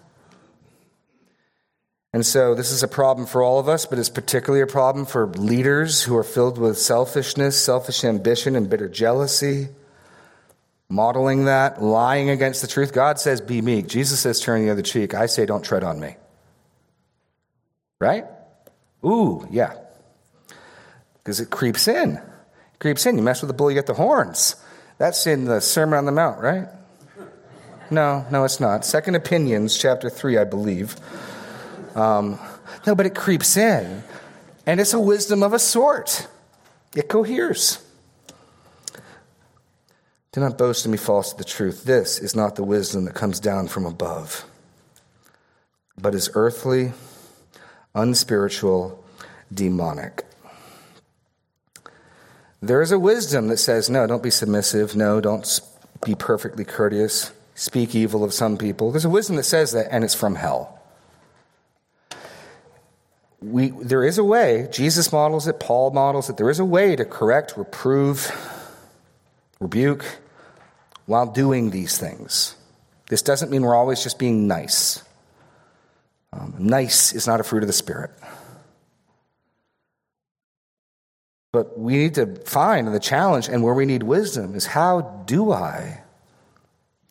And 2.12 2.26
so 2.26 2.54
this 2.54 2.70
is 2.70 2.82
a 2.82 2.88
problem 2.88 3.26
for 3.26 3.42
all 3.42 3.58
of 3.58 3.68
us, 3.68 3.86
but 3.86 3.98
it's 3.98 4.10
particularly 4.10 4.62
a 4.62 4.66
problem 4.66 5.06
for 5.06 5.26
leaders 5.26 6.02
who 6.02 6.14
are 6.16 6.22
filled 6.22 6.58
with 6.58 6.76
selfishness, 6.76 7.62
selfish 7.62 8.04
ambition, 8.04 8.54
and 8.54 8.68
bitter 8.68 8.88
jealousy. 8.88 9.68
Modeling 10.90 11.46
that, 11.46 11.82
lying 11.82 12.28
against 12.28 12.60
the 12.60 12.68
truth. 12.68 12.92
God 12.92 13.18
says, 13.18 13.40
be 13.40 13.62
meek. 13.62 13.86
Jesus 13.86 14.20
says, 14.20 14.40
turn 14.40 14.62
the 14.62 14.70
other 14.70 14.82
cheek. 14.82 15.14
I 15.14 15.24
say, 15.24 15.46
don't 15.46 15.64
tread 15.64 15.84
on 15.84 15.98
me. 15.98 16.16
Right? 17.98 18.26
Ooh, 19.02 19.46
yeah. 19.50 19.72
Because 21.14 21.40
it 21.40 21.48
creeps 21.48 21.88
in. 21.88 22.16
It 22.16 22.78
creeps 22.78 23.06
in. 23.06 23.16
You 23.16 23.22
mess 23.22 23.40
with 23.40 23.48
the 23.48 23.54
bull, 23.54 23.70
you 23.70 23.74
get 23.74 23.86
the 23.86 23.94
horns. 23.94 24.56
That's 24.98 25.26
in 25.26 25.46
the 25.46 25.62
Sermon 25.62 25.96
on 25.96 26.04
the 26.04 26.12
Mount, 26.12 26.42
right? 26.42 26.68
No, 27.90 28.26
no, 28.30 28.44
it's 28.44 28.60
not. 28.60 28.84
Second 28.84 29.14
Opinions, 29.14 29.78
chapter 29.78 30.10
3, 30.10 30.36
I 30.36 30.44
believe. 30.44 30.96
Um, 31.94 32.38
no, 32.86 32.94
but 32.94 33.06
it 33.06 33.14
creeps 33.14 33.56
in. 33.56 34.02
And 34.66 34.80
it's 34.80 34.94
a 34.94 35.00
wisdom 35.00 35.42
of 35.42 35.52
a 35.52 35.58
sort, 35.58 36.28
it 36.94 37.08
coheres. 37.08 37.84
Do 40.30 40.40
not 40.40 40.56
boast 40.56 40.86
and 40.86 40.92
be 40.92 40.98
false 40.98 41.32
to 41.32 41.36
the 41.36 41.44
truth. 41.44 41.84
This 41.84 42.18
is 42.18 42.34
not 42.34 42.56
the 42.56 42.64
wisdom 42.64 43.04
that 43.04 43.14
comes 43.14 43.38
down 43.38 43.68
from 43.68 43.84
above, 43.84 44.46
but 46.00 46.14
is 46.14 46.30
earthly, 46.34 46.92
unspiritual, 47.94 49.04
demonic. 49.52 50.24
There 52.62 52.80
is 52.80 52.92
a 52.92 52.98
wisdom 52.98 53.48
that 53.48 53.58
says, 53.58 53.90
no, 53.90 54.06
don't 54.06 54.22
be 54.22 54.30
submissive. 54.30 54.94
No, 54.94 55.20
don't 55.20 55.60
be 56.06 56.14
perfectly 56.14 56.64
courteous. 56.64 57.32
Speak 57.54 57.94
evil 57.94 58.24
of 58.24 58.32
some 58.32 58.56
people. 58.56 58.92
There's 58.92 59.04
a 59.04 59.10
wisdom 59.10 59.36
that 59.36 59.42
says 59.42 59.72
that, 59.72 59.88
and 59.90 60.04
it's 60.04 60.14
from 60.14 60.36
hell. 60.36 60.81
We, 63.42 63.70
there 63.70 64.04
is 64.04 64.18
a 64.18 64.24
way, 64.24 64.68
Jesus 64.70 65.10
models 65.12 65.48
it, 65.48 65.58
Paul 65.58 65.90
models 65.90 66.30
it, 66.30 66.36
there 66.36 66.48
is 66.48 66.60
a 66.60 66.64
way 66.64 66.94
to 66.94 67.04
correct, 67.04 67.54
reprove, 67.56 68.30
rebuke 69.58 70.04
while 71.06 71.26
doing 71.26 71.70
these 71.70 71.98
things. 71.98 72.54
This 73.08 73.20
doesn't 73.20 73.50
mean 73.50 73.62
we're 73.62 73.74
always 73.74 74.02
just 74.02 74.18
being 74.18 74.46
nice. 74.46 75.02
Um, 76.32 76.54
nice 76.58 77.12
is 77.12 77.26
not 77.26 77.40
a 77.40 77.42
fruit 77.42 77.64
of 77.64 77.66
the 77.66 77.72
Spirit. 77.72 78.10
But 81.50 81.78
we 81.78 81.96
need 81.96 82.14
to 82.14 82.36
find 82.46 82.94
the 82.94 83.00
challenge, 83.00 83.48
and 83.48 83.62
where 83.62 83.74
we 83.74 83.84
need 83.84 84.04
wisdom 84.04 84.54
is 84.54 84.66
how 84.66 85.00
do 85.26 85.52
I 85.52 86.02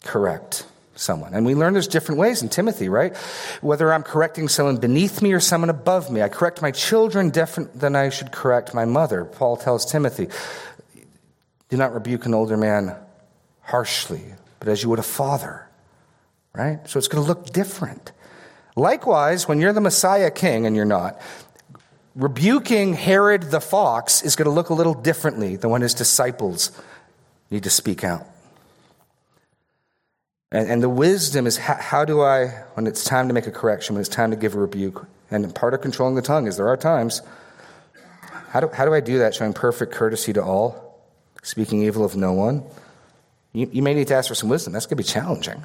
correct 0.03 0.65
someone? 0.95 1.33
And 1.33 1.45
we 1.45 1.55
learn 1.55 1.73
there's 1.73 1.87
different 1.87 2.19
ways 2.19 2.41
in 2.41 2.49
Timothy, 2.49 2.89
right? 2.89 3.15
Whether 3.61 3.93
I'm 3.93 4.03
correcting 4.03 4.47
someone 4.47 4.77
beneath 4.77 5.21
me 5.21 5.33
or 5.33 5.39
someone 5.39 5.69
above 5.69 6.11
me. 6.11 6.21
I 6.21 6.29
correct 6.29 6.61
my 6.61 6.71
children 6.71 7.29
different 7.29 7.79
than 7.79 7.95
I 7.95 8.09
should 8.09 8.31
correct 8.31 8.73
my 8.73 8.85
mother. 8.85 9.25
Paul 9.25 9.57
tells 9.57 9.89
Timothy, 9.89 10.27
do 11.69 11.77
not 11.77 11.93
rebuke 11.93 12.25
an 12.25 12.33
older 12.33 12.57
man 12.57 12.95
harshly, 13.61 14.23
but 14.59 14.67
as 14.67 14.83
you 14.83 14.89
would 14.89 14.99
a 14.99 15.03
father, 15.03 15.67
right? 16.53 16.79
So 16.89 16.97
it's 16.97 17.07
going 17.07 17.23
to 17.23 17.27
look 17.27 17.51
different. 17.51 18.11
Likewise, 18.75 19.47
when 19.47 19.59
you're 19.59 19.73
the 19.73 19.81
Messiah 19.81 20.31
king 20.31 20.65
and 20.65 20.75
you're 20.75 20.85
not, 20.85 21.19
rebuking 22.15 22.93
Herod 22.93 23.43
the 23.43 23.61
fox 23.61 24.21
is 24.23 24.35
going 24.35 24.45
to 24.45 24.51
look 24.51 24.69
a 24.69 24.73
little 24.73 24.93
differently 24.93 25.55
than 25.55 25.69
when 25.69 25.81
his 25.81 25.93
disciples 25.93 26.71
need 27.49 27.63
to 27.63 27.69
speak 27.69 28.03
out. 28.03 28.27
And, 30.51 30.69
and 30.69 30.83
the 30.83 30.89
wisdom 30.89 31.47
is 31.47 31.57
how, 31.57 31.75
how, 31.75 32.05
do 32.05 32.21
I, 32.21 32.47
when 32.73 32.87
it's 32.87 33.03
time 33.03 33.27
to 33.27 33.33
make 33.33 33.47
a 33.47 33.51
correction, 33.51 33.95
when 33.95 34.01
it's 34.01 34.09
time 34.09 34.31
to 34.31 34.37
give 34.37 34.55
a 34.55 34.59
rebuke, 34.59 35.07
and 35.29 35.53
part 35.55 35.73
of 35.73 35.81
controlling 35.81 36.15
the 36.15 36.21
tongue 36.21 36.47
is 36.47 36.57
there 36.57 36.67
are 36.67 36.77
times, 36.77 37.21
how 38.49 38.59
do, 38.59 38.67
how 38.67 38.83
do 38.83 38.93
I 38.93 38.99
do 38.99 39.19
that 39.19 39.33
showing 39.33 39.53
perfect 39.53 39.93
courtesy 39.93 40.33
to 40.33 40.43
all, 40.43 40.99
speaking 41.41 41.83
evil 41.83 42.03
of 42.03 42.17
no 42.17 42.33
one? 42.33 42.63
You, 43.53 43.69
you 43.71 43.81
may 43.81 43.93
need 43.93 44.07
to 44.07 44.15
ask 44.15 44.27
for 44.27 44.35
some 44.35 44.49
wisdom. 44.49 44.73
That's 44.73 44.85
going 44.85 44.97
to 44.97 45.03
be 45.03 45.07
challenging. 45.07 45.63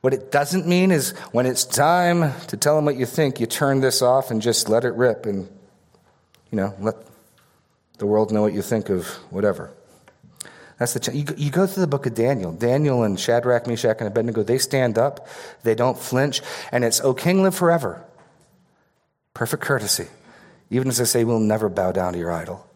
What 0.00 0.14
it 0.14 0.32
doesn't 0.32 0.66
mean 0.66 0.90
is 0.90 1.10
when 1.30 1.46
it's 1.46 1.64
time 1.64 2.32
to 2.48 2.56
tell 2.56 2.76
them 2.76 2.86
what 2.86 2.96
you 2.96 3.06
think, 3.06 3.40
you 3.40 3.46
turn 3.46 3.80
this 3.80 4.02
off 4.02 4.30
and 4.30 4.42
just 4.42 4.68
let 4.68 4.84
it 4.84 4.94
rip 4.94 5.26
and, 5.26 5.48
you 6.50 6.56
know, 6.56 6.74
let 6.80 6.96
the 7.98 8.06
world 8.06 8.32
know 8.32 8.42
what 8.42 8.52
you 8.52 8.62
think 8.62 8.88
of 8.88 9.06
whatever. 9.30 9.70
That's 10.82 10.94
the 10.94 10.98
ch- 10.98 11.14
you, 11.14 11.24
you 11.36 11.52
go 11.52 11.64
through 11.64 11.82
the 11.82 11.86
book 11.86 12.06
of 12.06 12.14
Daniel. 12.16 12.50
Daniel 12.50 13.04
and 13.04 13.18
Shadrach, 13.18 13.68
Meshach, 13.68 13.98
and 14.00 14.08
Abednego, 14.08 14.42
they 14.42 14.58
stand 14.58 14.98
up, 14.98 15.28
they 15.62 15.76
don't 15.76 15.96
flinch, 15.96 16.42
and 16.72 16.82
it's, 16.82 17.00
O 17.02 17.14
king, 17.14 17.40
live 17.40 17.54
forever. 17.54 18.04
Perfect 19.32 19.62
courtesy. 19.62 20.08
Even 20.70 20.88
as 20.88 21.00
I 21.00 21.04
say, 21.04 21.22
we'll 21.22 21.38
never 21.38 21.68
bow 21.68 21.92
down 21.92 22.14
to 22.14 22.18
your 22.18 22.32
idol. 22.32 22.66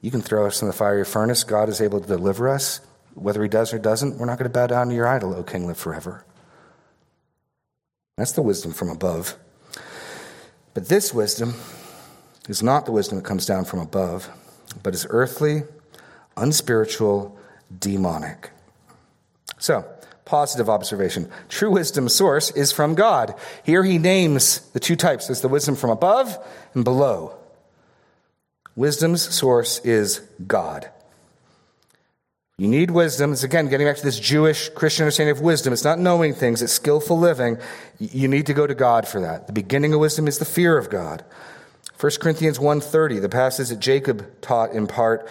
You 0.00 0.12
can 0.12 0.20
throw 0.20 0.46
us 0.46 0.62
in 0.62 0.68
the 0.68 0.72
fiery 0.72 1.04
furnace. 1.04 1.42
God 1.42 1.68
is 1.68 1.80
able 1.80 2.00
to 2.00 2.06
deliver 2.06 2.48
us. 2.48 2.80
Whether 3.14 3.42
he 3.42 3.48
does 3.48 3.74
or 3.74 3.80
doesn't, 3.80 4.18
we're 4.18 4.26
not 4.26 4.38
going 4.38 4.48
to 4.48 4.56
bow 4.56 4.68
down 4.68 4.90
to 4.90 4.94
your 4.94 5.08
idol, 5.08 5.34
O 5.34 5.42
king, 5.42 5.66
live 5.66 5.78
forever. 5.78 6.24
That's 8.16 8.30
the 8.30 8.42
wisdom 8.42 8.72
from 8.72 8.88
above. 8.88 9.36
But 10.74 10.88
this 10.88 11.12
wisdom 11.12 11.54
is 12.48 12.62
not 12.62 12.86
the 12.86 12.92
wisdom 12.92 13.18
that 13.18 13.24
comes 13.24 13.46
down 13.46 13.64
from 13.64 13.80
above, 13.80 14.30
but 14.84 14.94
is 14.94 15.08
earthly, 15.10 15.64
unspiritual, 16.36 17.34
demonic. 17.76 18.50
So, 19.58 19.84
positive 20.24 20.68
observation. 20.68 21.30
True 21.48 21.70
wisdom 21.70 22.08
source 22.08 22.50
is 22.50 22.70
from 22.70 22.94
God. 22.94 23.34
Here 23.64 23.82
he 23.82 23.98
names 23.98 24.60
the 24.72 24.80
two 24.80 24.96
types. 24.96 25.26
There's 25.26 25.40
the 25.40 25.48
wisdom 25.48 25.74
from 25.74 25.90
above 25.90 26.38
and 26.74 26.84
below. 26.84 27.34
Wisdom's 28.76 29.22
source 29.34 29.80
is 29.80 30.20
God. 30.46 30.88
You 32.58 32.66
need 32.66 32.90
wisdom. 32.90 33.32
It's 33.32 33.44
again 33.44 33.68
getting 33.68 33.86
back 33.86 33.96
to 33.96 34.02
this 34.02 34.18
Jewish 34.18 34.68
Christian 34.70 35.04
understanding 35.04 35.36
of 35.36 35.40
wisdom. 35.40 35.72
It's 35.72 35.84
not 35.84 35.98
knowing 35.98 36.34
things, 36.34 36.60
it's 36.60 36.72
skillful 36.72 37.18
living. 37.18 37.58
You 38.00 38.28
need 38.28 38.46
to 38.46 38.54
go 38.54 38.66
to 38.66 38.74
God 38.74 39.06
for 39.06 39.20
that. 39.20 39.46
The 39.46 39.52
beginning 39.52 39.94
of 39.94 40.00
wisdom 40.00 40.26
is 40.26 40.38
the 40.38 40.44
fear 40.44 40.76
of 40.76 40.90
God. 40.90 41.24
1 42.00 42.20
Corinthians 42.20 42.58
1:30, 42.58 43.20
the 43.20 43.28
passage 43.28 43.68
that 43.68 43.78
Jacob 43.78 44.26
taught 44.40 44.72
in 44.72 44.86
part 44.86 45.28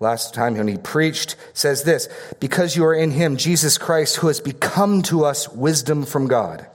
last 0.00 0.34
time 0.34 0.56
when 0.56 0.68
he 0.68 0.76
preached, 0.76 1.36
says 1.52 1.82
this, 1.82 2.08
because 2.40 2.76
you 2.76 2.84
are 2.84 2.94
in 2.94 3.10
him, 3.10 3.36
Jesus 3.36 3.78
Christ, 3.78 4.16
who 4.16 4.28
has 4.28 4.40
become 4.40 5.02
to 5.02 5.24
us 5.24 5.48
wisdom 5.48 6.04
from 6.04 6.28
God. 6.28 6.66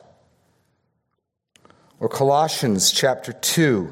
Or 2.00 2.10
Colossians 2.10 2.92
chapter 2.92 3.32
2. 3.32 3.92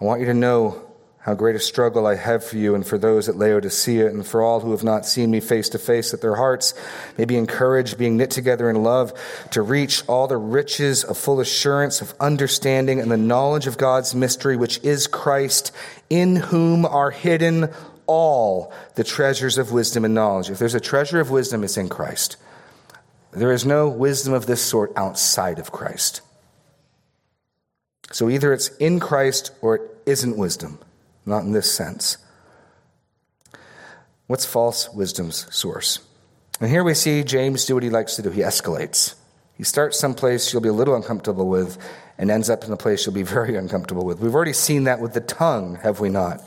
I 0.00 0.04
want 0.04 0.20
you 0.20 0.26
to 0.26 0.34
know 0.34 0.84
how 1.20 1.34
great 1.34 1.56
a 1.56 1.60
struggle 1.60 2.06
I 2.06 2.14
have 2.14 2.42
for 2.42 2.56
you 2.56 2.74
and 2.74 2.86
for 2.86 2.96
those 2.96 3.28
at 3.28 3.36
Laodicea 3.36 4.06
and 4.06 4.26
for 4.26 4.40
all 4.40 4.60
who 4.60 4.70
have 4.70 4.82
not 4.82 5.04
seen 5.04 5.30
me 5.30 5.40
face 5.40 5.68
to 5.68 5.78
face, 5.78 6.10
that 6.10 6.22
their 6.22 6.36
hearts 6.36 6.72
may 7.18 7.24
be 7.24 7.36
encouraged, 7.36 7.98
being 7.98 8.16
knit 8.16 8.30
together 8.30 8.70
in 8.70 8.82
love, 8.82 9.12
to 9.50 9.60
reach 9.60 10.02
all 10.08 10.26
the 10.26 10.38
riches 10.38 11.04
of 11.04 11.18
full 11.18 11.38
assurance 11.38 12.00
of 12.00 12.14
understanding 12.18 12.98
and 12.98 13.10
the 13.10 13.16
knowledge 13.16 13.66
of 13.66 13.76
God's 13.76 14.14
mystery, 14.14 14.56
which 14.56 14.82
is 14.82 15.06
Christ, 15.06 15.70
in 16.08 16.36
whom 16.36 16.86
are 16.86 17.10
hidden 17.10 17.68
all 18.08 18.72
the 18.96 19.04
treasures 19.04 19.56
of 19.56 19.70
wisdom 19.70 20.04
and 20.04 20.14
knowledge. 20.14 20.50
If 20.50 20.58
there's 20.58 20.74
a 20.74 20.80
treasure 20.80 21.20
of 21.20 21.30
wisdom, 21.30 21.62
it's 21.62 21.76
in 21.76 21.88
Christ. 21.88 22.36
There 23.30 23.52
is 23.52 23.64
no 23.64 23.88
wisdom 23.88 24.32
of 24.32 24.46
this 24.46 24.60
sort 24.60 24.92
outside 24.96 25.60
of 25.60 25.70
Christ. 25.70 26.22
So 28.10 28.28
either 28.28 28.52
it's 28.52 28.68
in 28.78 28.98
Christ 28.98 29.52
or 29.60 29.76
it 29.76 29.82
isn't 30.06 30.36
wisdom 30.36 30.80
not 31.28 31.44
in 31.44 31.52
this 31.52 31.70
sense. 31.70 32.16
What's 34.26 34.44
false 34.44 34.88
wisdom's 34.92 35.54
source? 35.54 36.00
And 36.60 36.70
here 36.70 36.82
we 36.82 36.94
see 36.94 37.22
James 37.22 37.64
do 37.66 37.74
what 37.74 37.82
he 37.82 37.90
likes 37.90 38.16
to 38.16 38.22
do. 38.22 38.30
He 38.30 38.40
escalates. 38.40 39.14
He 39.56 39.64
starts 39.64 39.98
someplace 39.98 40.52
you'll 40.52 40.62
be 40.62 40.68
a 40.68 40.72
little 40.72 40.94
uncomfortable 40.94 41.48
with 41.48 41.78
and 42.16 42.30
ends 42.30 42.50
up 42.50 42.64
in 42.64 42.72
a 42.72 42.76
place 42.76 43.06
you'll 43.06 43.14
be 43.14 43.22
very 43.38 43.56
uncomfortable 43.56 44.04
with. 44.04 44.18
We've 44.18 44.34
already 44.34 44.52
seen 44.52 44.84
that 44.84 45.00
with 45.00 45.14
the 45.14 45.20
tongue, 45.20 45.76
have 45.82 46.00
we 46.00 46.08
not? 46.08 46.42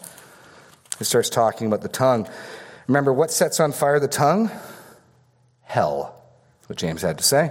He 1.02 1.06
starts 1.06 1.32
talking 1.32 1.66
about 1.66 1.82
the 1.82 1.90
tongue. 1.90 2.30
Remember, 2.86 3.12
what 3.12 3.32
sets 3.32 3.60
on 3.60 3.72
fire 3.72 4.00
the 4.00 4.08
tongue? 4.08 4.52
Hell. 5.64 6.16
What 6.68 6.78
James 6.78 7.02
had 7.02 7.18
to 7.18 7.24
say. 7.24 7.50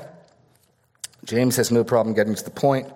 James 1.25 1.57
has 1.57 1.73
no 1.73 1.83
problem 1.83 2.15
getting 2.15 2.37
to 2.37 2.45
the 2.45 2.53
point. 2.53 2.87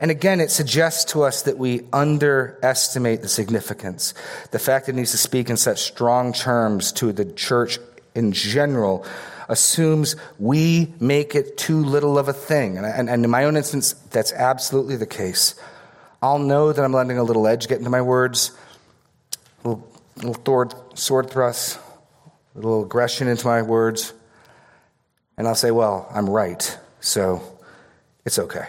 And 0.00 0.10
again, 0.10 0.40
it 0.40 0.50
suggests 0.50 1.12
to 1.12 1.22
us 1.22 1.42
that 1.42 1.58
we 1.58 1.82
underestimate 1.92 3.22
the 3.22 3.28
significance. 3.28 4.14
The 4.50 4.58
fact 4.58 4.86
that 4.86 4.94
it 4.94 4.96
needs 4.96 5.12
to 5.12 5.16
speak 5.16 5.48
in 5.48 5.56
such 5.56 5.82
strong 5.82 6.32
terms 6.32 6.90
to 6.94 7.12
the 7.12 7.24
church 7.24 7.78
in 8.16 8.32
general 8.32 9.06
assumes 9.48 10.16
we 10.40 10.92
make 10.98 11.36
it 11.36 11.56
too 11.56 11.84
little 11.84 12.18
of 12.18 12.26
a 12.26 12.32
thing. 12.32 12.78
And, 12.78 12.84
and, 12.84 13.08
and 13.08 13.24
in 13.24 13.30
my 13.30 13.44
own 13.44 13.56
instance, 13.56 13.92
that's 14.10 14.32
absolutely 14.32 14.96
the 14.96 15.06
case. 15.06 15.54
I'll 16.20 16.40
know 16.40 16.72
that 16.72 16.84
I'm 16.84 16.92
letting 16.92 17.16
a 17.16 17.22
little 17.22 17.46
edge 17.46 17.68
get 17.68 17.78
into 17.78 17.90
my 17.90 18.02
words, 18.02 18.50
little, 19.64 19.88
little 20.16 20.94
sword 20.94 21.30
thrust, 21.30 21.78
a 22.54 22.58
little 22.58 22.84
aggression 22.84 23.28
into 23.28 23.46
my 23.46 23.62
words, 23.62 24.12
and 25.36 25.46
I'll 25.46 25.54
say, 25.54 25.70
well, 25.70 26.08
I'm 26.14 26.28
right, 26.28 26.78
so 27.00 27.42
it's 28.24 28.38
okay 28.38 28.68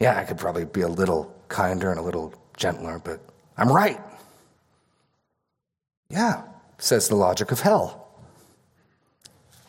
yeah, 0.00 0.18
I 0.18 0.24
could 0.24 0.38
probably 0.38 0.64
be 0.64 0.82
a 0.82 0.88
little 0.88 1.34
kinder 1.48 1.90
and 1.90 1.98
a 1.98 2.02
little 2.02 2.32
gentler, 2.56 3.00
but 3.02 3.20
I'm 3.56 3.70
right. 3.70 4.00
Yeah, 6.08 6.42
says 6.78 7.08
the 7.08 7.16
logic 7.16 7.50
of 7.50 7.60
hell. 7.60 8.08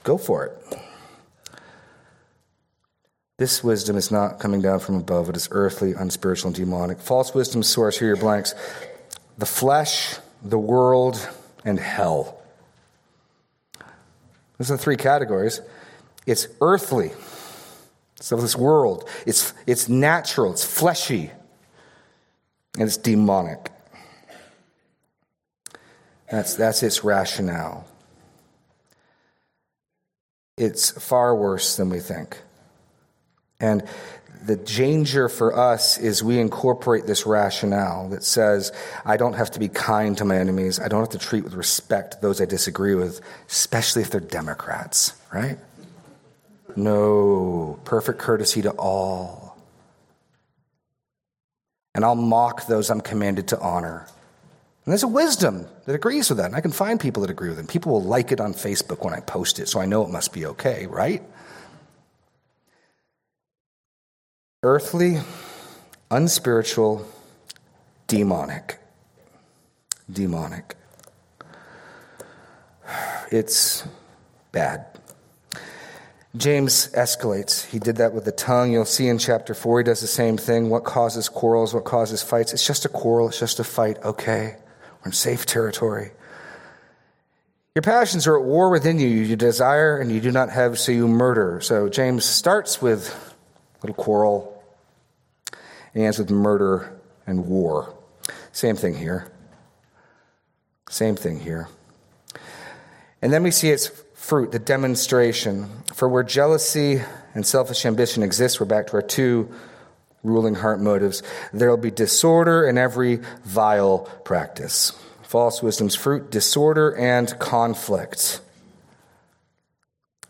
Go 0.04 0.18
for 0.18 0.46
it. 0.46 0.80
This 3.38 3.64
wisdom 3.64 3.96
is 3.96 4.12
not 4.12 4.40
coming 4.40 4.62
down 4.62 4.80
from 4.80 4.96
above. 4.96 5.30
It 5.30 5.38
is 5.38 5.48
earthly, 5.52 5.94
unspiritual, 5.94 6.50
and 6.50 6.56
demonic. 6.56 7.00
False 7.00 7.34
wisdom 7.34 7.64
source, 7.64 7.98
here 7.98 8.10
your 8.10 8.18
blanks. 8.18 8.54
The 9.40 9.46
flesh, 9.46 10.18
the 10.44 10.60
world, 10.60 11.30
and 11.64 11.80
hell. 11.80 12.42
Those 14.58 14.70
are 14.70 14.76
the 14.76 14.84
three 14.84 14.98
categories. 14.98 15.62
It's 16.26 16.50
earthly, 16.60 17.12
so 18.20 18.36
this 18.36 18.58
world, 18.58 19.10
it's, 19.26 19.54
it's 19.66 19.88
natural, 19.88 20.52
it's 20.52 20.66
fleshy, 20.66 21.32
and 22.78 22.84
it's 22.84 22.98
demonic. 22.98 23.72
That's, 26.30 26.56
that's 26.56 26.84
its 26.84 27.06
rationale. 27.06 27.88
It's 30.58 30.92
far 30.92 31.34
worse 31.34 31.78
than 31.78 31.90
we 31.90 32.00
think. 32.00 32.38
And 33.62 33.84
the 34.44 34.56
danger 34.56 35.28
for 35.28 35.58
us 35.58 35.98
is 35.98 36.24
we 36.24 36.40
incorporate 36.40 37.06
this 37.06 37.26
rationale 37.26 38.10
that 38.10 38.24
says, 38.24 38.72
I 39.06 39.18
don't 39.18 39.34
have 39.34 39.52
to 39.52 39.60
be 39.60 39.68
kind 39.68 40.18
to 40.18 40.26
my 40.26 40.38
enemies. 40.38 40.80
I 40.80 40.88
don't 40.88 41.02
have 41.02 41.10
to 41.10 41.18
treat 41.18 41.44
with 41.44 41.54
respect 41.54 42.22
those 42.22 42.40
I 42.40 42.46
disagree 42.46 42.96
with, 42.96 43.22
especially 43.50 44.02
if 44.02 44.12
they're 44.12 44.22
Democrats, 44.22 45.14
right? 45.34 45.58
No, 46.76 47.80
perfect 47.84 48.20
courtesy 48.20 48.62
to 48.62 48.72
all. 48.72 49.58
And 51.94 52.06
I'll 52.06 52.16
mock 52.16 52.68
those 52.68 52.90
I'm 52.90 53.02
commanded 53.02 53.50
to 53.50 53.60
honor. 53.60 54.08
And 54.86 54.92
there's 54.94 55.04
a 55.04 55.08
wisdom 55.08 55.68
that 55.86 55.96
agrees 55.96 56.30
with 56.30 56.38
that. 56.38 56.46
And 56.46 56.56
I 56.56 56.62
can 56.62 56.72
find 56.72 57.00
people 57.00 57.22
that 57.22 57.30
agree 57.30 57.50
with 57.50 57.60
it. 57.60 57.68
People 57.68 57.92
will 57.92 58.04
like 58.04 58.32
it 58.32 58.40
on 58.40 58.54
Facebook 58.54 59.04
when 59.04 59.14
I 59.14 59.20
post 59.20 59.60
it, 59.60 59.68
so 59.68 59.80
I 59.80 59.86
know 59.86 60.04
it 60.04 60.10
must 60.10 60.32
be 60.32 60.46
okay, 60.46 60.88
right? 60.88 61.22
Earthly, 64.64 65.20
unspiritual, 66.12 67.08
demonic. 68.08 68.80
Demonic. 70.12 70.76
It's 73.32 73.86
bad. 74.52 74.86
James 76.36 76.90
escalates. 76.90 77.66
He 77.66 77.80
did 77.80 77.98
that 77.98 78.14
with 78.14 78.26
the 78.26 78.32
tongue. 78.32 78.72
You'll 78.72 78.86
see 78.86 79.08
in 79.08 79.18
chapter 79.18 79.54
4, 79.54 79.80
he 79.80 79.84
does 79.84 80.02
the 80.02 80.08
same 80.08 80.38
thing. 80.38 80.70
What 80.70 80.84
causes 80.84 81.30
quarrels? 81.30 81.74
What 81.74 81.86
causes 81.86 82.22
fights? 82.22 82.54
It's 82.54 82.66
just 82.66 82.86
a 82.86 82.90
quarrel. 82.90 83.30
It's 83.30 83.40
just 83.40 83.60
a 83.60 83.64
fight. 83.64 83.98
Okay. 84.04 84.56
We're 85.02 85.08
in 85.08 85.12
safe 85.14 85.46
territory. 85.46 86.12
Your 87.76 87.82
passions 87.82 88.28
are 88.28 88.38
at 88.38 88.46
war 88.46 88.70
within 88.70 89.00
you. 89.00 89.08
You 89.08 89.36
desire 89.36 89.98
and 89.98 90.12
you 90.12 90.20
do 90.20 90.32
not 90.32 90.50
have, 90.50 90.78
so 90.78 90.92
you 90.92 91.08
murder. 91.08 91.62
So 91.62 91.88
James 91.88 92.26
starts 92.26 92.82
with 92.82 93.29
little 93.82 93.96
quarrel, 93.96 94.64
and 95.94 96.04
ends 96.04 96.20
with 96.20 96.30
murder 96.30 97.00
and 97.26 97.46
war. 97.46 97.96
Same 98.52 98.76
thing 98.76 98.96
here. 98.96 99.32
Same 100.90 101.16
thing 101.16 101.40
here. 101.40 101.68
And 103.22 103.32
then 103.32 103.44
we 103.44 103.52
see 103.52 103.70
its 103.70 103.88
fruit, 104.14 104.52
the 104.52 104.60
demonstration. 104.60 105.70
For 105.94 106.08
where 106.08 106.24
jealousy 106.24 107.02
and 107.34 107.46
selfish 107.46 107.86
ambition 107.86 108.24
exist, 108.24 108.60
we're 108.60 108.66
back 108.66 108.88
to 108.88 108.94
our 108.94 109.02
two 109.02 109.52
ruling 110.24 110.56
heart 110.56 110.80
motives. 110.80 111.24
There 111.54 111.70
will 111.70 111.78
be 111.78 111.92
disorder 111.92 112.68
in 112.68 112.78
every 112.78 113.22
vile 113.44 114.00
practice. 114.24 114.92
False 115.24 115.62
wisdom's 115.62 115.96
fruit, 115.96 116.32
disorder 116.32 116.96
and 116.96 117.38
conflict. 117.40 118.42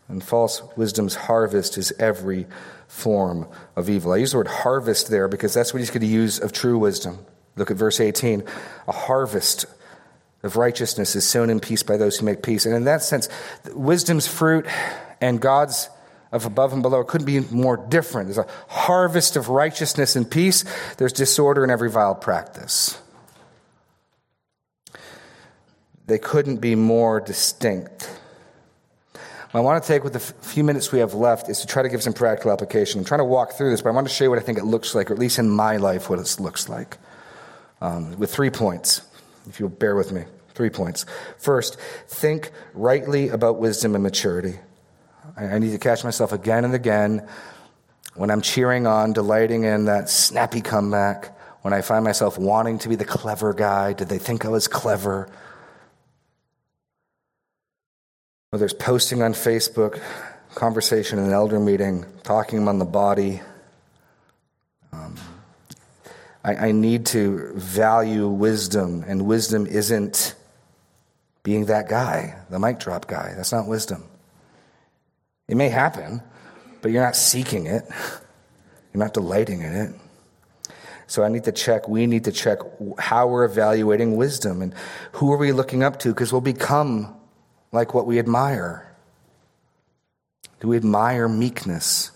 And 0.08 0.22
false 0.22 0.62
wisdom's 0.76 1.14
harvest 1.14 1.78
is 1.78 1.92
every 1.98 2.46
form 3.00 3.48
of 3.76 3.88
evil. 3.88 4.12
I 4.12 4.18
use 4.18 4.32
the 4.32 4.38
word 4.38 4.48
harvest 4.48 5.08
there 5.10 5.28
because 5.28 5.54
that's 5.54 5.72
what 5.72 5.80
he's 5.80 5.90
going 5.90 6.02
to 6.02 6.06
use 6.06 6.38
of 6.38 6.52
true 6.52 6.78
wisdom. 6.78 7.18
Look 7.56 7.70
at 7.70 7.76
verse 7.76 8.00
18. 8.00 8.44
A 8.88 8.92
harvest 8.92 9.66
of 10.42 10.56
righteousness 10.56 11.16
is 11.16 11.26
sown 11.26 11.50
in 11.50 11.60
peace 11.60 11.82
by 11.82 11.96
those 11.96 12.18
who 12.18 12.26
make 12.26 12.42
peace. 12.42 12.66
And 12.66 12.74
in 12.74 12.84
that 12.84 13.02
sense, 13.02 13.28
wisdom's 13.74 14.26
fruit 14.26 14.66
and 15.20 15.40
God's 15.40 15.88
of 16.32 16.46
above 16.46 16.72
and 16.72 16.82
below 16.82 17.02
couldn't 17.02 17.26
be 17.26 17.40
more 17.40 17.76
different. 17.76 18.28
There's 18.28 18.38
a 18.38 18.46
harvest 18.68 19.36
of 19.36 19.48
righteousness 19.48 20.16
and 20.16 20.30
peace, 20.30 20.64
there's 20.96 21.12
disorder 21.12 21.64
in 21.64 21.70
every 21.70 21.90
vile 21.90 22.14
practice. 22.14 23.00
They 26.06 26.18
couldn't 26.18 26.56
be 26.56 26.74
more 26.74 27.20
distinct. 27.20 28.10
I 29.52 29.58
want 29.58 29.82
to 29.82 29.86
take 29.86 30.04
with 30.04 30.12
the 30.12 30.20
few 30.20 30.62
minutes 30.62 30.92
we 30.92 31.00
have 31.00 31.14
left 31.14 31.48
is 31.48 31.60
to 31.60 31.66
try 31.66 31.82
to 31.82 31.88
give 31.88 32.04
some 32.04 32.12
practical 32.12 32.52
application. 32.52 33.00
I'm 33.00 33.04
trying 33.04 33.18
to 33.18 33.24
walk 33.24 33.52
through 33.52 33.70
this, 33.70 33.82
but 33.82 33.88
I 33.88 33.92
want 33.92 34.06
to 34.06 34.14
show 34.14 34.24
you 34.24 34.30
what 34.30 34.38
I 34.38 34.42
think 34.42 34.58
it 34.58 34.64
looks 34.64 34.94
like, 34.94 35.10
or 35.10 35.14
at 35.14 35.18
least 35.18 35.40
in 35.40 35.50
my 35.50 35.76
life, 35.76 36.08
what 36.08 36.20
it 36.20 36.36
looks 36.38 36.68
like. 36.68 36.98
Um, 37.80 38.16
with 38.16 38.32
three 38.32 38.50
points, 38.50 39.02
if 39.48 39.58
you'll 39.58 39.68
bear 39.68 39.96
with 39.96 40.12
me. 40.12 40.22
Three 40.54 40.70
points. 40.70 41.04
First, 41.38 41.80
think 42.06 42.52
rightly 42.74 43.30
about 43.30 43.58
wisdom 43.58 43.94
and 43.96 44.04
maturity. 44.04 44.60
I, 45.36 45.46
I 45.46 45.58
need 45.58 45.72
to 45.72 45.78
catch 45.78 46.04
myself 46.04 46.32
again 46.32 46.64
and 46.64 46.74
again 46.74 47.26
when 48.14 48.30
I'm 48.30 48.42
cheering 48.42 48.86
on, 48.86 49.12
delighting 49.12 49.64
in 49.64 49.86
that 49.86 50.08
snappy 50.08 50.60
comeback, 50.60 51.36
when 51.62 51.72
I 51.74 51.80
find 51.80 52.04
myself 52.04 52.38
wanting 52.38 52.78
to 52.80 52.88
be 52.88 52.94
the 52.94 53.04
clever 53.04 53.52
guy. 53.52 53.94
Did 53.94 54.08
they 54.08 54.18
think 54.18 54.44
I 54.44 54.48
was 54.48 54.68
clever? 54.68 55.28
Whether 58.50 58.64
it's 58.64 58.74
posting 58.74 59.22
on 59.22 59.32
Facebook, 59.32 60.02
conversation 60.56 61.20
in 61.20 61.26
an 61.26 61.32
elder 61.32 61.60
meeting, 61.60 62.04
talking 62.24 62.66
on 62.66 62.80
the 62.80 62.84
body. 62.84 63.40
Um, 64.92 65.14
I, 66.42 66.54
I 66.56 66.72
need 66.72 67.06
to 67.06 67.52
value 67.54 68.26
wisdom, 68.26 69.04
and 69.06 69.24
wisdom 69.24 69.68
isn't 69.68 70.34
being 71.44 71.66
that 71.66 71.88
guy, 71.88 72.36
the 72.50 72.58
mic 72.58 72.80
drop 72.80 73.06
guy. 73.06 73.34
That's 73.36 73.52
not 73.52 73.68
wisdom. 73.68 74.02
It 75.46 75.56
may 75.56 75.68
happen, 75.68 76.20
but 76.82 76.90
you're 76.90 77.04
not 77.04 77.14
seeking 77.14 77.66
it, 77.66 77.84
you're 78.92 79.04
not 79.04 79.14
delighting 79.14 79.62
in 79.62 79.72
it. 79.72 79.94
So 81.06 81.22
I 81.22 81.28
need 81.28 81.44
to 81.44 81.52
check, 81.52 81.88
we 81.88 82.08
need 82.08 82.24
to 82.24 82.32
check 82.32 82.58
how 82.98 83.28
we're 83.28 83.44
evaluating 83.44 84.16
wisdom 84.16 84.60
and 84.60 84.74
who 85.12 85.32
are 85.32 85.36
we 85.36 85.52
looking 85.52 85.84
up 85.84 86.00
to 86.00 86.08
because 86.08 86.32
we'll 86.32 86.40
become 86.40 87.14
like 87.72 87.94
what 87.94 88.06
we 88.06 88.18
admire? 88.18 88.86
Do 90.60 90.68
we 90.68 90.76
admire 90.76 91.28
meekness? 91.28 92.10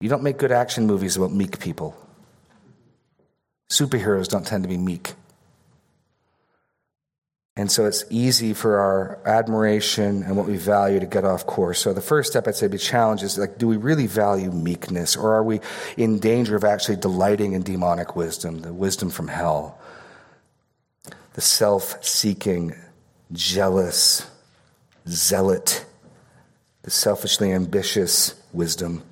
You 0.00 0.08
don't 0.08 0.22
make 0.22 0.38
good 0.38 0.52
action 0.52 0.86
movies 0.86 1.16
about 1.16 1.32
meek 1.32 1.58
people. 1.58 1.96
Superheroes 3.70 4.28
don't 4.28 4.46
tend 4.46 4.64
to 4.64 4.68
be 4.68 4.76
meek. 4.76 5.14
And 7.58 7.72
so 7.72 7.86
it's 7.86 8.04
easy 8.10 8.52
for 8.52 8.78
our 8.78 9.18
admiration 9.24 10.22
and 10.22 10.36
what 10.36 10.46
we 10.46 10.58
value 10.58 11.00
to 11.00 11.06
get 11.06 11.24
off 11.24 11.46
course. 11.46 11.78
So 11.78 11.94
the 11.94 12.02
first 12.02 12.30
step 12.30 12.46
I'd 12.46 12.54
say 12.54 12.68
be 12.68 12.76
challenge 12.76 13.22
is 13.22 13.38
like, 13.38 13.56
do 13.56 13.66
we 13.66 13.78
really 13.78 14.06
value 14.06 14.50
meekness 14.50 15.16
or 15.16 15.34
are 15.34 15.42
we 15.42 15.60
in 15.96 16.18
danger 16.18 16.54
of 16.54 16.64
actually 16.64 16.96
delighting 16.96 17.54
in 17.54 17.62
demonic 17.62 18.14
wisdom, 18.14 18.60
the 18.60 18.74
wisdom 18.74 19.08
from 19.08 19.28
hell, 19.28 19.78
the 21.32 21.40
self 21.40 22.04
seeking 22.04 22.74
jealous, 23.32 24.28
zealot, 25.08 25.84
the 26.82 26.90
selfishly 26.90 27.52
ambitious 27.52 28.34
wisdom. 28.52 29.02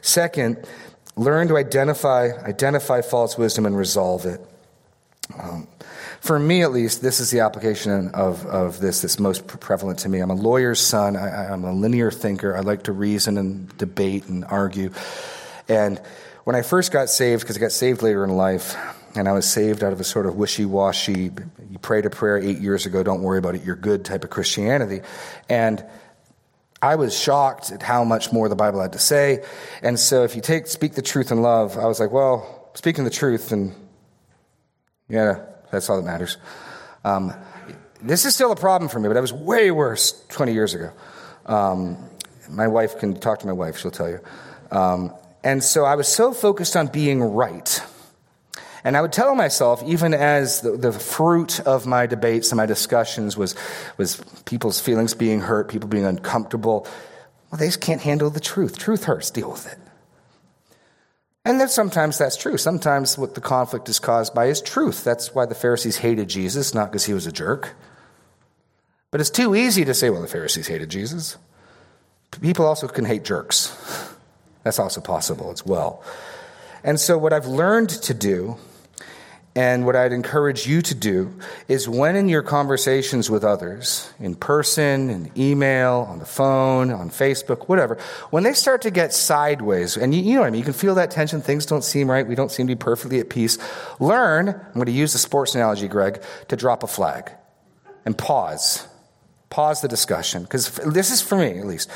Second, 0.00 0.66
learn 1.16 1.48
to 1.48 1.56
identify, 1.56 2.30
identify 2.42 3.00
false 3.00 3.38
wisdom 3.38 3.66
and 3.66 3.76
resolve 3.76 4.26
it. 4.26 4.40
Um, 5.38 5.68
for 6.20 6.38
me, 6.38 6.62
at 6.62 6.72
least, 6.72 7.02
this 7.02 7.20
is 7.20 7.30
the 7.30 7.40
application 7.40 8.08
of, 8.14 8.46
of 8.46 8.80
this 8.80 9.02
that's 9.02 9.18
most 9.18 9.46
prevalent 9.46 9.98
to 10.00 10.08
me. 10.08 10.20
I'm 10.20 10.30
a 10.30 10.34
lawyer's 10.34 10.80
son. 10.80 11.16
I, 11.16 11.52
I'm 11.52 11.64
a 11.64 11.72
linear 11.72 12.10
thinker. 12.10 12.56
I 12.56 12.60
like 12.60 12.84
to 12.84 12.92
reason 12.92 13.36
and 13.36 13.76
debate 13.76 14.26
and 14.28 14.44
argue. 14.46 14.90
And 15.68 16.00
when 16.44 16.56
I 16.56 16.62
first 16.62 16.92
got 16.92 17.10
saved, 17.10 17.42
because 17.42 17.56
I 17.58 17.60
got 17.60 17.72
saved 17.72 18.02
later 18.02 18.24
in 18.24 18.30
life, 18.36 18.74
and 19.14 19.28
I 19.28 19.32
was 19.32 19.48
saved 19.48 19.84
out 19.84 19.92
of 19.92 20.00
a 20.00 20.04
sort 20.04 20.26
of 20.26 20.36
wishy 20.36 20.64
washy, 20.64 21.30
you 21.70 21.78
prayed 21.80 22.04
a 22.04 22.10
prayer 22.10 22.38
eight 22.38 22.58
years 22.58 22.86
ago, 22.86 23.02
don't 23.02 23.22
worry 23.22 23.38
about 23.38 23.54
it, 23.54 23.62
you're 23.64 23.76
good 23.76 24.04
type 24.04 24.24
of 24.24 24.30
Christianity. 24.30 25.00
And 25.48 25.84
I 26.82 26.96
was 26.96 27.18
shocked 27.18 27.70
at 27.70 27.82
how 27.82 28.04
much 28.04 28.32
more 28.32 28.48
the 28.48 28.56
Bible 28.56 28.80
had 28.80 28.92
to 28.92 28.98
say. 28.98 29.44
And 29.82 29.98
so 29.98 30.24
if 30.24 30.34
you 30.34 30.42
take 30.42 30.66
speak 30.66 30.94
the 30.94 31.02
truth 31.02 31.30
in 31.30 31.42
love, 31.42 31.78
I 31.78 31.86
was 31.86 32.00
like, 32.00 32.10
well, 32.10 32.70
speaking 32.74 33.04
the 33.04 33.10
truth, 33.10 33.52
and 33.52 33.74
yeah, 35.08 35.44
that's 35.70 35.88
all 35.88 35.96
that 35.96 36.04
matters. 36.04 36.36
Um, 37.04 37.32
this 38.02 38.24
is 38.24 38.34
still 38.34 38.52
a 38.52 38.56
problem 38.56 38.88
for 38.90 38.98
me, 38.98 39.08
but 39.08 39.16
I 39.16 39.20
was 39.20 39.32
way 39.32 39.70
worse 39.70 40.24
20 40.28 40.52
years 40.52 40.74
ago. 40.74 40.92
Um, 41.46 41.96
my 42.50 42.68
wife 42.68 42.98
can 42.98 43.18
talk 43.18 43.38
to 43.40 43.46
my 43.46 43.52
wife, 43.52 43.78
she'll 43.78 43.90
tell 43.90 44.10
you. 44.10 44.20
Um, 44.70 45.14
and 45.42 45.62
so 45.62 45.84
I 45.84 45.94
was 45.94 46.08
so 46.08 46.32
focused 46.32 46.76
on 46.76 46.88
being 46.88 47.22
right 47.22 47.82
and 48.84 48.98
I 48.98 49.00
would 49.00 49.12
tell 49.12 49.34
myself, 49.34 49.82
even 49.84 50.12
as 50.12 50.60
the, 50.60 50.76
the, 50.76 50.92
fruit 50.92 51.58
of 51.60 51.86
my 51.86 52.04
debates 52.04 52.50
and 52.50 52.58
my 52.58 52.66
discussions 52.66 53.34
was, 53.34 53.54
was 53.96 54.22
people's 54.44 54.78
feelings 54.78 55.14
being 55.14 55.40
hurt, 55.40 55.70
people 55.70 55.88
being 55.88 56.04
uncomfortable, 56.04 56.86
well, 57.50 57.58
they 57.58 57.66
just 57.66 57.80
can't 57.80 58.02
handle 58.02 58.28
the 58.28 58.40
truth. 58.40 58.78
Truth 58.78 59.04
hurts, 59.04 59.30
deal 59.30 59.50
with 59.50 59.66
it. 59.72 59.78
And 61.46 61.58
then 61.58 61.68
sometimes 61.68 62.18
that's 62.18 62.36
true. 62.36 62.58
Sometimes 62.58 63.16
what 63.16 63.34
the 63.34 63.40
conflict 63.40 63.88
is 63.88 63.98
caused 63.98 64.34
by 64.34 64.46
is 64.46 64.60
truth. 64.60 65.02
That's 65.02 65.34
why 65.34 65.46
the 65.46 65.54
Pharisees 65.54 65.96
hated 65.98 66.28
Jesus, 66.28 66.74
not 66.74 66.90
because 66.90 67.06
he 67.06 67.14
was 67.14 67.26
a 67.26 67.32
jerk. 67.32 67.74
But 69.10 69.20
it's 69.20 69.30
too 69.30 69.54
easy 69.54 69.84
to 69.86 69.94
say, 69.94 70.10
well, 70.10 70.22
the 70.22 70.28
Pharisees 70.28 70.66
hated 70.66 70.90
Jesus. 70.90 71.38
People 72.40 72.66
also 72.66 72.88
can 72.88 73.04
hate 73.04 73.24
jerks. 73.24 73.74
That's 74.62 74.78
also 74.78 75.00
possible 75.00 75.50
as 75.50 75.64
well. 75.64 76.02
And 76.82 77.00
so, 77.00 77.16
what 77.16 77.32
I've 77.32 77.46
learned 77.46 77.90
to 77.90 78.12
do 78.12 78.58
And 79.56 79.86
what 79.86 79.94
I'd 79.94 80.12
encourage 80.12 80.66
you 80.66 80.82
to 80.82 80.96
do 80.96 81.32
is 81.68 81.88
when 81.88 82.16
in 82.16 82.28
your 82.28 82.42
conversations 82.42 83.30
with 83.30 83.44
others, 83.44 84.12
in 84.18 84.34
person, 84.34 85.10
in 85.10 85.30
email, 85.36 86.06
on 86.08 86.18
the 86.18 86.26
phone, 86.26 86.90
on 86.90 87.08
Facebook, 87.08 87.68
whatever, 87.68 87.96
when 88.30 88.42
they 88.42 88.52
start 88.52 88.82
to 88.82 88.90
get 88.90 89.14
sideways, 89.14 89.96
and 89.96 90.12
you, 90.12 90.22
you 90.22 90.34
know 90.34 90.40
what 90.40 90.48
I 90.48 90.50
mean, 90.50 90.58
you 90.58 90.64
can 90.64 90.72
feel 90.72 90.96
that 90.96 91.12
tension, 91.12 91.40
things 91.40 91.66
don't 91.66 91.84
seem 91.84 92.10
right, 92.10 92.26
we 92.26 92.34
don't 92.34 92.50
seem 92.50 92.66
to 92.66 92.74
be 92.74 92.78
perfectly 92.78 93.20
at 93.20 93.30
peace, 93.30 93.58
learn, 94.00 94.48
I'm 94.48 94.74
going 94.74 94.86
to 94.86 94.92
use 94.92 95.12
the 95.12 95.20
sports 95.20 95.54
analogy, 95.54 95.86
Greg, 95.86 96.20
to 96.48 96.56
drop 96.56 96.82
a 96.82 96.88
flag 96.88 97.30
and 98.04 98.18
pause. 98.18 98.88
Pause 99.50 99.82
the 99.82 99.88
discussion, 99.88 100.42
because 100.42 100.68
this 100.84 101.12
is 101.12 101.20
for 101.20 101.38
me 101.38 101.60
at 101.60 101.66
least. 101.66 101.88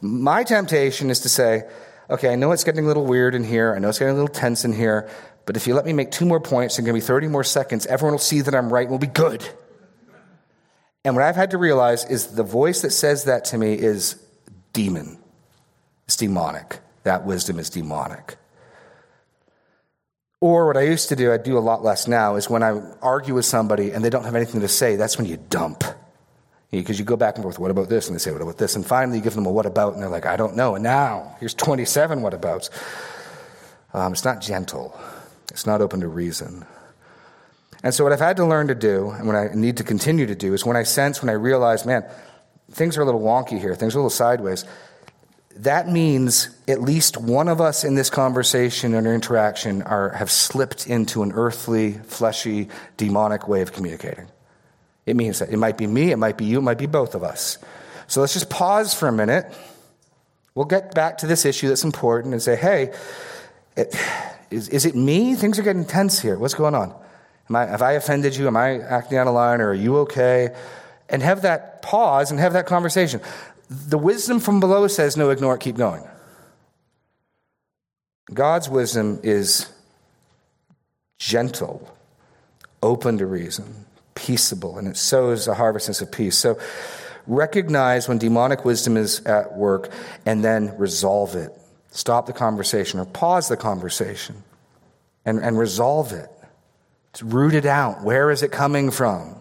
My 0.00 0.44
temptation 0.44 1.10
is 1.10 1.18
to 1.20 1.28
say, 1.28 1.64
okay, 2.08 2.32
I 2.32 2.36
know 2.36 2.52
it's 2.52 2.62
getting 2.62 2.84
a 2.84 2.86
little 2.86 3.06
weird 3.06 3.34
in 3.34 3.42
here, 3.42 3.74
I 3.74 3.80
know 3.80 3.88
it's 3.88 3.98
getting 3.98 4.14
a 4.14 4.16
little 4.16 4.32
tense 4.32 4.64
in 4.64 4.72
here, 4.72 5.10
but 5.46 5.56
if 5.56 5.66
you 5.66 5.74
let 5.74 5.86
me 5.86 5.92
make 5.92 6.10
two 6.10 6.26
more 6.26 6.40
points 6.40 6.76
and 6.76 6.84
give 6.84 6.94
me 6.94 7.00
30 7.00 7.28
more 7.28 7.44
seconds, 7.44 7.86
everyone 7.86 8.12
will 8.12 8.18
see 8.18 8.40
that 8.40 8.54
I'm 8.54 8.70
right 8.72 8.82
and 8.82 8.90
we'll 8.90 8.98
be 8.98 9.06
good. 9.06 9.48
And 11.04 11.14
what 11.14 11.24
I've 11.24 11.36
had 11.36 11.52
to 11.52 11.58
realize 11.58 12.04
is 12.04 12.34
the 12.34 12.42
voice 12.42 12.82
that 12.82 12.90
says 12.90 13.24
that 13.24 13.44
to 13.46 13.58
me 13.58 13.74
is 13.74 14.20
demon. 14.72 15.18
It's 16.06 16.16
demonic. 16.16 16.80
That 17.04 17.24
wisdom 17.24 17.60
is 17.60 17.70
demonic. 17.70 18.36
Or 20.40 20.66
what 20.66 20.76
I 20.76 20.82
used 20.82 21.08
to 21.10 21.16
do, 21.16 21.32
I 21.32 21.38
do 21.38 21.56
a 21.56 21.60
lot 21.60 21.84
less 21.84 22.08
now, 22.08 22.34
is 22.34 22.50
when 22.50 22.64
I 22.64 22.80
argue 23.00 23.34
with 23.34 23.44
somebody 23.44 23.92
and 23.92 24.04
they 24.04 24.10
don't 24.10 24.24
have 24.24 24.34
anything 24.34 24.60
to 24.62 24.68
say, 24.68 24.96
that's 24.96 25.16
when 25.16 25.26
you 25.26 25.36
dump. 25.36 25.84
Because 26.72 26.98
you 26.98 27.04
go 27.04 27.16
back 27.16 27.36
and 27.36 27.44
forth, 27.44 27.60
what 27.60 27.70
about 27.70 27.88
this? 27.88 28.08
And 28.08 28.16
they 28.16 28.18
say, 28.18 28.32
what 28.32 28.42
about 28.42 28.58
this? 28.58 28.74
And 28.74 28.84
finally 28.84 29.18
you 29.18 29.24
give 29.24 29.34
them 29.34 29.46
a 29.46 29.50
what 29.50 29.64
about, 29.64 29.94
and 29.94 30.02
they're 30.02 30.10
like, 30.10 30.26
I 30.26 30.36
don't 30.36 30.56
know. 30.56 30.74
And 30.74 30.82
now, 30.82 31.36
here's 31.38 31.54
27 31.54 32.20
what 32.20 32.34
abouts. 32.34 32.68
Um, 33.94 34.12
it's 34.12 34.24
not 34.24 34.40
gentle. 34.40 34.98
It's 35.56 35.64
not 35.64 35.80
open 35.80 36.00
to 36.00 36.08
reason. 36.08 36.66
And 37.82 37.94
so, 37.94 38.04
what 38.04 38.12
I've 38.12 38.20
had 38.20 38.36
to 38.36 38.44
learn 38.44 38.68
to 38.68 38.74
do, 38.74 39.08
and 39.08 39.26
what 39.26 39.36
I 39.36 39.48
need 39.54 39.78
to 39.78 39.84
continue 39.84 40.26
to 40.26 40.34
do, 40.34 40.52
is 40.52 40.66
when 40.66 40.76
I 40.76 40.82
sense, 40.82 41.22
when 41.22 41.30
I 41.30 41.32
realize, 41.32 41.86
man, 41.86 42.04
things 42.72 42.98
are 42.98 43.00
a 43.00 43.06
little 43.06 43.22
wonky 43.22 43.58
here, 43.58 43.74
things 43.74 43.94
are 43.94 43.98
a 43.98 44.02
little 44.02 44.10
sideways, 44.10 44.66
that 45.56 45.88
means 45.88 46.50
at 46.68 46.82
least 46.82 47.16
one 47.16 47.48
of 47.48 47.62
us 47.62 47.84
in 47.84 47.94
this 47.94 48.10
conversation 48.10 48.92
and 48.92 49.06
interaction 49.06 49.80
are, 49.80 50.10
have 50.10 50.30
slipped 50.30 50.86
into 50.88 51.22
an 51.22 51.32
earthly, 51.32 51.92
fleshy, 51.92 52.68
demonic 52.98 53.48
way 53.48 53.62
of 53.62 53.72
communicating. 53.72 54.28
It 55.06 55.16
means 55.16 55.38
that 55.38 55.48
it 55.48 55.56
might 55.56 55.78
be 55.78 55.86
me, 55.86 56.10
it 56.12 56.18
might 56.18 56.36
be 56.36 56.44
you, 56.44 56.58
it 56.58 56.64
might 56.64 56.76
be 56.76 56.84
both 56.84 57.14
of 57.14 57.22
us. 57.22 57.56
So 58.08 58.20
let's 58.20 58.34
just 58.34 58.50
pause 58.50 58.92
for 58.92 59.08
a 59.08 59.12
minute. 59.12 59.50
We'll 60.54 60.66
get 60.66 60.94
back 60.94 61.16
to 61.18 61.26
this 61.26 61.46
issue 61.46 61.68
that's 61.68 61.84
important 61.84 62.34
and 62.34 62.42
say, 62.42 62.56
hey, 62.56 62.92
it, 63.74 63.96
is, 64.50 64.68
is 64.68 64.84
it 64.86 64.94
me? 64.94 65.34
Things 65.34 65.58
are 65.58 65.62
getting 65.62 65.84
tense 65.84 66.20
here. 66.20 66.38
What's 66.38 66.54
going 66.54 66.74
on? 66.74 66.94
Am 67.48 67.56
I, 67.56 67.66
have 67.66 67.82
I 67.82 67.92
offended 67.92 68.36
you? 68.36 68.46
Am 68.46 68.56
I 68.56 68.80
acting 68.80 69.18
out 69.18 69.26
of 69.26 69.34
line 69.34 69.60
or 69.60 69.70
are 69.70 69.74
you 69.74 69.98
okay? 69.98 70.54
And 71.08 71.22
have 71.22 71.42
that 71.42 71.82
pause 71.82 72.30
and 72.30 72.40
have 72.40 72.52
that 72.54 72.66
conversation. 72.66 73.20
The 73.68 73.98
wisdom 73.98 74.40
from 74.40 74.60
below 74.60 74.86
says, 74.88 75.16
no, 75.16 75.30
ignore 75.30 75.54
it, 75.54 75.60
keep 75.60 75.76
going. 75.76 76.04
God's 78.32 78.68
wisdom 78.68 79.20
is 79.22 79.72
gentle, 81.18 81.96
open 82.82 83.18
to 83.18 83.26
reason, 83.26 83.86
peaceable, 84.14 84.78
and 84.78 84.88
it 84.88 84.96
sows 84.96 85.46
a 85.46 85.54
harvestness 85.54 86.00
of 86.00 86.10
peace. 86.10 86.36
So 86.36 86.58
recognize 87.26 88.08
when 88.08 88.18
demonic 88.18 88.64
wisdom 88.64 88.96
is 88.96 89.24
at 89.26 89.56
work 89.56 89.90
and 90.24 90.44
then 90.44 90.76
resolve 90.76 91.36
it 91.36 91.52
stop 91.96 92.26
the 92.26 92.32
conversation 92.32 93.00
or 93.00 93.06
pause 93.06 93.48
the 93.48 93.56
conversation 93.56 94.44
and, 95.24 95.38
and 95.38 95.58
resolve 95.58 96.12
it. 96.12 96.30
Root 97.22 97.54
it 97.54 97.64
out. 97.64 98.04
Where 98.04 98.30
is 98.30 98.42
it 98.42 98.52
coming 98.52 98.90
from? 98.90 99.34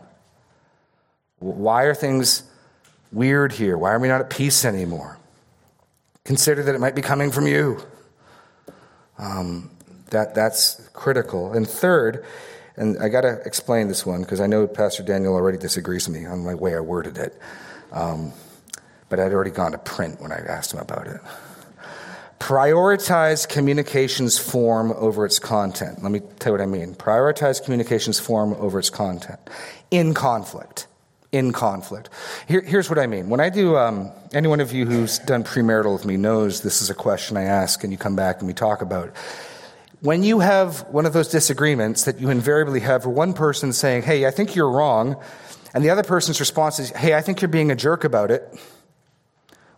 Why 1.39 1.83
are 1.83 1.93
things 1.93 2.43
weird 3.11 3.51
here? 3.51 3.77
Why 3.77 3.91
are 3.91 3.99
we 3.99 4.07
not 4.07 4.21
at 4.21 4.29
peace 4.29 4.63
anymore? 4.63 5.19
Consider 6.23 6.63
that 6.63 6.73
it 6.73 6.79
might 6.79 6.95
be 6.95 7.01
coming 7.01 7.31
from 7.31 7.45
you. 7.45 7.81
Um, 9.17 9.69
that, 10.11 10.33
that's 10.33 10.89
critical. 10.93 11.51
And 11.51 11.67
third, 11.67 12.23
and 12.77 12.97
I 13.03 13.09
got 13.09 13.21
to 13.21 13.41
explain 13.45 13.89
this 13.89 14.05
one 14.05 14.21
because 14.21 14.39
I 14.39 14.47
know 14.47 14.65
Pastor 14.67 15.03
Daniel 15.03 15.33
already 15.33 15.57
disagrees 15.57 16.07
with 16.07 16.17
me 16.17 16.25
on 16.25 16.45
the 16.45 16.55
way 16.55 16.73
I 16.73 16.79
worded 16.79 17.17
it. 17.17 17.37
Um, 17.91 18.31
but 19.09 19.19
I'd 19.19 19.33
already 19.33 19.51
gone 19.51 19.73
to 19.73 19.77
print 19.77 20.21
when 20.21 20.31
I 20.31 20.37
asked 20.37 20.73
him 20.73 20.79
about 20.79 21.07
it. 21.07 21.19
Prioritize 22.39 23.47
communications 23.47 24.37
form 24.37 24.91
over 24.91 25.25
its 25.25 25.39
content. 25.39 26.03
Let 26.03 26.11
me 26.11 26.19
tell 26.39 26.51
you 26.51 26.59
what 26.59 26.61
I 26.61 26.65
mean. 26.65 26.93
Prioritize 26.93 27.63
communications 27.63 28.19
form 28.19 28.53
over 28.55 28.77
its 28.77 28.89
content. 28.89 29.39
In 29.89 30.13
conflict. 30.13 30.87
In 31.31 31.53
conflict. 31.53 32.09
Here, 32.47 32.61
here's 32.61 32.89
what 32.89 32.99
I 32.99 33.07
mean. 33.07 33.29
When 33.29 33.39
I 33.39 33.49
do, 33.49 33.77
um, 33.77 34.11
any 34.33 34.47
one 34.47 34.59
of 34.59 34.73
you 34.73 34.85
who's 34.85 35.17
done 35.19 35.43
premarital 35.43 35.93
with 35.93 36.05
me 36.05 36.17
knows 36.17 36.61
this 36.61 36.81
is 36.81 36.89
a 36.89 36.93
question 36.93 37.37
I 37.37 37.43
ask 37.43 37.83
and 37.83 37.91
you 37.91 37.97
come 37.97 38.15
back 38.15 38.39
and 38.39 38.47
we 38.47 38.53
talk 38.53 38.81
about. 38.81 39.15
When 40.01 40.21
you 40.21 40.39
have 40.39 40.81
one 40.89 41.05
of 41.05 41.13
those 41.13 41.29
disagreements 41.29 42.03
that 42.03 42.19
you 42.19 42.29
invariably 42.29 42.81
have, 42.81 43.05
where 43.05 43.15
one 43.15 43.33
person 43.33 43.73
saying, 43.73 44.03
Hey, 44.03 44.27
I 44.27 44.31
think 44.31 44.55
you're 44.55 44.69
wrong, 44.69 45.15
and 45.73 45.83
the 45.83 45.89
other 45.89 46.03
person's 46.03 46.39
response 46.39 46.79
is, 46.79 46.89
Hey, 46.91 47.15
I 47.15 47.21
think 47.21 47.41
you're 47.41 47.49
being 47.49 47.71
a 47.71 47.75
jerk 47.75 48.03
about 48.03 48.29
it, 48.29 48.43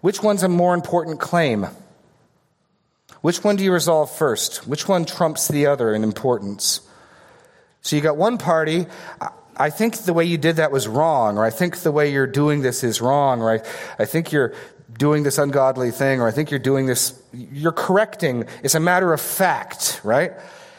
which 0.02 0.22
one's 0.22 0.44
a 0.44 0.50
more 0.50 0.74
important 0.74 1.20
claim? 1.20 1.68
Which 3.28 3.44
one 3.44 3.58
do 3.58 3.64
you 3.66 3.74
resolve 3.74 4.10
first? 4.10 4.66
Which 4.70 4.88
one 4.88 5.04
trumps 5.04 5.50
the 5.50 5.66
other 5.66 5.94
in 5.94 6.06
importance? 6.06 6.80
So 7.82 7.98
you 7.98 8.02
got 8.02 8.16
one 8.16 8.38
party, 8.38 8.86
I 9.58 9.70
think 9.70 9.98
the 9.98 10.14
way 10.14 10.24
you 10.24 10.38
did 10.38 10.56
that 10.56 10.72
was 10.72 10.88
wrong, 10.88 11.38
or 11.38 11.44
I 11.44 11.50
think 11.50 11.76
the 11.80 11.92
way 11.92 12.10
you're 12.10 12.26
doing 12.26 12.62
this 12.62 12.86
is 12.86 13.02
wrong, 13.02 13.42
or 13.42 13.52
I, 13.52 13.60
I 14.00 14.06
think 14.06 14.32
you're 14.32 14.54
doing 14.98 15.24
this 15.24 15.40
ungodly 15.40 15.92
thing, 15.92 16.22
or 16.22 16.28
I 16.30 16.32
think 16.32 16.52
you're 16.52 16.60
doing 16.62 16.86
this, 16.86 17.22
you're 17.34 17.74
correcting. 17.74 18.46
It's 18.64 18.76
a 18.76 18.80
matter 18.80 19.12
of 19.12 19.20
fact, 19.20 20.00
right? 20.06 20.32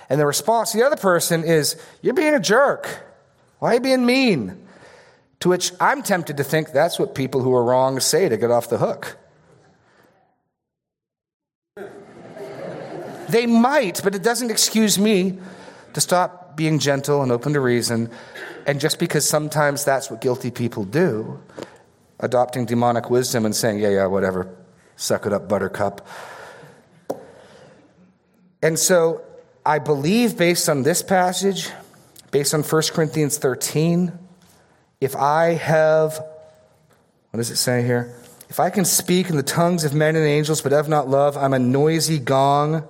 And 0.09 0.18
the 0.18 0.24
response 0.24 0.72
to 0.72 0.78
the 0.78 0.86
other 0.86 0.96
person 0.96 1.44
is, 1.44 1.76
You're 2.01 2.14
being 2.14 2.32
a 2.32 2.40
jerk. 2.40 2.88
Why 3.59 3.72
are 3.72 3.74
you 3.74 3.80
being 3.80 4.07
mean? 4.07 4.66
To 5.40 5.51
which 5.51 5.72
I'm 5.80 6.03
tempted 6.03 6.38
to 6.38 6.44
think 6.44 6.72
that's 6.72 6.99
what 6.99 7.14
people 7.14 7.42
who 7.42 7.55
are 7.55 7.62
wrong 7.62 8.01
say 8.01 8.26
to 8.26 8.38
get 8.38 8.51
off 8.51 8.70
the 8.70 8.78
hook. 8.78 9.18
They 13.29 13.47
might, 13.47 14.03
but 14.03 14.14
it 14.14 14.22
doesn't 14.22 14.51
excuse 14.51 14.99
me 14.99 15.39
to 15.93 16.01
stop 16.01 16.57
being 16.57 16.79
gentle 16.79 17.22
and 17.22 17.31
open 17.31 17.53
to 17.53 17.61
reason. 17.61 18.11
And 18.66 18.81
just 18.81 18.99
because 18.99 19.29
sometimes 19.29 19.85
that's 19.85 20.11
what 20.11 20.20
guilty 20.20 20.51
people 20.51 20.85
do, 20.85 21.41
adopting 22.20 22.66
demonic 22.66 23.11
wisdom 23.11 23.45
and 23.45 23.55
saying, 23.55 23.79
yeah, 23.79 23.91
yeah, 23.91 24.07
whatever, 24.07 24.55
suck 24.97 25.26
it 25.26 25.33
up, 25.33 25.49
buttercup. 25.49 26.07
And 28.62 28.79
so 28.79 29.22
I 29.64 29.79
believe, 29.79 30.37
based 30.37 30.68
on 30.68 30.83
this 30.83 31.03
passage, 31.03 31.70
based 32.31 32.55
on 32.55 32.62
1 32.62 32.83
Corinthians 32.93 33.39
13, 33.39 34.12
if 35.01 35.14
I 35.14 35.55
have, 35.55 36.18
what 37.31 37.37
does 37.37 37.51
it 37.51 37.57
say 37.57 37.83
here? 37.85 38.14
If 38.49 38.59
I 38.59 38.70
can 38.70 38.85
speak 38.85 39.29
in 39.29 39.37
the 39.37 39.43
tongues 39.43 39.85
of 39.85 39.95
men 39.95 40.16
and 40.16 40.24
angels 40.24 40.62
but 40.62 40.72
have 40.72 40.89
not 40.89 41.09
love, 41.09 41.37
I'm 41.37 41.53
a 41.53 41.59
noisy 41.59 42.18
gong 42.18 42.89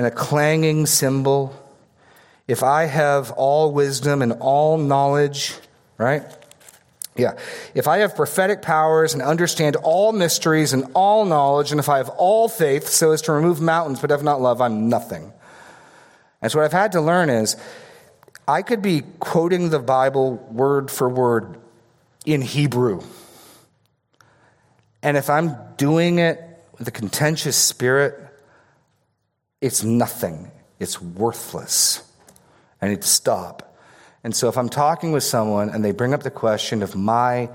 and 0.00 0.06
a 0.06 0.10
clanging 0.10 0.86
cymbal, 0.86 1.54
if 2.48 2.62
I 2.62 2.86
have 2.86 3.32
all 3.32 3.70
wisdom 3.70 4.22
and 4.22 4.32
all 4.40 4.78
knowledge, 4.78 5.54
right? 5.98 6.22
Yeah. 7.16 7.36
If 7.74 7.86
I 7.86 7.98
have 7.98 8.16
prophetic 8.16 8.62
powers 8.62 9.12
and 9.12 9.22
understand 9.22 9.76
all 9.76 10.12
mysteries 10.12 10.72
and 10.72 10.86
all 10.94 11.26
knowledge, 11.26 11.70
and 11.70 11.78
if 11.78 11.90
I 11.90 11.98
have 11.98 12.08
all 12.08 12.48
faith 12.48 12.88
so 12.88 13.10
as 13.10 13.20
to 13.20 13.32
remove 13.32 13.60
mountains 13.60 14.00
but 14.00 14.08
have 14.08 14.22
not 14.22 14.40
love, 14.40 14.62
I'm 14.62 14.88
nothing. 14.88 15.34
And 16.40 16.50
so 16.50 16.60
what 16.60 16.64
I've 16.64 16.72
had 16.72 16.92
to 16.92 17.02
learn 17.02 17.28
is 17.28 17.58
I 18.48 18.62
could 18.62 18.80
be 18.80 19.02
quoting 19.18 19.68
the 19.68 19.80
Bible 19.80 20.36
word 20.50 20.90
for 20.90 21.10
word 21.10 21.60
in 22.24 22.40
Hebrew. 22.40 23.02
And 25.02 25.18
if 25.18 25.28
I'm 25.28 25.54
doing 25.76 26.20
it 26.20 26.40
with 26.78 26.88
a 26.88 26.90
contentious 26.90 27.58
spirit, 27.58 28.29
it's 29.60 29.82
nothing. 29.84 30.50
It's 30.78 31.00
worthless. 31.00 32.02
I 32.80 32.88
need 32.88 33.02
to 33.02 33.08
stop. 33.08 33.78
And 34.24 34.34
so 34.34 34.48
if 34.48 34.56
I'm 34.56 34.68
talking 34.68 35.12
with 35.12 35.22
someone 35.22 35.70
and 35.70 35.84
they 35.84 35.92
bring 35.92 36.14
up 36.14 36.22
the 36.22 36.30
question 36.30 36.82
of 36.82 36.94
my, 36.96 37.50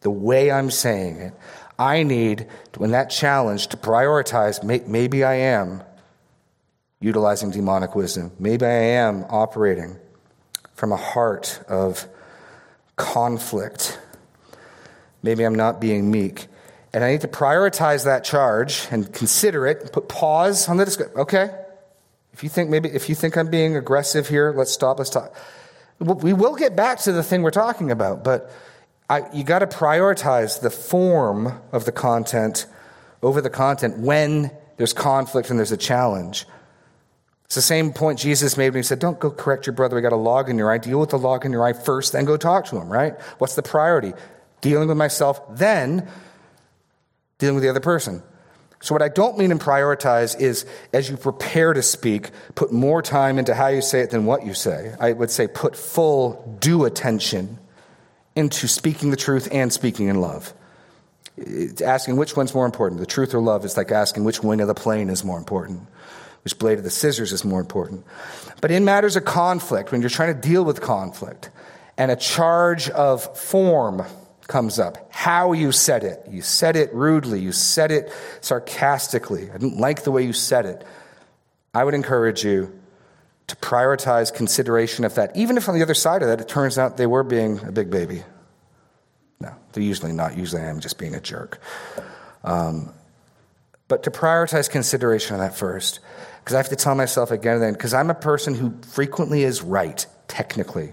the 0.00 0.10
way 0.10 0.50
I'm 0.50 0.70
saying 0.70 1.16
it, 1.16 1.34
I 1.78 2.02
need, 2.02 2.46
when 2.76 2.90
that 2.90 3.08
challenge, 3.08 3.68
to 3.68 3.76
prioritize, 3.76 4.62
maybe 4.86 5.24
I 5.24 5.34
am 5.34 5.82
utilizing 7.00 7.50
demonic 7.50 7.94
wisdom. 7.94 8.32
Maybe 8.38 8.66
I 8.66 8.70
am 8.70 9.24
operating 9.30 9.96
from 10.74 10.92
a 10.92 10.96
heart 10.96 11.62
of 11.68 12.06
conflict. 12.96 13.98
Maybe 15.22 15.44
I'm 15.44 15.54
not 15.54 15.80
being 15.80 16.10
meek. 16.10 16.48
And 16.92 17.04
I 17.04 17.12
need 17.12 17.20
to 17.20 17.28
prioritize 17.28 18.04
that 18.04 18.24
charge 18.24 18.88
and 18.90 19.12
consider 19.12 19.66
it, 19.66 19.92
put 19.92 20.08
pause 20.08 20.68
on 20.68 20.76
the 20.76 20.84
discussion. 20.84 21.12
Okay, 21.16 21.50
If 22.32 22.42
you 22.42 22.48
think 22.48 22.70
maybe 22.70 22.88
if 22.88 23.08
you 23.08 23.14
think 23.14 23.36
I'm 23.36 23.48
being 23.50 23.76
aggressive 23.76 24.28
here, 24.28 24.52
let's 24.56 24.72
stop. 24.72 24.98
Let's 24.98 25.10
talk. 25.10 25.34
We 26.00 26.32
will 26.32 26.56
get 26.56 26.74
back 26.74 26.98
to 27.00 27.12
the 27.12 27.22
thing 27.22 27.42
we're 27.42 27.50
talking 27.50 27.90
about, 27.90 28.24
but 28.24 28.50
I, 29.08 29.22
you 29.34 29.44
got 29.44 29.58
to 29.58 29.66
prioritize 29.66 30.60
the 30.60 30.70
form 30.70 31.60
of 31.72 31.84
the 31.84 31.92
content 31.92 32.66
over 33.22 33.40
the 33.40 33.50
content 33.50 33.98
when 33.98 34.50
there's 34.78 34.92
conflict 34.92 35.50
and 35.50 35.58
there's 35.58 35.72
a 35.72 35.76
challenge. 35.76 36.46
It's 37.44 37.56
the 37.56 37.62
same 37.62 37.92
point 37.92 38.18
Jesus 38.18 38.56
made 38.56 38.70
when 38.70 38.78
he 38.78 38.82
said, 38.84 39.00
Don't 39.00 39.18
go 39.18 39.30
correct 39.30 39.66
your 39.66 39.74
brother. 39.74 39.96
We 39.96 40.02
got 40.02 40.12
a 40.12 40.16
log 40.16 40.48
in 40.48 40.56
your 40.56 40.70
eye. 40.70 40.78
Deal 40.78 41.00
with 41.00 41.10
the 41.10 41.18
log 41.18 41.44
in 41.44 41.52
your 41.52 41.66
eye 41.66 41.72
first, 41.72 42.12
then 42.12 42.24
go 42.24 42.36
talk 42.36 42.66
to 42.66 42.76
him, 42.76 42.88
right? 42.88 43.20
What's 43.38 43.56
the 43.56 43.62
priority? 43.62 44.12
Dealing 44.60 44.88
with 44.88 44.96
myself, 44.96 45.40
then 45.56 46.08
dealing 47.40 47.56
with 47.56 47.64
the 47.64 47.70
other 47.70 47.80
person. 47.80 48.22
So, 48.82 48.94
what 48.94 49.02
I 49.02 49.08
don't 49.08 49.36
mean 49.36 49.50
in 49.50 49.58
prioritize 49.58 50.40
is 50.40 50.64
as 50.92 51.10
you 51.10 51.16
prepare 51.16 51.74
to 51.74 51.82
speak, 51.82 52.30
put 52.54 52.72
more 52.72 53.02
time 53.02 53.38
into 53.38 53.54
how 53.54 53.66
you 53.66 53.82
say 53.82 54.00
it 54.00 54.10
than 54.10 54.24
what 54.24 54.46
you 54.46 54.54
say. 54.54 54.94
I 54.98 55.12
would 55.12 55.30
say 55.30 55.48
put 55.48 55.76
full 55.76 56.56
due 56.60 56.84
attention 56.86 57.58
into 58.34 58.68
speaking 58.68 59.10
the 59.10 59.16
truth 59.16 59.48
and 59.52 59.70
speaking 59.70 60.08
in 60.08 60.20
love. 60.20 60.54
It's 61.36 61.82
asking 61.82 62.16
which 62.16 62.36
one's 62.36 62.54
more 62.54 62.64
important, 62.64 63.00
the 63.00 63.06
truth 63.06 63.34
or 63.34 63.40
love, 63.40 63.64
is 63.64 63.76
like 63.76 63.90
asking 63.90 64.24
which 64.24 64.42
wing 64.42 64.60
of 64.60 64.68
the 64.68 64.74
plane 64.74 65.10
is 65.10 65.24
more 65.24 65.38
important, 65.38 65.86
which 66.44 66.58
blade 66.58 66.78
of 66.78 66.84
the 66.84 66.90
scissors 66.90 67.32
is 67.32 67.44
more 67.44 67.60
important. 67.60 68.04
But 68.62 68.70
in 68.70 68.84
matters 68.86 69.16
of 69.16 69.26
conflict, 69.26 69.92
when 69.92 70.00
you're 70.00 70.10
trying 70.10 70.34
to 70.34 70.40
deal 70.40 70.64
with 70.64 70.80
conflict 70.80 71.50
and 71.98 72.10
a 72.10 72.16
charge 72.16 72.88
of 72.90 73.36
form, 73.36 74.04
comes 74.50 74.78
up. 74.78 75.10
How 75.10 75.52
you 75.52 75.72
said 75.72 76.04
it. 76.04 76.26
You 76.28 76.42
said 76.42 76.76
it 76.76 76.92
rudely. 76.92 77.40
You 77.40 77.52
said 77.52 77.90
it 77.90 78.12
sarcastically. 78.40 79.48
I 79.48 79.54
didn't 79.54 79.78
like 79.78 80.02
the 80.02 80.10
way 80.10 80.24
you 80.26 80.32
said 80.32 80.66
it. 80.66 80.84
I 81.72 81.84
would 81.84 81.94
encourage 81.94 82.44
you 82.44 82.78
to 83.46 83.56
prioritize 83.56 84.34
consideration 84.34 85.04
of 85.04 85.14
that, 85.14 85.34
even 85.36 85.56
if 85.56 85.68
on 85.68 85.74
the 85.74 85.82
other 85.82 85.94
side 85.94 86.22
of 86.22 86.28
that 86.28 86.40
it 86.40 86.48
turns 86.48 86.78
out 86.78 86.96
they 86.96 87.06
were 87.06 87.22
being 87.22 87.60
a 87.64 87.72
big 87.72 87.90
baby. 87.90 88.24
No, 89.40 89.54
they're 89.72 89.82
usually 89.82 90.12
not. 90.12 90.36
Usually 90.36 90.62
I'm 90.62 90.80
just 90.80 90.98
being 90.98 91.14
a 91.14 91.20
jerk. 91.20 91.60
Um, 92.44 92.92
but 93.88 94.02
to 94.02 94.10
prioritize 94.10 94.68
consideration 94.68 95.34
of 95.34 95.40
that 95.40 95.56
first, 95.56 96.00
because 96.40 96.54
I 96.54 96.58
have 96.58 96.68
to 96.68 96.76
tell 96.76 96.94
myself 96.94 97.30
again 97.30 97.54
and 97.54 97.62
then, 97.62 97.72
because 97.72 97.94
I'm 97.94 98.10
a 98.10 98.14
person 98.14 98.54
who 98.54 98.74
frequently 98.82 99.44
is 99.44 99.62
right, 99.62 100.04
technically. 100.28 100.92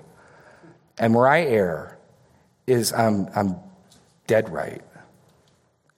And 0.97 1.13
where 1.13 1.27
I 1.27 1.41
err, 1.41 1.96
is 2.67 2.93
I'm, 2.93 3.29
I'm 3.35 3.55
dead 4.27 4.49
right. 4.49 4.81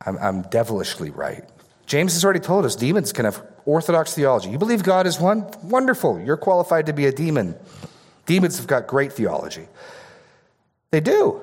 I'm, 0.05 0.17
I'm 0.17 0.41
devilishly 0.43 1.09
right. 1.09 1.43
James 1.85 2.13
has 2.13 2.23
already 2.23 2.39
told 2.39 2.65
us 2.65 2.75
demons 2.75 3.11
can 3.11 3.25
have 3.25 3.43
orthodox 3.65 4.13
theology. 4.13 4.49
You 4.49 4.59
believe 4.59 4.83
God 4.83 5.07
is 5.07 5.19
one? 5.19 5.45
Wonderful. 5.63 6.19
You're 6.19 6.37
qualified 6.37 6.85
to 6.85 6.93
be 6.93 7.07
a 7.07 7.11
demon. 7.11 7.55
Demons 8.25 8.57
have 8.57 8.67
got 8.67 8.87
great 8.87 9.11
theology. 9.11 9.67
They 10.91 10.99
do. 10.99 11.41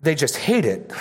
They 0.00 0.14
just 0.14 0.36
hate 0.36 0.64
it. 0.64 0.92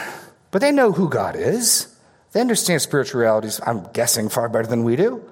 But 0.52 0.62
they 0.62 0.72
know 0.72 0.92
who 0.92 1.10
God 1.10 1.36
is. 1.36 1.96
They 2.32 2.42
understand 2.42 2.82
spiritual 2.82 3.22
realities, 3.22 3.60
I'm 3.66 3.88
guessing, 3.94 4.30
far 4.30 4.50
better 4.50 4.68
than 4.68 4.84
we 4.84 4.96
do. 4.96 5.24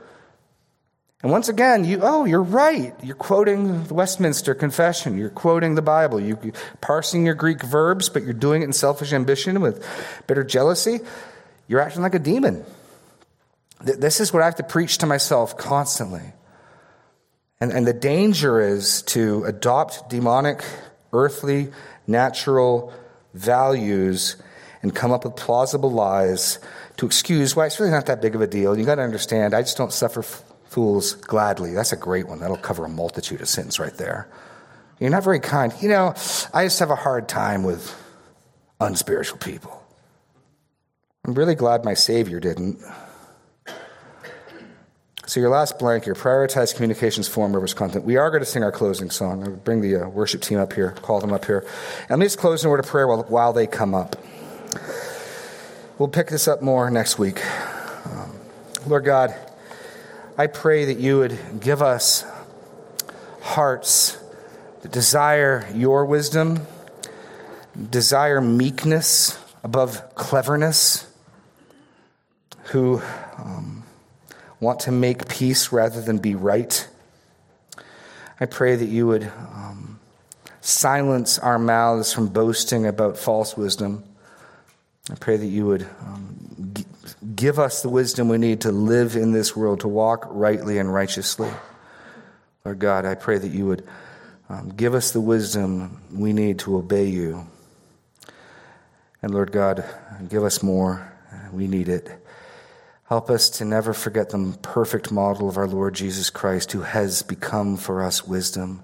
And 1.24 1.32
once 1.32 1.49
again, 1.49 1.86
you, 1.86 1.99
oh, 2.01 2.26
you're 2.26 2.41
right. 2.41 2.95
You're 3.03 3.15
quoting 3.15 3.84
the 3.84 3.93
Westminster 3.93 4.55
Confession. 4.55 5.17
You're 5.17 5.30
quoting 5.30 5.76
the 5.76 5.82
Bible. 5.82 6.19
You're 6.19 6.39
parsing 6.82 7.26
your 7.26 7.36
Greek 7.36 7.61
verbs, 7.61 8.09
but 8.09 8.24
you're 8.24 8.34
doing 8.34 8.63
it 8.63 8.65
in 8.65 8.74
selfish 8.74 9.13
ambition 9.13 9.61
with 9.61 9.86
bitter 10.26 10.43
jealousy. 10.43 10.99
You're 11.67 11.80
acting 11.80 12.01
like 12.01 12.15
a 12.15 12.19
demon. 12.19 12.65
This 13.84 14.19
is 14.19 14.34
what 14.34 14.41
I 14.41 14.45
have 14.45 14.55
to 14.55 14.63
preach 14.63 14.99
to 14.99 15.05
myself 15.05 15.57
constantly. 15.57 16.34
And, 17.59 17.72
and 17.72 17.86
the 17.86 17.93
danger 17.93 18.59
is 18.59 19.03
to 19.03 19.43
adopt 19.43 20.09
demonic, 20.09 20.63
earthly, 21.13 21.72
natural 22.07 22.93
values 23.36 24.38
and 24.82 24.95
come 24.95 25.11
up 25.11 25.24
with 25.24 25.36
plausible 25.36 25.91
lies 25.91 26.57
to 26.97 27.05
excuse 27.05 27.55
why 27.55 27.67
it's 27.67 27.80
really 27.80 27.91
not 27.91 28.07
that 28.07 28.22
big 28.22 28.34
of 28.34 28.41
a 28.41 28.47
deal. 28.47 28.78
You 28.78 28.86
got 28.86 28.95
to 28.95 29.03
understand, 29.03 29.53
I 29.53 29.61
just 29.61 29.78
don't 29.78 29.93
suffer 29.93 30.24
fools 30.72 31.15
gladly. 31.15 31.74
That's 31.74 31.91
a 31.91 31.97
great 31.97 32.30
one. 32.30 32.39
That'll 32.39 32.55
cover 32.55 32.86
a 32.86 32.89
multitude 32.89 33.41
of 33.41 33.49
sins 33.49 33.78
right 33.78 33.93
there. 33.93 34.30
You're 34.99 35.09
not 35.09 35.24
very 35.24 35.41
kind. 35.41 35.74
You 35.82 35.89
know, 35.89 36.15
I 36.53 36.63
just 36.63 36.80
have 36.80 36.91
a 36.91 36.95
hard 36.95 37.28
time 37.28 37.63
with 37.63 37.93
unspiritual 38.80 39.39
people. 39.39 39.84
I'm 41.26 41.34
really 41.34 41.55
glad 41.55 41.84
my 41.84 41.93
Savior 41.93 42.39
didn't. 42.39 42.80
So, 45.26 45.39
your 45.41 45.49
last 45.49 45.78
blank, 45.78 46.05
your 46.05 46.15
prioritized 46.15 46.76
communications 46.76 47.28
form 47.28 47.53
over 47.53 47.67
content. 47.67 48.05
We 48.05 48.15
are 48.15 48.30
going 48.30 48.41
to 48.41 48.45
sing 48.45 48.63
our 48.63 48.72
closing 48.72 49.09
song. 49.09 49.43
I'll 49.43 49.51
bring 49.51 49.82
the 49.82 50.05
uh, 50.05 50.07
worship 50.07 50.41
team 50.41 50.57
up 50.57 50.74
here, 50.74 50.91
call 50.91 51.19
them 51.19 51.34
up 51.34 51.45
here. 51.45 51.65
And 52.01 52.11
let 52.11 52.19
me 52.19 52.26
just 52.26 52.38
close 52.38 52.63
in 52.63 52.69
word 52.69 52.80
of 52.80 52.88
prayer 52.88 53.07
while, 53.07 53.24
while 53.24 53.53
they 53.53 53.67
come 53.67 53.93
up. 53.93 54.15
We'll 55.97 56.09
pick 56.09 56.30
this 56.30 56.47
up 56.47 56.61
more 56.61 56.89
next 56.89 57.19
week. 57.19 57.45
Um, 58.05 58.36
Lord 58.88 59.05
God, 59.05 59.36
I 60.41 60.47
pray 60.47 60.85
that 60.85 60.97
you 60.97 61.19
would 61.19 61.37
give 61.59 61.83
us 61.83 62.25
hearts 63.43 64.17
that 64.81 64.91
desire 64.91 65.69
your 65.75 66.03
wisdom, 66.03 66.65
desire 67.91 68.41
meekness 68.41 69.37
above 69.63 70.15
cleverness, 70.15 71.07
who 72.71 73.03
um, 73.37 73.83
want 74.59 74.79
to 74.79 74.91
make 74.91 75.29
peace 75.29 75.71
rather 75.71 76.01
than 76.01 76.17
be 76.17 76.33
right. 76.33 76.89
I 78.39 78.47
pray 78.47 78.75
that 78.75 78.89
you 78.89 79.05
would 79.05 79.25
um, 79.25 79.99
silence 80.59 81.37
our 81.37 81.59
mouths 81.59 82.11
from 82.11 82.29
boasting 82.29 82.87
about 82.87 83.15
false 83.15 83.55
wisdom. 83.55 84.03
I 85.11 85.13
pray 85.13 85.37
that 85.37 85.45
you 85.45 85.67
would 85.67 85.83
um, 85.99 86.30
give 87.36 87.59
us 87.59 87.82
the 87.82 87.89
wisdom 87.89 88.30
we 88.30 88.38
need 88.38 88.61
to 88.61 88.72
live 88.72 89.15
in 89.15 89.32
this 89.32 89.55
world, 89.55 89.82
to 89.82 89.88
walk 89.88 90.26
rightly 90.30 90.78
and 90.78 90.91
righteously. 90.93 91.49
Lord 92.65 92.80
God, 92.80 93.05
I 93.05 93.15
pray 93.15 93.38
that 93.38 93.49
you 93.49 93.65
would 93.67 93.88
um, 94.49 94.69
give 94.69 94.93
us 94.93 95.11
the 95.11 95.22
wisdom 95.22 96.01
we 96.11 96.34
need 96.34 96.59
to 96.59 96.78
obey 96.78 97.07
you. 97.07 97.47
And 99.22 99.34
Lord 99.34 99.51
God, 99.51 99.86
give 100.30 100.43
us 100.43 100.63
more. 100.63 101.11
We 101.51 101.67
need 101.67 101.89
it. 101.89 102.09
Help 103.07 103.30
us 103.30 103.49
to 103.49 103.65
never 103.65 103.93
forget 103.93 104.30
the 104.30 104.57
perfect 104.61 105.11
model 105.11 105.49
of 105.49 105.57
our 105.57 105.67
Lord 105.67 105.93
Jesus 105.93 106.30
Christ, 106.30 106.72
who 106.72 106.82
has 106.82 107.22
become 107.24 107.78
for 107.78 108.03
us 108.03 108.26
wisdom, 108.26 108.84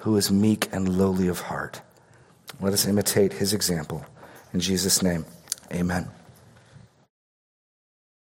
who 0.00 0.16
is 0.16 0.30
meek 0.30 0.68
and 0.72 0.96
lowly 0.96 1.28
of 1.28 1.40
heart. 1.40 1.82
Let 2.60 2.72
us 2.72 2.86
imitate 2.86 3.34
his 3.34 3.52
example. 3.52 4.06
In 4.52 4.60
Jesus' 4.60 5.02
name, 5.02 5.26
amen. 5.72 6.08